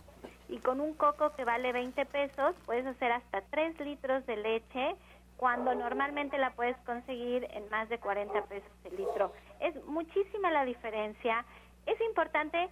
y 0.50 0.58
con 0.60 0.82
un 0.82 0.94
coco 0.94 1.32
que 1.32 1.46
vale 1.46 1.72
20 1.72 2.06
pesos 2.08 2.56
puedes 2.66 2.86
hacer 2.86 3.14
hasta 3.14 3.42
3 3.42 3.80
litros 3.80 4.26
de 4.26 4.36
leche 4.36 4.96
cuando 5.38 5.74
normalmente 5.74 6.38
la 6.38 6.52
puedes 6.52 6.78
conseguir 6.86 7.48
en 7.52 7.70
más 7.70 7.88
de 7.88 8.00
40 8.00 8.44
pesos 8.44 8.72
el 8.84 8.98
litro. 8.98 9.32
Es 9.62 9.74
muchísima 9.86 10.52
la 10.52 10.66
diferencia. 10.66 11.46
Es 11.86 12.00
importante 12.02 12.70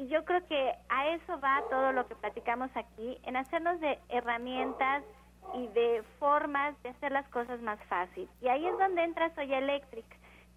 y 0.00 0.08
yo 0.08 0.24
creo 0.24 0.46
que 0.46 0.74
a 0.88 1.08
eso 1.08 1.38
va 1.40 1.62
todo 1.68 1.92
lo 1.92 2.08
que 2.08 2.14
platicamos 2.14 2.70
aquí, 2.74 3.18
en 3.24 3.36
hacernos 3.36 3.78
de 3.80 3.98
herramientas 4.08 5.04
y 5.52 5.66
de 5.68 6.02
formas 6.18 6.74
de 6.82 6.88
hacer 6.88 7.12
las 7.12 7.28
cosas 7.28 7.60
más 7.60 7.78
fácil. 7.84 8.26
Y 8.40 8.48
ahí 8.48 8.66
es 8.66 8.78
donde 8.78 9.04
entra 9.04 9.34
Soya 9.34 9.58
Electric. 9.58 10.06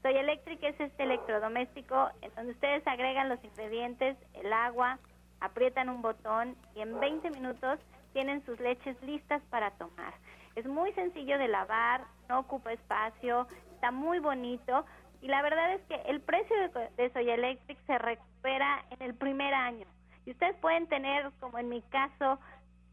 Soya 0.02 0.22
Electric 0.22 0.64
es 0.64 0.80
este 0.80 1.04
electrodoméstico 1.04 2.10
en 2.22 2.34
donde 2.36 2.54
ustedes 2.54 2.88
agregan 2.88 3.28
los 3.28 3.44
ingredientes, 3.44 4.16
el 4.34 4.54
agua, 4.54 4.98
aprietan 5.41 5.89
un 5.89 6.02
botón 6.02 6.56
y 6.74 6.80
en 6.80 6.98
20 7.02 7.30
minutos 7.32 7.82
tienen 8.14 8.46
sus 8.46 8.58
leches 8.62 8.96
listas 9.02 9.41
para 9.50 9.72
tomar. 9.72 10.14
Es 10.56 10.66
muy 10.66 10.94
sencillo 10.94 11.38
de 11.38 11.50
lavar, 11.50 12.06
no 12.30 12.39
ocupa 12.39 12.72
espacio, 12.72 13.46
está 13.74 13.91
muy 13.91 14.20
bonito 14.20 14.86
y 15.22 15.28
la 15.28 15.41
verdad 15.41 15.74
es 15.74 15.82
que 15.82 15.96
el 16.10 16.22
precio 16.22 16.56
de, 16.56 16.89
de 16.96 17.10
Soya 17.12 17.34
Electric 17.34 17.78
se 17.86 17.98
en 18.46 19.02
el 19.02 19.14
primer 19.16 19.54
año. 19.54 19.86
Y 20.26 20.32
ustedes 20.32 20.56
pueden 20.58 20.88
tener, 20.88 21.32
como 21.39 21.58
en 21.58 21.70
mi 21.70 21.82
caso, 21.84 22.39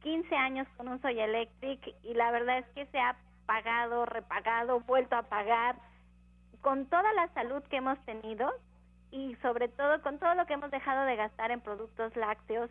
15 0.02 0.34
años 0.34 0.66
con 0.76 0.88
un 0.88 1.00
Soya 1.00 1.24
Electric 1.24 1.94
y 2.02 2.14
la 2.14 2.30
verdad 2.30 2.58
es 2.58 2.66
que 2.74 2.86
se 2.86 2.98
ha 2.98 3.16
pagado, 3.46 4.06
repagado, 4.06 4.80
vuelto 4.80 5.16
a 5.16 5.24
pagar 5.24 5.76
con 6.60 6.86
toda 6.86 7.12
la 7.14 7.28
salud 7.34 7.62
que 7.64 7.76
hemos 7.76 7.98
tenido 8.04 8.50
y 9.10 9.34
sobre 9.42 9.68
todo 9.68 10.00
con 10.02 10.18
todo 10.18 10.34
lo 10.34 10.46
que 10.46 10.54
hemos 10.54 10.70
dejado 10.70 11.04
de 11.04 11.16
gastar 11.16 11.50
en 11.50 11.60
productos 11.60 12.14
lácteos 12.16 12.70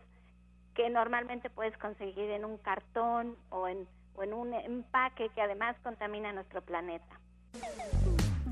que 0.74 0.90
normalmente 0.90 1.50
puedes 1.50 1.78
conseguir 1.78 2.32
en 2.32 2.46
un 2.46 2.58
cartón 2.58 3.36
o 3.50 3.68
en, 3.68 3.88
o 4.16 4.24
en 4.24 4.34
un 4.34 4.54
empaque 4.54 5.30
que 5.36 5.42
además 5.42 5.76
contamina 5.84 6.32
nuestro 6.32 6.62
planeta. 6.62 7.20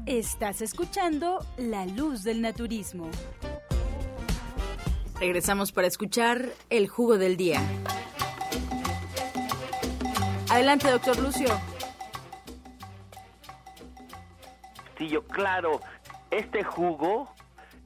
Estás 0.05 0.61
escuchando 0.61 1.39
La 1.57 1.85
Luz 1.85 2.23
del 2.23 2.41
Naturismo. 2.41 3.09
Regresamos 5.19 5.71
para 5.71 5.87
escuchar 5.87 6.45
el 6.69 6.87
jugo 6.87 7.17
del 7.17 7.37
día. 7.37 7.59
Adelante, 10.49 10.89
doctor 10.89 11.19
Lucio. 11.19 11.49
yo 14.99 15.23
claro, 15.25 15.79
este 16.31 16.63
jugo, 16.63 17.33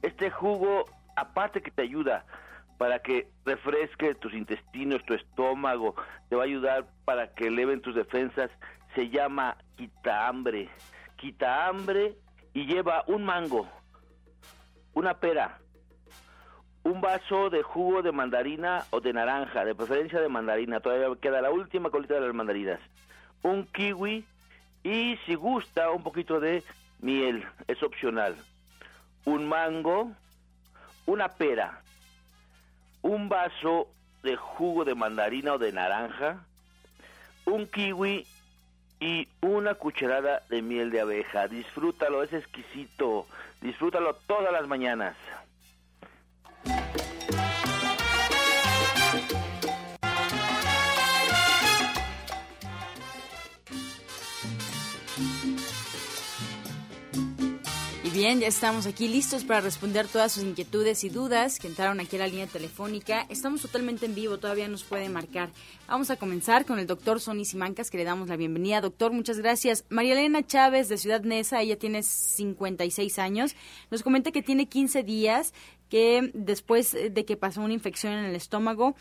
este 0.02 0.30
jugo, 0.30 0.86
aparte 1.14 1.62
que 1.62 1.70
te 1.70 1.82
ayuda 1.82 2.24
para 2.78 2.98
que 2.98 3.28
refresque 3.44 4.14
tus 4.16 4.34
intestinos, 4.34 5.04
tu 5.04 5.14
estómago, 5.14 5.94
te 6.28 6.36
va 6.36 6.42
a 6.42 6.46
ayudar 6.46 6.88
para 7.04 7.32
que 7.32 7.46
eleven 7.46 7.80
tus 7.80 7.94
defensas, 7.94 8.50
se 8.96 9.08
llama 9.08 9.56
quita 9.76 10.26
hambre 10.26 10.68
quita 11.22 11.68
hambre 11.68 12.16
y 12.52 12.66
lleva 12.66 13.04
un 13.06 13.22
mango, 13.22 13.68
una 14.92 15.20
pera, 15.20 15.60
un 16.84 17.00
vaso 17.00 17.50
de 17.50 17.62
jugo 17.62 18.02
de 18.02 18.12
mandarina 18.12 18.84
o 18.90 19.00
de 19.00 19.12
naranja, 19.12 19.64
de 19.64 19.74
preferencia 19.74 20.20
de 20.20 20.28
mandarina, 20.28 20.80
todavía 20.80 21.08
queda 21.20 21.40
la 21.40 21.50
última 21.50 21.90
colita 21.90 22.14
de 22.14 22.20
las 22.20 22.34
mandarinas, 22.34 22.80
un 23.42 23.66
kiwi 23.66 24.24
y 24.82 25.16
si 25.26 25.34
gusta 25.34 25.90
un 25.90 26.02
poquito 26.02 26.40
de 26.40 26.62
miel, 27.00 27.44
es 27.68 27.82
opcional, 27.82 28.36
un 29.24 29.48
mango, 29.48 30.12
una 31.06 31.28
pera, 31.28 31.80
un 33.02 33.28
vaso 33.28 33.88
de 34.22 34.36
jugo 34.36 34.84
de 34.84 34.94
mandarina 34.94 35.54
o 35.54 35.58
de 35.58 35.72
naranja, 35.72 36.44
un 37.44 37.66
kiwi 37.66 38.26
y 39.00 39.28
una 39.40 39.74
cucharada 39.74 40.42
de 40.48 40.62
miel 40.62 40.90
de 40.90 41.00
abeja. 41.00 41.48
Disfrútalo, 41.48 42.22
es 42.22 42.32
exquisito. 42.32 43.26
Disfrútalo 43.60 44.14
todas 44.28 44.52
las 44.52 44.68
mañanas. 44.68 45.16
Bien, 58.22 58.38
ya 58.38 58.46
estamos 58.46 58.86
aquí 58.86 59.08
listos 59.08 59.42
para 59.42 59.60
responder 59.60 60.06
todas 60.06 60.30
sus 60.30 60.44
inquietudes 60.44 61.02
y 61.02 61.08
dudas 61.08 61.58
que 61.58 61.66
entraron 61.66 61.98
aquí 61.98 62.14
a 62.14 62.20
la 62.20 62.28
línea 62.28 62.46
telefónica. 62.46 63.26
Estamos 63.28 63.62
totalmente 63.62 64.06
en 64.06 64.14
vivo, 64.14 64.38
todavía 64.38 64.68
nos 64.68 64.84
puede 64.84 65.08
marcar. 65.08 65.50
Vamos 65.88 66.08
a 66.08 66.14
comenzar 66.14 66.64
con 66.64 66.78
el 66.78 66.86
doctor 66.86 67.18
Sonny 67.18 67.44
Simancas, 67.44 67.90
que 67.90 67.98
le 67.98 68.04
damos 68.04 68.28
la 68.28 68.36
bienvenida. 68.36 68.80
Doctor, 68.80 69.12
muchas 69.12 69.38
gracias. 69.38 69.84
María 69.88 70.12
Elena 70.12 70.46
Chávez, 70.46 70.88
de 70.88 70.98
Ciudad 70.98 71.22
Neza, 71.22 71.62
ella 71.62 71.76
tiene 71.76 72.04
56 72.04 73.18
años, 73.18 73.56
nos 73.90 74.04
comenta 74.04 74.30
que 74.30 74.40
tiene 74.40 74.68
15 74.68 75.02
días 75.02 75.52
que 75.88 76.30
después 76.32 76.92
de 76.92 77.24
que 77.24 77.36
pasó 77.36 77.60
una 77.60 77.74
infección 77.74 78.12
en 78.12 78.26
el 78.26 78.36
estómago, 78.36 78.94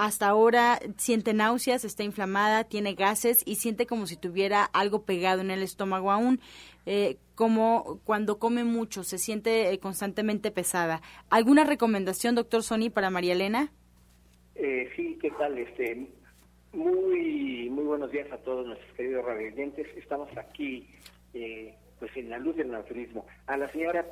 hasta 0.00 0.28
ahora 0.28 0.80
siente 0.96 1.34
náuseas, 1.34 1.84
está 1.84 2.04
inflamada, 2.04 2.64
tiene 2.64 2.94
gases 2.94 3.42
y 3.44 3.56
siente 3.56 3.86
como 3.86 4.06
si 4.06 4.16
tuviera 4.16 4.64
algo 4.64 5.02
pegado 5.02 5.42
en 5.42 5.50
el 5.50 5.62
estómago 5.62 6.10
aún, 6.10 6.40
eh, 6.86 7.16
como 7.34 8.00
cuando 8.04 8.38
come 8.38 8.64
mucho, 8.64 9.02
se 9.02 9.18
siente 9.18 9.72
eh, 9.72 9.78
constantemente 9.78 10.50
pesada. 10.50 11.00
¿Alguna 11.30 11.64
recomendación, 11.64 12.34
doctor 12.34 12.62
Sony, 12.62 12.90
para 12.92 13.10
María 13.10 13.32
Elena? 13.32 13.72
Eh, 14.54 14.90
sí, 14.96 15.18
¿qué 15.20 15.30
tal? 15.32 15.58
Este, 15.58 16.06
muy, 16.72 17.68
muy 17.70 17.84
buenos 17.84 18.10
días 18.10 18.30
a 18.32 18.38
todos 18.38 18.66
nuestros 18.66 18.92
queridos 18.94 19.24
radioyentes. 19.24 19.86
Estamos 19.96 20.28
aquí, 20.36 20.88
pues, 21.32 22.16
en 22.16 22.30
la 22.30 22.38
luz 22.38 22.56
del 22.56 22.70
naturismo. 22.70 23.26
A 23.46 23.56
la 23.56 23.68
señora 23.68 24.04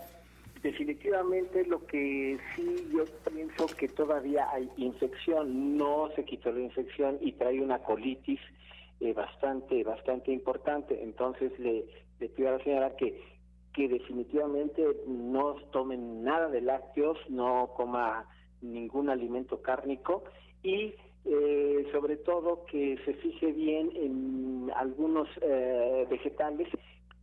Definitivamente 0.63 1.65
lo 1.67 1.87
que 1.87 2.37
sí 2.57 2.89
yo 2.93 3.05
pienso 3.33 3.67
que 3.77 3.89
todavía 3.89 4.51
hay 4.51 4.69
infección, 4.77 5.77
no 5.77 6.11
se 6.17 6.25
quitó 6.25 6.51
la 6.51 6.61
infección 6.61 7.17
y 7.21 7.33
trae 7.33 7.61
una 7.61 7.79
colitis 7.79 8.41
eh, 9.01 9.13
bastante 9.13 9.85
bastante 9.85 10.33
importante. 10.33 11.01
Entonces 11.01 11.57
le, 11.61 11.85
le 12.21 12.29
pido 12.29 12.49
a 12.49 12.53
la 12.53 12.65
señora 12.65 12.97
que 12.97 13.39
que 13.79 13.89
definitivamente 13.89 14.85
no 15.07 15.55
tomen 15.71 16.25
nada 16.25 16.49
de 16.49 16.61
lácteos, 16.61 17.17
no 17.29 17.71
coma 17.77 18.27
ningún 18.61 19.09
alimento 19.09 19.63
cárnico 19.63 20.25
y 20.65 20.95
eh, 21.25 21.87
sobre 21.93 22.17
todo 22.17 22.65
que 22.67 22.99
se 23.05 23.15
fije 23.15 23.53
bien 23.53 23.93
en 23.95 24.73
algunos 24.75 25.29
eh, 25.43 26.09
vegetales 26.11 26.69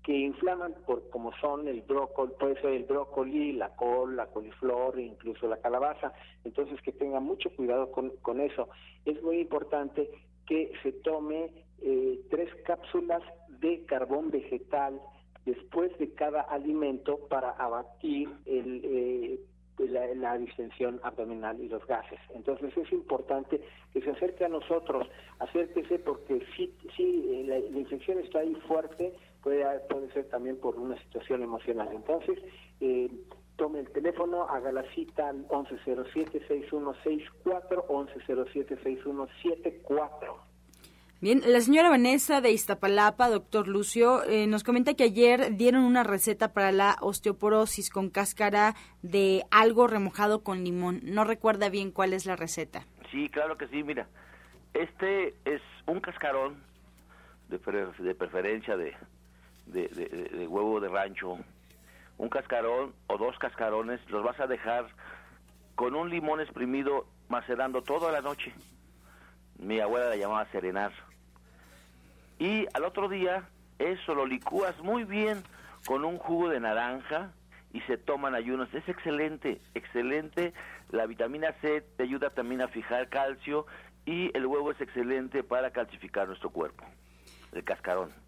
que 0.01 0.13
inflaman 0.13 0.75
por 0.85 1.09
como 1.09 1.33
son 1.41 1.67
el 1.67 1.81
brócoli, 1.81 2.31
puede 2.39 2.61
ser 2.61 2.71
el 2.71 2.83
brócoli, 2.85 3.51
la 3.51 3.75
col, 3.75 4.15
la 4.15 4.27
coliflor, 4.27 4.97
incluso 4.97 5.49
la 5.49 5.57
calabaza, 5.57 6.13
entonces 6.45 6.79
que 6.83 6.93
tenga 6.93 7.19
mucho 7.19 7.49
cuidado 7.49 7.91
con, 7.91 8.11
con 8.21 8.39
eso. 8.39 8.69
Es 9.03 9.21
muy 9.23 9.39
importante 9.39 10.09
que 10.45 10.71
se 10.83 10.93
tome 10.93 11.51
eh, 11.81 12.21
tres 12.29 12.49
cápsulas 12.63 13.23
de 13.65 13.85
carbón 13.85 14.29
vegetal 14.29 15.01
después 15.45 15.97
de 15.97 16.13
cada 16.13 16.41
alimento 16.41 17.17
para 17.29 17.51
abatir 17.51 18.29
el, 18.45 18.81
eh, 18.83 19.39
la, 19.77 20.13
la, 20.15 20.37
distensión 20.37 20.99
abdominal 21.03 21.59
y 21.59 21.67
los 21.67 21.85
gases. 21.87 22.19
Entonces 22.33 22.75
es 22.77 22.91
importante 22.91 23.61
que 23.91 24.01
se 24.01 24.11
acerque 24.11 24.45
a 24.45 24.49
nosotros, 24.49 25.07
acérquese 25.39 25.99
porque 25.99 26.45
si, 26.55 26.73
si 26.95 27.43
la, 27.43 27.59
la, 27.59 27.79
infección 27.79 28.19
está 28.19 28.39
ahí 28.39 28.55
fuerte, 28.67 29.13
puede, 29.41 29.65
puede 29.89 30.11
ser 30.13 30.29
también 30.29 30.57
por 30.57 30.77
una 30.77 30.97
situación 31.03 31.43
emocional. 31.43 31.89
Entonces, 31.91 32.39
eh, 32.79 33.09
tome 33.55 33.79
el 33.79 33.89
teléfono, 33.91 34.43
haga 34.43 34.71
la 34.71 34.83
cita 34.93 35.29
al 35.29 35.47
1107-6164, 35.47 37.87
1107-6174. 37.87 40.44
Bien, 41.21 41.41
la 41.45 41.61
señora 41.61 41.89
Vanessa 41.89 42.41
de 42.41 42.51
Iztapalapa, 42.51 43.29
doctor 43.29 43.69
Lucio, 43.69 44.23
eh, 44.25 44.47
nos 44.47 44.65
comenta 44.65 44.95
que 44.95 45.05
ayer 45.05 45.55
dieron 45.55 45.83
una 45.83 46.03
receta 46.03 46.51
para 46.51 46.73
la 46.73 46.97
osteoporosis 46.99 47.89
con 47.89 48.09
cáscara 48.09 48.75
de 49.01 49.45
algo 49.49 49.87
remojado 49.87 50.43
con 50.43 50.65
limón. 50.65 50.99
No 51.03 51.23
recuerda 51.23 51.69
bien 51.69 51.91
cuál 51.91 52.11
es 52.11 52.25
la 52.25 52.35
receta. 52.35 52.85
Sí, 53.11 53.29
claro 53.29 53.57
que 53.57 53.67
sí, 53.69 53.81
mira. 53.81 54.07
Este 54.73 55.33
es 55.45 55.61
un 55.87 56.01
cascarón, 56.01 56.61
de, 57.47 57.59
de 57.99 58.13
preferencia 58.13 58.75
de, 58.75 58.93
de, 59.67 59.87
de, 59.87 60.07
de 60.37 60.47
huevo 60.47 60.81
de 60.81 60.89
rancho, 60.89 61.39
un 62.17 62.29
cascarón 62.29 62.93
o 63.07 63.17
dos 63.17 63.37
cascarones, 63.39 64.01
los 64.09 64.21
vas 64.21 64.39
a 64.41 64.47
dejar 64.47 64.87
con 65.75 65.95
un 65.95 66.09
limón 66.09 66.41
exprimido 66.41 67.07
macerando 67.29 67.81
toda 67.81 68.11
la 68.11 68.19
noche. 68.19 68.53
Mi 69.59 69.79
abuela 69.79 70.09
la 70.09 70.15
llamaba 70.15 70.45
serenar. 70.51 70.91
Y 72.39 72.65
al 72.73 72.83
otro 72.83 73.07
día 73.07 73.47
eso 73.79 74.15
lo 74.15 74.25
licúas 74.25 74.77
muy 74.79 75.03
bien 75.03 75.43
con 75.85 76.05
un 76.05 76.17
jugo 76.17 76.49
de 76.49 76.59
naranja 76.59 77.31
y 77.73 77.81
se 77.81 77.97
toman 77.97 78.35
ayunos. 78.35 78.73
Es 78.73 78.87
excelente, 78.87 79.61
excelente. 79.73 80.53
La 80.91 81.05
vitamina 81.05 81.53
C 81.61 81.81
te 81.97 82.03
ayuda 82.03 82.29
también 82.29 82.61
a 82.61 82.67
fijar 82.67 83.09
calcio 83.09 83.65
y 84.05 84.35
el 84.37 84.45
huevo 84.45 84.71
es 84.71 84.79
excelente 84.81 85.43
para 85.43 85.71
calcificar 85.71 86.27
nuestro 86.27 86.49
cuerpo. 86.49 86.85
El 87.53 87.63
cascarón. 87.63 88.24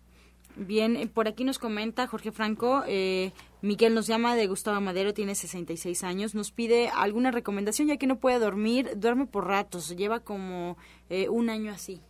Bien, 0.57 0.95
eh, 0.95 1.07
por 1.07 1.27
aquí 1.27 1.43
nos 1.43 1.59
comenta 1.59 2.07
Jorge 2.07 2.31
Franco, 2.31 2.83
eh, 2.87 3.31
Miguel 3.61 3.93
nos 3.93 4.07
llama 4.07 4.35
de 4.35 4.47
Gustavo 4.47 4.81
Madero, 4.81 5.13
tiene 5.13 5.35
66 5.35 6.03
años, 6.03 6.33
nos 6.33 6.51
pide 6.51 6.89
alguna 6.89 7.29
recomendación 7.29 7.87
ya 7.87 7.97
que 7.97 8.07
no 8.07 8.17
puede 8.17 8.39
dormir, 8.39 8.93
duerme 8.95 9.27
por 9.27 9.45
ratos, 9.45 9.95
lleva 9.95 10.21
como 10.21 10.75
eh, 11.09 11.29
un 11.29 11.51
año 11.51 11.71
así. 11.71 12.01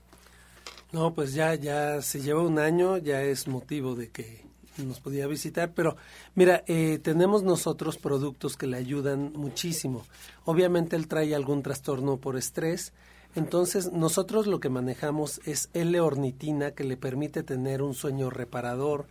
No, 0.94 1.14
pues 1.14 1.34
ya, 1.34 1.56
ya 1.56 2.02
se 2.02 2.22
lleva 2.22 2.42
un 2.42 2.58
año, 2.58 2.98
ya 2.98 3.22
es 3.22 3.50
motivo 3.50 3.96
de 3.96 4.10
que 4.12 4.46
nos 4.78 5.02
podía 5.02 5.28
visitar, 5.28 5.74
pero 5.74 5.98
mira, 6.36 6.64
eh, 6.68 7.00
tenemos 7.02 7.44
nosotros 7.44 7.98
productos 7.98 8.56
que 8.56 8.68
le 8.68 8.78
ayudan 8.78 9.34
muchísimo. 9.34 10.06
Obviamente 10.46 10.96
él 10.96 11.08
trae 11.10 11.36
algún 11.36 11.64
trastorno 11.64 12.18
por 12.18 12.38
estrés, 12.38 12.94
entonces, 13.38 13.92
nosotros 13.92 14.48
lo 14.48 14.60
que 14.60 14.70
manejamos 14.70 15.42
es 15.46 15.70
L-ornitina, 15.74 16.72
que 16.72 16.84
le 16.84 16.98
permite 16.98 17.44
tener 17.44 17.84
un 17.84 17.94
sueño 17.94 18.32
reparador. 18.32 19.06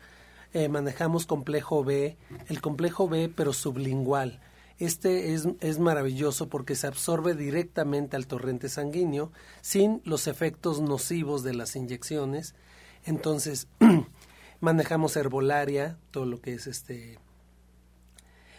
Eh, 0.52 0.68
manejamos 0.68 1.26
complejo 1.26 1.84
B, 1.84 2.16
el 2.48 2.60
complejo 2.60 3.08
B, 3.08 3.32
pero 3.32 3.52
sublingual. 3.52 4.40
Este 4.80 5.32
es, 5.32 5.46
es, 5.60 5.78
maravilloso 5.78 6.48
porque 6.48 6.74
se 6.74 6.88
absorbe 6.88 7.34
directamente 7.34 8.16
al 8.16 8.26
torrente 8.26 8.68
sanguíneo 8.68 9.30
sin 9.60 10.02
los 10.04 10.26
efectos 10.26 10.80
nocivos 10.80 11.44
de 11.44 11.54
las 11.54 11.76
inyecciones. 11.76 12.56
Entonces, 13.04 13.68
manejamos 14.60 15.16
herbolaria, 15.16 15.98
todo 16.10 16.26
lo 16.26 16.40
que 16.40 16.54
es 16.54 16.66
este 16.66 17.20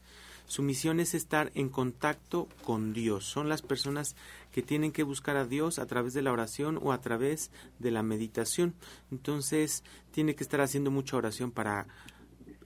su 0.46 0.62
misión 0.62 1.00
es 1.00 1.14
estar 1.14 1.50
en 1.54 1.70
contacto 1.70 2.46
con 2.62 2.92
Dios. 2.92 3.24
Son 3.24 3.48
las 3.48 3.62
personas 3.62 4.16
que 4.52 4.60
tienen 4.60 4.92
que 4.92 5.02
buscar 5.02 5.38
a 5.38 5.46
Dios 5.46 5.78
a 5.78 5.86
través 5.86 6.12
de 6.12 6.20
la 6.20 6.30
oración 6.30 6.78
o 6.82 6.92
a 6.92 7.00
través 7.00 7.50
de 7.78 7.90
la 7.90 8.02
meditación. 8.02 8.74
Entonces, 9.10 9.82
tiene 10.10 10.34
que 10.34 10.44
estar 10.44 10.60
haciendo 10.60 10.90
mucha 10.90 11.16
oración 11.16 11.52
para 11.52 11.86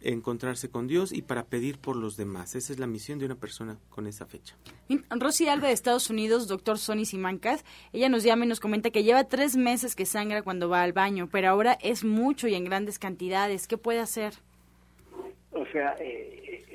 encontrarse 0.02 0.70
con 0.70 0.86
Dios 0.86 1.12
y 1.12 1.22
para 1.22 1.44
pedir 1.44 1.78
por 1.78 1.96
los 1.96 2.16
demás. 2.16 2.54
Esa 2.54 2.72
es 2.72 2.78
la 2.78 2.86
misión 2.86 3.18
de 3.18 3.26
una 3.26 3.34
persona 3.34 3.78
con 3.88 4.06
esa 4.06 4.26
fecha. 4.26 4.56
Rosy 5.10 5.48
Alba 5.48 5.68
de 5.68 5.72
Estados 5.72 6.10
Unidos, 6.10 6.48
doctor 6.48 6.78
Sonny 6.78 7.04
Simancas, 7.04 7.64
ella 7.92 8.08
nos 8.08 8.22
llama 8.22 8.44
y 8.44 8.48
nos 8.48 8.60
comenta 8.60 8.90
que 8.90 9.04
lleva 9.04 9.24
tres 9.24 9.56
meses 9.56 9.94
que 9.94 10.06
sangra 10.06 10.42
cuando 10.42 10.68
va 10.68 10.82
al 10.82 10.92
baño, 10.92 11.28
pero 11.30 11.48
ahora 11.48 11.78
es 11.80 12.04
mucho 12.04 12.48
y 12.48 12.54
en 12.54 12.64
grandes 12.64 12.98
cantidades. 12.98 13.66
¿Qué 13.66 13.76
puede 13.76 14.00
hacer? 14.00 14.34
O 15.52 15.66
sea, 15.72 15.96
eh, 16.00 16.69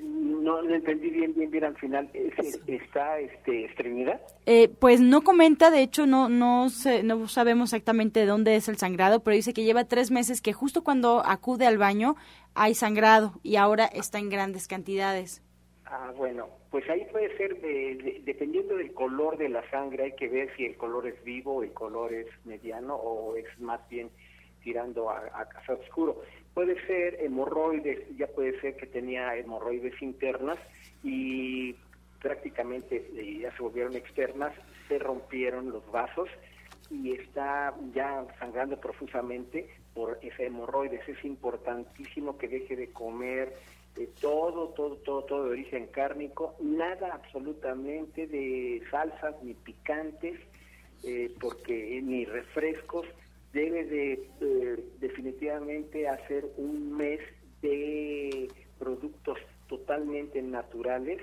no, 0.46 0.62
no, 0.62 0.76
entendí 0.76 1.10
bien, 1.10 1.34
bien, 1.34 1.50
bien 1.50 1.64
al 1.64 1.76
final. 1.78 2.10
¿Está 2.14 3.20
este, 3.20 3.66
estreñida? 3.66 4.22
Eh, 4.46 4.70
pues 4.70 5.02
no 5.02 5.22
comenta, 5.24 5.72
de 5.72 5.82
hecho 5.82 6.06
no, 6.06 6.30
no, 6.30 6.70
sé, 6.70 7.04
no 7.04 7.28
sabemos 7.28 7.74
exactamente 7.74 8.20
de 8.20 8.28
dónde 8.28 8.56
es 8.56 8.70
el 8.70 8.78
sangrado, 8.78 9.24
pero 9.24 9.36
dice 9.36 9.54
que 9.54 9.64
lleva 9.64 9.86
tres 9.86 10.12
meses 10.12 10.42
que 10.42 10.54
justo 10.54 10.84
cuando 10.84 11.24
acude 11.26 11.66
al 11.66 11.80
baño 11.80 12.16
hay 12.54 12.76
sangrado 12.76 13.34
y 13.42 13.56
ahora 13.56 13.86
está 13.86 14.20
en 14.20 14.30
grandes 14.30 14.68
cantidades. 14.68 15.42
Ah, 15.86 16.14
bueno, 16.16 16.48
pues 16.70 16.88
ahí 16.90 17.06
puede 17.12 17.36
ser, 17.38 17.60
de, 17.62 17.96
de, 17.96 18.22
dependiendo 18.24 18.76
del 18.76 18.94
color 18.94 19.38
de 19.38 19.50
la 19.50 19.68
sangre, 19.70 20.04
hay 20.04 20.16
que 20.16 20.28
ver 20.28 20.56
si 20.56 20.66
el 20.66 20.78
color 20.78 21.08
es 21.08 21.24
vivo, 21.24 21.64
el 21.64 21.74
color 21.74 22.14
es 22.14 22.28
mediano 22.46 22.96
o 22.96 23.36
es 23.36 23.46
más 23.60 23.82
bien 23.90 24.10
tirando 24.66 25.10
a, 25.10 25.20
a 25.34 25.48
casa 25.48 25.74
oscuro. 25.74 26.22
Puede 26.54 26.76
ser 26.88 27.22
hemorroides, 27.22 28.18
ya 28.18 28.28
puede 28.28 28.60
ser 28.60 28.76
que 28.76 28.88
tenía 28.88 29.38
hemorroides 29.38 30.02
internas 30.02 30.58
y 31.04 31.76
prácticamente 32.22 33.08
ya 33.40 33.56
se 33.56 33.62
volvieron 33.62 33.96
externas, 33.96 34.52
se 34.88 34.98
rompieron 34.98 35.72
los 35.72 35.90
vasos 35.92 36.28
y 36.90 37.14
está 37.14 37.76
ya 37.94 38.26
sangrando 38.40 38.80
profusamente 38.80 39.70
por 39.94 40.18
ese 40.22 40.48
hemorroides. 40.48 41.08
Es 41.08 41.24
importantísimo 41.24 42.38
que 42.38 42.48
deje 42.48 42.76
de 42.76 42.90
comer 42.90 43.54
eh, 43.98 44.10
todo, 44.20 44.70
todo, 44.70 44.96
todo, 44.98 45.24
todo 45.24 45.44
de 45.46 45.52
origen 45.52 45.88
cárnico, 45.88 46.56
nada 46.60 47.14
absolutamente 47.14 48.28
de 48.28 48.82
salsas 48.92 49.36
ni 49.44 49.54
picantes, 49.54 50.40
eh, 51.04 51.32
porque 51.40 52.02
ni 52.02 52.26
refrescos. 52.26 53.06
Debe 53.56 53.86
de 53.86 54.30
eh, 54.42 54.84
definitivamente 55.00 56.10
hacer 56.10 56.46
un 56.58 56.92
mes 56.98 57.22
de 57.62 58.50
productos 58.78 59.38
totalmente 59.70 60.42
naturales 60.42 61.22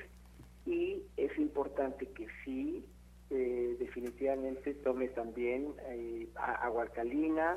y 0.64 1.02
es 1.18 1.36
importante 1.36 2.06
que 2.06 2.26
sí 2.42 2.86
eh, 3.28 3.76
definitivamente 3.78 4.72
tome 4.74 5.08
también 5.08 5.74
eh, 5.90 6.26
agua 6.34 6.84
alcalina 6.84 7.56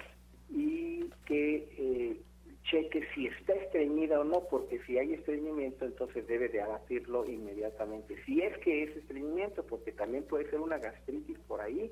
y 0.50 1.06
que 1.26 1.56
eh, 1.78 2.22
cheque 2.64 3.08
si 3.14 3.28
está 3.28 3.54
estreñida 3.54 4.20
o 4.20 4.26
no, 4.26 4.44
porque 4.50 4.80
si 4.86 4.98
hay 4.98 5.14
estreñimiento 5.14 5.86
entonces 5.86 6.28
debe 6.28 6.50
de 6.50 6.62
abatirlo 6.62 7.26
inmediatamente. 7.26 8.22
Si 8.26 8.42
es 8.42 8.58
que 8.58 8.84
es 8.84 8.98
estreñimiento, 8.98 9.66
porque 9.66 9.94
también 9.94 10.26
puede 10.26 10.50
ser 10.50 10.60
una 10.60 10.80
gastritis 10.80 11.40
por 11.48 11.62
ahí, 11.62 11.90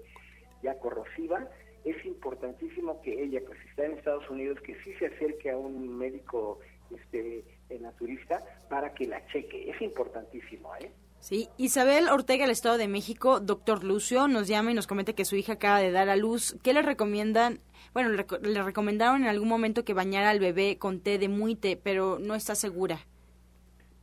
ya 0.61 0.77
corrosiva, 0.79 1.47
es 1.85 2.05
importantísimo 2.05 3.01
que 3.01 3.23
ella, 3.23 3.41
pues 3.45 3.59
si 3.61 3.67
está 3.69 3.85
en 3.85 3.93
Estados 3.93 4.29
Unidos, 4.29 4.59
que 4.61 4.75
sí 4.83 4.93
se 4.99 5.07
acerque 5.07 5.51
a 5.51 5.57
un 5.57 5.97
médico 5.97 6.59
este, 6.91 7.43
naturista 7.79 8.39
para 8.69 8.93
que 8.93 9.07
la 9.07 9.25
cheque. 9.27 9.69
Es 9.69 9.81
importantísimo, 9.81 10.73
¿eh? 10.75 10.91
Sí, 11.19 11.47
Isabel 11.57 12.09
Ortega, 12.09 12.43
del 12.43 12.51
Estado 12.51 12.77
de 12.77 12.89
México, 12.89 13.39
doctor 13.39 13.83
Lucio, 13.83 14.27
nos 14.27 14.47
llama 14.49 14.71
y 14.71 14.73
nos 14.73 14.87
comenta 14.87 15.13
que 15.13 15.23
su 15.23 15.37
hija 15.37 15.53
acaba 15.53 15.79
de 15.79 15.91
dar 15.91 16.09
a 16.09 16.17
luz. 16.17 16.57
¿Qué 16.63 16.73
le 16.73 16.81
recomiendan? 16.81 17.59
Bueno, 17.93 18.09
le, 18.09 18.25
le 18.41 18.61
recomendaron 18.61 19.23
en 19.23 19.29
algún 19.29 19.47
momento 19.47 19.85
que 19.85 19.93
bañara 19.93 20.31
al 20.31 20.39
bebé 20.39 20.77
con 20.77 20.99
té 20.99 21.17
de 21.17 21.29
muite, 21.29 21.77
pero 21.81 22.19
no 22.19 22.35
está 22.35 22.55
segura. 22.55 22.99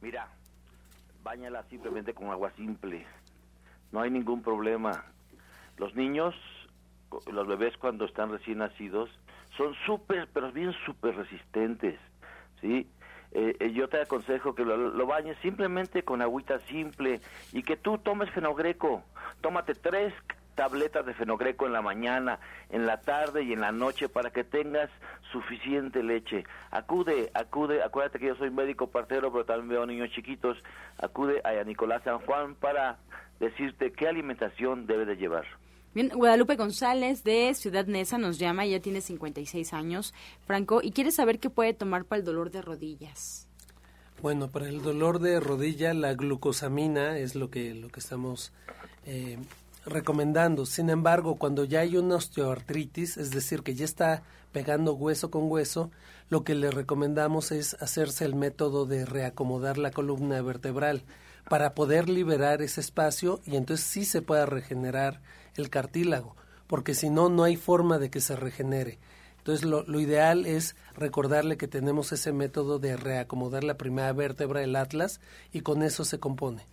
Mira, 0.01 0.33
bañala 1.23 1.63
simplemente 1.69 2.15
con 2.15 2.29
agua 2.31 2.53
simple. 2.57 3.05
No 3.93 4.01
hay 4.01 4.11
ningún 4.11 4.43
problema. 4.43 5.05
Los 5.77 5.95
niños 5.95 6.35
los 7.33 7.47
bebés 7.47 7.77
cuando 7.77 8.05
están 8.05 8.31
recién 8.31 8.59
nacidos 8.59 9.11
son 9.57 9.75
súper, 9.87 10.29
pero 10.33 10.53
bien 10.53 10.73
súper 10.85 11.17
resistentes, 11.17 11.99
¿sí? 12.61 12.89
Eh, 13.33 13.57
eh, 13.61 13.73
yo 13.73 13.89
te 13.89 14.01
aconsejo 14.01 14.55
que 14.55 14.65
lo, 14.65 14.77
lo, 14.77 15.07
bañes 15.07 15.37
simplemente 15.41 16.03
con 16.03 16.21
agüita 16.21 16.59
simple 16.61 17.21
y 17.53 17.63
que 17.63 17.77
tú 17.77 17.99
tomes 17.99 18.29
fenogreco. 18.31 19.05
Tómate 19.41 19.75
tres 19.75 20.13
tabletas 20.57 21.07
de 21.07 21.15
fenogreco 21.15 21.67
en 21.67 21.73
la 21.73 21.81
mañana, 21.81 22.41
en 22.71 22.87
la 22.87 23.01
tarde 23.01 23.45
y 23.45 23.53
en 23.53 23.61
la 23.61 23.71
noche 23.71 24.09
para 24.09 24.31
que 24.31 24.43
tengas 24.43 24.91
suficiente 25.31 26.03
leche. 26.03 26.45
Acude, 26.73 27.31
acude, 27.35 27.83
acuérdate 27.83 28.19
que 28.19 28.27
yo 28.27 28.35
soy 28.35 28.51
médico 28.51 28.89
partero, 28.89 29.31
pero 29.31 29.45
también 29.45 29.69
veo 29.69 29.87
niños 29.87 30.11
chiquitos. 30.11 30.59
Acude 30.99 31.41
a 31.45 31.63
Nicolás 31.65 32.03
San 32.03 32.19
Juan 32.19 32.57
para 32.57 32.99
decirte 33.39 33.93
qué 33.93 34.09
alimentación 34.09 34.87
debe 34.87 35.07
de 35.07 35.17
llevar. 35.17 35.47
Bien, 35.93 36.09
Guadalupe 36.15 36.55
González 36.55 37.25
de 37.25 37.53
Ciudad 37.55 37.87
Neza 37.87 38.17
nos 38.17 38.39
llama, 38.39 38.65
ya 38.65 38.79
tiene 38.79 39.01
56 39.01 39.73
años, 39.73 40.15
Franco, 40.47 40.81
y 40.83 40.93
quiere 40.93 41.11
saber 41.11 41.41
qué 41.41 41.51
puede 41.51 41.75
tomar 41.75 42.05
para 42.05 42.21
el 42.21 42.25
dolor 42.25 42.53
de 42.53 42.63
rodillas. 42.63 43.49
Bueno, 44.23 44.53
para 44.53 44.69
el 44.69 44.83
dolor 44.83 45.19
de 45.19 45.41
rodilla 45.41 45.93
la 45.93 46.15
glucosamina 46.15 47.19
es 47.19 47.35
lo 47.35 47.51
que, 47.51 47.75
lo 47.75 47.89
que 47.89 47.99
estamos 47.99 48.53
eh, 49.05 49.39
recomendando. 49.85 50.65
Sin 50.65 50.91
embargo, 50.91 51.37
cuando 51.37 51.65
ya 51.65 51.81
hay 51.81 51.97
una 51.97 52.17
osteoartritis, 52.17 53.17
es 53.17 53.31
decir, 53.31 53.63
que 53.63 53.75
ya 53.75 53.85
está 53.85 54.23
pegando 54.53 54.95
hueso 54.95 55.31
con 55.31 55.51
hueso, 55.51 55.91
lo 56.29 56.45
que 56.45 56.55
le 56.55 56.71
recomendamos 56.71 57.51
es 57.51 57.75
hacerse 57.81 58.25
el 58.25 58.37
método 58.37 58.87
de 58.87 59.07
reacomodar 59.07 59.77
la 59.79 59.91
columna 59.91 60.41
vertebral 60.43 61.03
para 61.49 61.75
poder 61.75 62.09
liberar 62.09 62.63
ese 62.63 62.81
espacio 62.81 63.41
y 63.45 63.57
entonces 63.57 63.87
sí 63.87 64.05
se 64.05 64.23
pueda 64.23 64.47
regenerar 64.47 65.21
el 65.57 65.71
cartílago, 65.71 66.37
porque 66.67 66.95
si 66.95 67.11
no, 67.11 67.29
no 67.29 67.45
hay 67.45 67.57
forma 67.57 67.99
de 67.99 68.11
que 68.11 68.21
se 68.21 68.37
regenere. 68.37 68.99
Entonces, 69.39 69.65
lo, 69.65 69.85
lo, 69.85 70.01
ideal 70.01 70.45
es 70.45 70.77
recordarle 70.95 71.57
que 71.57 71.67
tenemos 71.67 72.13
ese 72.13 72.33
método 72.33 72.79
de 72.79 72.97
reacomodar 72.97 73.65
la 73.65 73.79
primera 73.79 74.13
vértebra, 74.13 74.63
el 74.63 74.77
atlas, 74.77 75.21
y 75.53 75.63
con 75.63 75.83
eso 75.83 76.05
se 76.05 76.21
compone. 76.21 76.67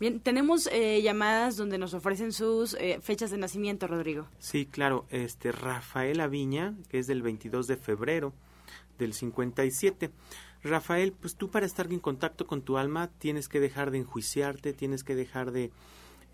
Bien, 0.00 0.18
tenemos 0.18 0.66
eh, 0.72 1.02
llamadas 1.02 1.58
donde 1.58 1.76
nos 1.76 1.92
ofrecen 1.92 2.32
sus 2.32 2.72
eh, 2.80 2.98
fechas 3.02 3.30
de 3.30 3.36
nacimiento, 3.36 3.86
Rodrigo. 3.86 4.26
Sí, 4.38 4.64
claro. 4.64 5.04
Este 5.10 5.52
Rafael 5.52 6.20
Aviña, 6.20 6.74
que 6.88 6.98
es 6.98 7.06
del 7.06 7.20
22 7.20 7.66
de 7.66 7.76
febrero 7.76 8.32
del 8.98 9.12
57. 9.12 10.10
Rafael, 10.62 11.12
pues 11.12 11.36
tú 11.36 11.50
para 11.50 11.66
estar 11.66 11.86
en 11.92 11.98
contacto 11.98 12.46
con 12.46 12.62
tu 12.62 12.78
alma 12.78 13.10
tienes 13.18 13.46
que 13.46 13.60
dejar 13.60 13.90
de 13.90 13.98
enjuiciarte, 13.98 14.72
tienes 14.72 15.04
que 15.04 15.14
dejar 15.14 15.50
de 15.50 15.70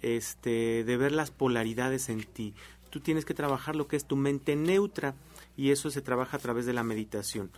este 0.03 0.85
de 0.85 0.97
ver 0.97 1.13
las 1.13 1.31
polaridades 1.31 2.09
en 2.09 2.25
ti. 2.25 2.55
Tú 2.91 3.01
tienes 3.01 3.25
que 3.25 3.35
trabajar 3.35 3.77
lo 3.77 3.89
que 3.89 3.97
es 3.97 4.07
tu 4.07 4.17
mente 4.17 4.57
neutra 4.57 5.15
y 5.57 5.71
eso 5.71 5.91
se 5.91 6.03
trabaja 6.03 6.37
a 6.37 6.41
través 6.41 6.67
de 6.67 6.73
la 6.73 6.83
meditación. 6.83 7.51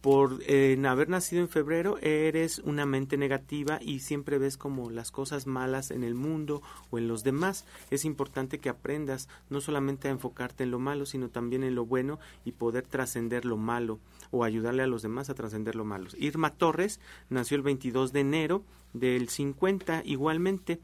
Por 0.00 0.38
haber 0.86 1.10
nacido 1.10 1.42
en 1.42 1.50
febrero 1.50 1.98
eres 1.98 2.60
una 2.60 2.86
mente 2.86 3.18
negativa 3.18 3.78
y 3.82 4.00
siempre 4.00 4.38
ves 4.38 4.56
como 4.56 4.88
las 4.88 5.10
cosas 5.10 5.46
malas 5.46 5.90
en 5.90 6.04
el 6.04 6.14
mundo 6.14 6.62
o 6.90 6.96
en 6.96 7.06
los 7.06 7.22
demás. 7.22 7.66
Es 7.90 8.06
importante 8.06 8.60
que 8.60 8.70
aprendas 8.70 9.28
no 9.50 9.60
solamente 9.60 10.08
a 10.08 10.10
enfocarte 10.10 10.64
en 10.64 10.70
lo 10.70 10.78
malo, 10.78 11.04
sino 11.04 11.28
también 11.28 11.64
en 11.64 11.74
lo 11.74 11.84
bueno 11.84 12.18
y 12.46 12.52
poder 12.52 12.86
trascender 12.86 13.44
lo 13.44 13.58
malo 13.58 14.00
o 14.30 14.42
ayudarle 14.42 14.82
a 14.82 14.86
los 14.86 15.02
demás 15.02 15.28
a 15.28 15.34
trascender 15.34 15.74
lo 15.74 15.84
malo. 15.84 16.08
Irma 16.16 16.54
Torres 16.54 16.98
nació 17.28 17.58
el 17.58 17.62
22 17.62 18.14
de 18.14 18.20
enero 18.20 18.64
del 18.94 19.28
50 19.28 20.02
igualmente. 20.06 20.80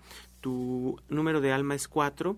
Tu 0.47 0.97
número 1.09 1.41
de 1.41 1.51
alma 1.51 1.75
es 1.75 1.89
4 1.89 2.37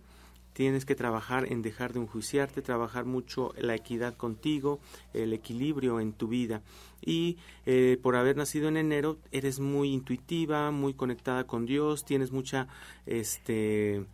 tienes 0.55 0.87
que 0.87 0.95
trabajar 0.95 1.53
en 1.53 1.61
dejar 1.61 1.93
de 1.93 2.01
enjuiciarte, 2.01 2.63
trabajar 2.63 3.05
mucho 3.05 3.53
la 3.59 3.75
equidad 3.75 4.17
contigo, 4.17 4.81
el 5.13 5.35
equilibrio 5.35 6.01
en 6.01 6.15
tu 6.15 6.27
vida. 6.27 6.63
Y 7.05 7.37
eh, 7.67 7.99
por 8.03 8.17
haber 8.17 8.39
nacido 8.39 8.69
en 8.69 8.79
enero, 8.79 9.19
eres 9.31 9.61
muy 9.61 9.93
intuitiva, 9.93 10.71
muy 10.71 10.95
conectada 10.95 11.45
con 11.45 11.67
Dios, 11.67 12.07
tienes 12.07 12.33
mucha 12.33 12.67
este, 13.05 14.07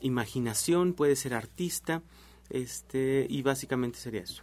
imaginación, 0.00 0.94
puedes 0.94 1.18
ser 1.18 1.34
artista, 1.34 2.02
este, 2.48 3.26
y 3.28 3.42
básicamente 3.42 3.98
sería 3.98 4.22
eso. 4.22 4.42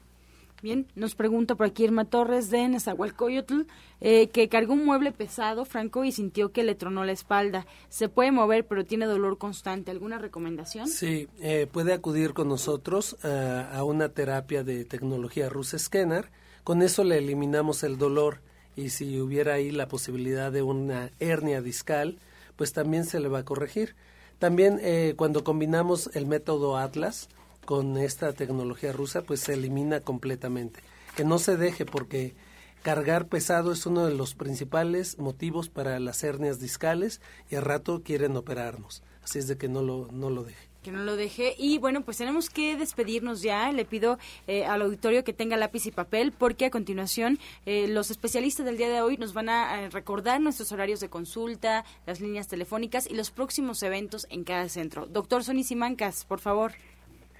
Bien, 0.62 0.88
nos 0.96 1.16
pregunta 1.16 1.56
por 1.56 1.68
aquí 1.68 1.86
Irma 1.86 2.04
Torres 2.04 2.50
de 2.50 2.68
Nezahualcóyotl, 2.68 3.62
eh, 4.02 4.28
que 4.28 4.50
cargó 4.50 4.74
un 4.74 4.86
mueble 4.86 5.14
pesado, 5.14 5.64
Franco, 5.64 6.04
y 6.04 6.12
sintió 6.12 6.52
que 6.52 6.64
le 6.64 6.76
tronó 6.76 7.06
la 7.06 7.14
espalda. 7.14 7.66
Se 7.88 8.10
puede 8.10 8.32
mover, 8.32 8.68
pero 8.68 8.84
tiene 8.84 9.06
dolor 9.06 9.38
constante. 9.38 9.92
¿Alguna 9.92 10.18
recomendación? 10.18 10.88
Sí, 10.88 11.30
eh, 11.40 11.68
puede 11.72 11.94
acudir 11.94 12.34
con 12.34 12.50
nosotros 12.50 13.16
a, 13.24 13.72
a, 13.74 13.84
una 13.86 14.10
terapia 14.10 14.64
de 14.64 14.84
tecnología 14.84 15.48
rusa 15.48 15.80
Scanner. 15.80 16.30
Con 16.66 16.82
eso 16.82 17.06
le 17.06 17.18
eliminamos 17.18 17.84
el 17.84 17.98
dolor 17.98 18.42
y 18.76 18.90
si 18.90 19.20
hubiera 19.20 19.54
ahí 19.54 19.72
la 19.72 19.88
posibilidad 19.88 20.52
de 20.52 20.62
una 20.62 21.10
hernia 21.20 21.62
discal, 21.62 22.18
pues 22.58 22.74
también 22.74 23.06
se 23.06 23.22
le 23.22 23.30
va 23.30 23.40
a 23.40 23.46
corregir. 23.46 23.96
También 24.40 24.80
eh, 24.82 25.14
cuando 25.18 25.44
combinamos 25.44 26.10
el 26.14 26.26
método 26.26 26.78
Atlas, 26.78 27.30
con 27.70 27.98
esta 27.98 28.34
tecnología 28.34 28.92
rusa, 28.92 29.22
pues 29.22 29.42
se 29.42 29.54
elimina 29.54 30.00
completamente. 30.00 30.80
Que 31.16 31.24
no 31.24 31.38
se 31.38 31.56
deje 31.56 31.86
porque 31.86 32.34
cargar 32.82 33.28
pesado 33.28 33.72
es 33.72 33.86
uno 33.86 34.08
de 34.08 34.16
los 34.16 34.34
principales 34.34 35.20
motivos 35.20 35.70
para 35.70 36.00
las 36.00 36.24
hernias 36.24 36.60
discales 36.60 37.22
y 37.48 37.58
al 37.58 37.66
rato 37.66 38.02
quieren 38.04 38.36
operarnos. 38.36 39.04
Así 39.22 39.38
es 39.38 39.48
de 39.48 39.60
que 39.60 39.68
no 39.68 39.84
lo, 39.84 40.08
no 40.12 40.32
lo 40.32 40.44
deje 40.44 40.68
que 40.82 40.94
no 40.94 41.04
lo 41.04 41.18
deje. 41.18 41.56
Y 41.58 41.78
bueno, 41.78 42.04
pues 42.04 42.16
tenemos 42.18 42.50
que 42.50 42.78
despedirnos 42.78 43.42
ya. 43.42 43.70
Le 43.74 43.84
pido 43.84 44.18
eh, 44.48 44.64
al 44.64 44.82
auditorio 44.82 45.26
que 45.26 45.34
tenga 45.34 45.58
lápiz 45.58 45.86
y 45.86 45.92
papel 45.92 46.32
porque 46.32 46.66
a 46.66 46.70
continuación 46.72 47.38
eh, 47.66 47.90
los 47.90 48.12
especialistas 48.12 48.66
del 48.66 48.78
día 48.78 48.88
de 48.88 49.02
hoy 49.02 49.18
nos 49.18 49.34
van 49.34 49.50
a, 49.50 49.74
a, 49.74 49.90
recordar 49.90 50.40
nuestros 50.40 50.72
horarios 50.72 51.02
de 51.02 51.10
consulta, 51.10 51.84
las 52.08 52.22
líneas 52.22 52.48
telefónicas 52.48 53.08
y 53.12 53.14
los 53.14 53.30
próximos 53.30 53.84
eventos 53.84 54.26
en 54.30 54.46
cada 54.46 54.70
centro. 54.70 55.06
Doctor 55.06 55.44
Sonny 55.44 55.66
Simancas, 55.66 56.24
por 56.24 56.40
favor. 56.40 56.72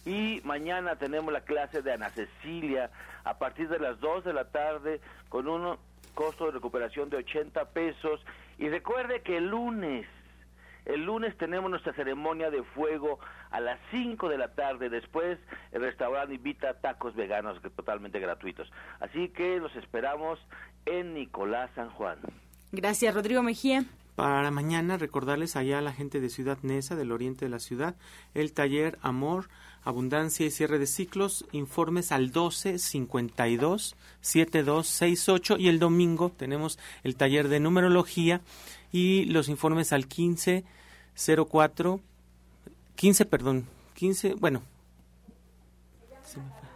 y 0.04 0.42
mañana 0.44 0.96
tenemos 0.96 1.32
la 1.32 1.40
clase 1.40 1.80
de 1.80 1.94
Ana 1.94 2.10
Cecilia 2.10 2.90
a 3.24 3.38
partir 3.38 3.70
de 3.70 3.78
las 3.78 3.98
2 4.00 4.22
de 4.22 4.34
la 4.34 4.44
tarde 4.50 5.00
con 5.30 5.48
un 5.48 5.78
costo 6.12 6.44
de 6.44 6.52
recuperación 6.52 7.08
de 7.08 7.16
80 7.16 7.70
pesos. 7.70 8.20
Y 8.58 8.68
recuerde 8.68 9.22
que 9.22 9.38
el 9.38 9.48
lunes 9.48 10.06
el 10.86 11.04
lunes 11.04 11.36
tenemos 11.36 11.70
nuestra 11.70 11.92
ceremonia 11.94 12.50
de 12.50 12.62
fuego 12.62 13.18
a 13.50 13.60
las 13.60 13.78
5 13.90 14.28
de 14.28 14.38
la 14.38 14.54
tarde. 14.54 14.88
Después 14.88 15.38
el 15.72 15.82
restaurante 15.82 16.34
invita 16.34 16.80
tacos 16.80 17.14
veganos 17.14 17.60
totalmente 17.74 18.20
gratuitos. 18.20 18.70
Así 19.00 19.28
que 19.30 19.58
los 19.58 19.74
esperamos 19.76 20.38
en 20.86 21.14
Nicolás 21.14 21.70
San 21.74 21.90
Juan. 21.90 22.18
Gracias, 22.72 23.14
Rodrigo 23.14 23.42
Mejía. 23.42 23.84
Para 24.16 24.50
mañana 24.50 24.96
recordarles 24.96 25.56
allá 25.56 25.78
a 25.78 25.82
la 25.82 25.92
gente 25.92 26.20
de 26.20 26.30
Ciudad 26.30 26.56
Neza, 26.62 26.96
del 26.96 27.12
oriente 27.12 27.44
de 27.44 27.50
la 27.50 27.58
ciudad, 27.58 27.96
el 28.32 28.54
taller 28.54 28.98
Amor, 29.02 29.50
Abundancia 29.84 30.46
y 30.46 30.50
Cierre 30.50 30.78
de 30.78 30.86
Ciclos, 30.86 31.44
informes 31.52 32.12
al 32.12 32.32
12 32.32 32.78
52 32.78 33.94
72 34.22 34.86
68 34.86 35.56
y 35.58 35.68
el 35.68 35.78
domingo 35.78 36.30
tenemos 36.30 36.78
el 37.04 37.14
taller 37.16 37.48
de 37.48 37.60
numerología 37.60 38.40
y 38.92 39.24
los 39.26 39.48
informes 39.48 39.92
al 39.92 40.06
15 40.06 40.64
04 41.48 42.00
15, 42.96 43.24
perdón, 43.26 43.66
15, 43.94 44.34
bueno. 44.34 44.62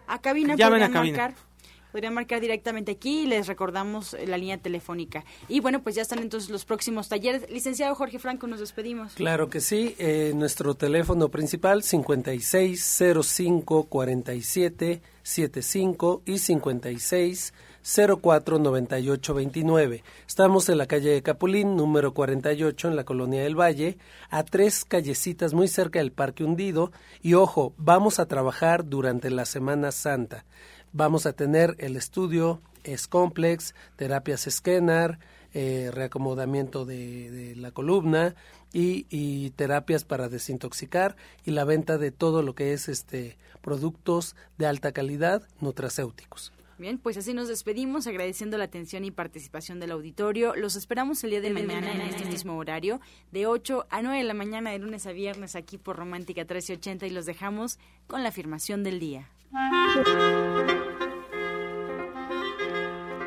A 0.07 0.21
cabina 0.21 0.55
Llamen 0.55 0.83
a 0.83 0.87
podrían 0.87 0.93
cabina. 0.93 1.19
marcar. 1.19 1.51
Podrían 1.93 2.15
marcar 2.15 2.41
directamente 2.41 2.93
aquí 2.93 3.23
y 3.23 3.27
les 3.27 3.49
recordamos 3.49 4.15
eh, 4.15 4.25
la 4.27 4.39
línea 4.39 4.59
telefónica. 4.59 5.25
Y 5.49 5.59
bueno, 5.59 5.83
pues 5.83 5.97
ya 5.97 6.03
están 6.03 6.21
entonces 6.21 6.49
los 6.49 6.65
próximos 6.65 7.09
talleres. 7.09 7.51
Licenciado 7.51 7.97
Jorge 7.97 8.21
Franco, 8.21 8.47
nos 8.47 8.61
despedimos. 8.61 9.15
Claro 9.15 9.51
que 9.51 9.61
sí, 9.61 9.97
eh, 9.99 10.33
nuestro 10.37 10.75
teléfono 10.75 11.31
principal 11.31 11.83
5605 11.83 13.85
47 13.85 15.03
75 15.23 16.23
y 16.27 16.39
56 16.39 17.55
04 17.83 18.59
98 18.59 19.35
29. 19.35 20.05
Estamos 20.27 20.69
en 20.69 20.79
la 20.79 20.87
calle 20.87 21.11
de 21.11 21.23
Capulín, 21.23 21.77
número 21.77 22.15
48, 22.15 22.89
en 22.89 22.97
la 22.97 23.05
colonia 23.05 23.43
del 23.43 23.59
Valle, 23.59 23.99
a 24.31 24.43
tres 24.43 24.85
callecitas 24.85 25.55
muy 25.55 25.69
cerca 25.69 25.99
del 25.99 26.13
Parque 26.13 26.45
Hundido. 26.45 26.93
Y 27.23 27.35
ojo, 27.35 27.75
vamos 27.77 28.19
a 28.19 28.27
trabajar 28.27 28.89
durante 28.89 29.31
la 29.31 29.45
Semana 29.45 29.93
Santa. 29.93 30.45
Vamos 30.93 31.27
a 31.27 31.33
tener 31.33 31.77
el 31.79 31.97
estudio 31.97 32.61
es 32.85 33.07
complex, 33.07 33.75
terapias 33.97 34.47
esquenar, 34.47 35.19
eh, 35.53 35.91
reacomodamiento 35.93 36.85
de, 36.85 37.31
de 37.31 37.57
la 37.57 37.73
columna 37.73 38.35
y, 38.73 39.07
y 39.11 39.51
terapias 39.51 40.05
para 40.05 40.29
desintoxicar 40.29 41.17
y 41.45 41.51
la 41.51 41.65
venta 41.65 41.99
de 41.99 42.13
todo 42.13 42.43
lo 42.43 42.55
que 42.55 42.73
es 42.73 42.89
este 42.89 43.37
productos 43.61 44.37
de 44.59 44.67
alta 44.67 44.93
calidad 44.93 45.43
nutracéuticos. 45.61 46.53
Bien, 46.81 46.97
pues 46.97 47.19
así 47.19 47.35
nos 47.35 47.47
despedimos 47.47 48.07
agradeciendo 48.07 48.57
la 48.57 48.65
atención 48.65 49.05
y 49.05 49.11
participación 49.11 49.81
del 49.81 49.91
auditorio. 49.91 50.57
Los 50.57 50.77
esperamos 50.77 51.23
el 51.23 51.29
día 51.29 51.43
de 51.43 51.51
mañana 51.51 51.93
en 51.93 52.01
este 52.01 52.25
mismo 52.25 52.57
horario, 52.57 53.03
de 53.33 53.47
8 53.47 53.87
a 53.91 54.01
9 54.01 54.17
de 54.17 54.25
la 54.25 54.33
mañana, 54.33 54.71
de 54.71 54.79
lunes 54.79 55.07
a 55.07 55.13
viernes, 55.13 55.57
aquí 55.57 55.77
por 55.77 55.97
Romántica 55.97 56.41
1380 56.41 57.07
y 57.07 57.11
los 57.11 57.27
dejamos 57.27 57.79
con 58.07 58.23
la 58.23 58.31
afirmación 58.31 58.83
del 58.83 58.99
día. 58.99 59.29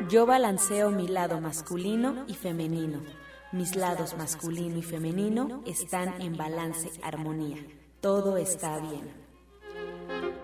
Yo 0.08 0.26
balanceo 0.26 0.90
mi 0.90 1.06
lado 1.06 1.40
masculino 1.40 2.24
y 2.26 2.34
femenino. 2.34 3.04
Mis 3.52 3.76
lados 3.76 4.16
masculino 4.18 4.78
y 4.78 4.82
femenino 4.82 5.62
están 5.64 6.20
en 6.20 6.36
balance, 6.36 6.90
armonía. 7.04 7.64
Todo 8.00 8.36
está 8.36 8.80
bien. 8.80 10.43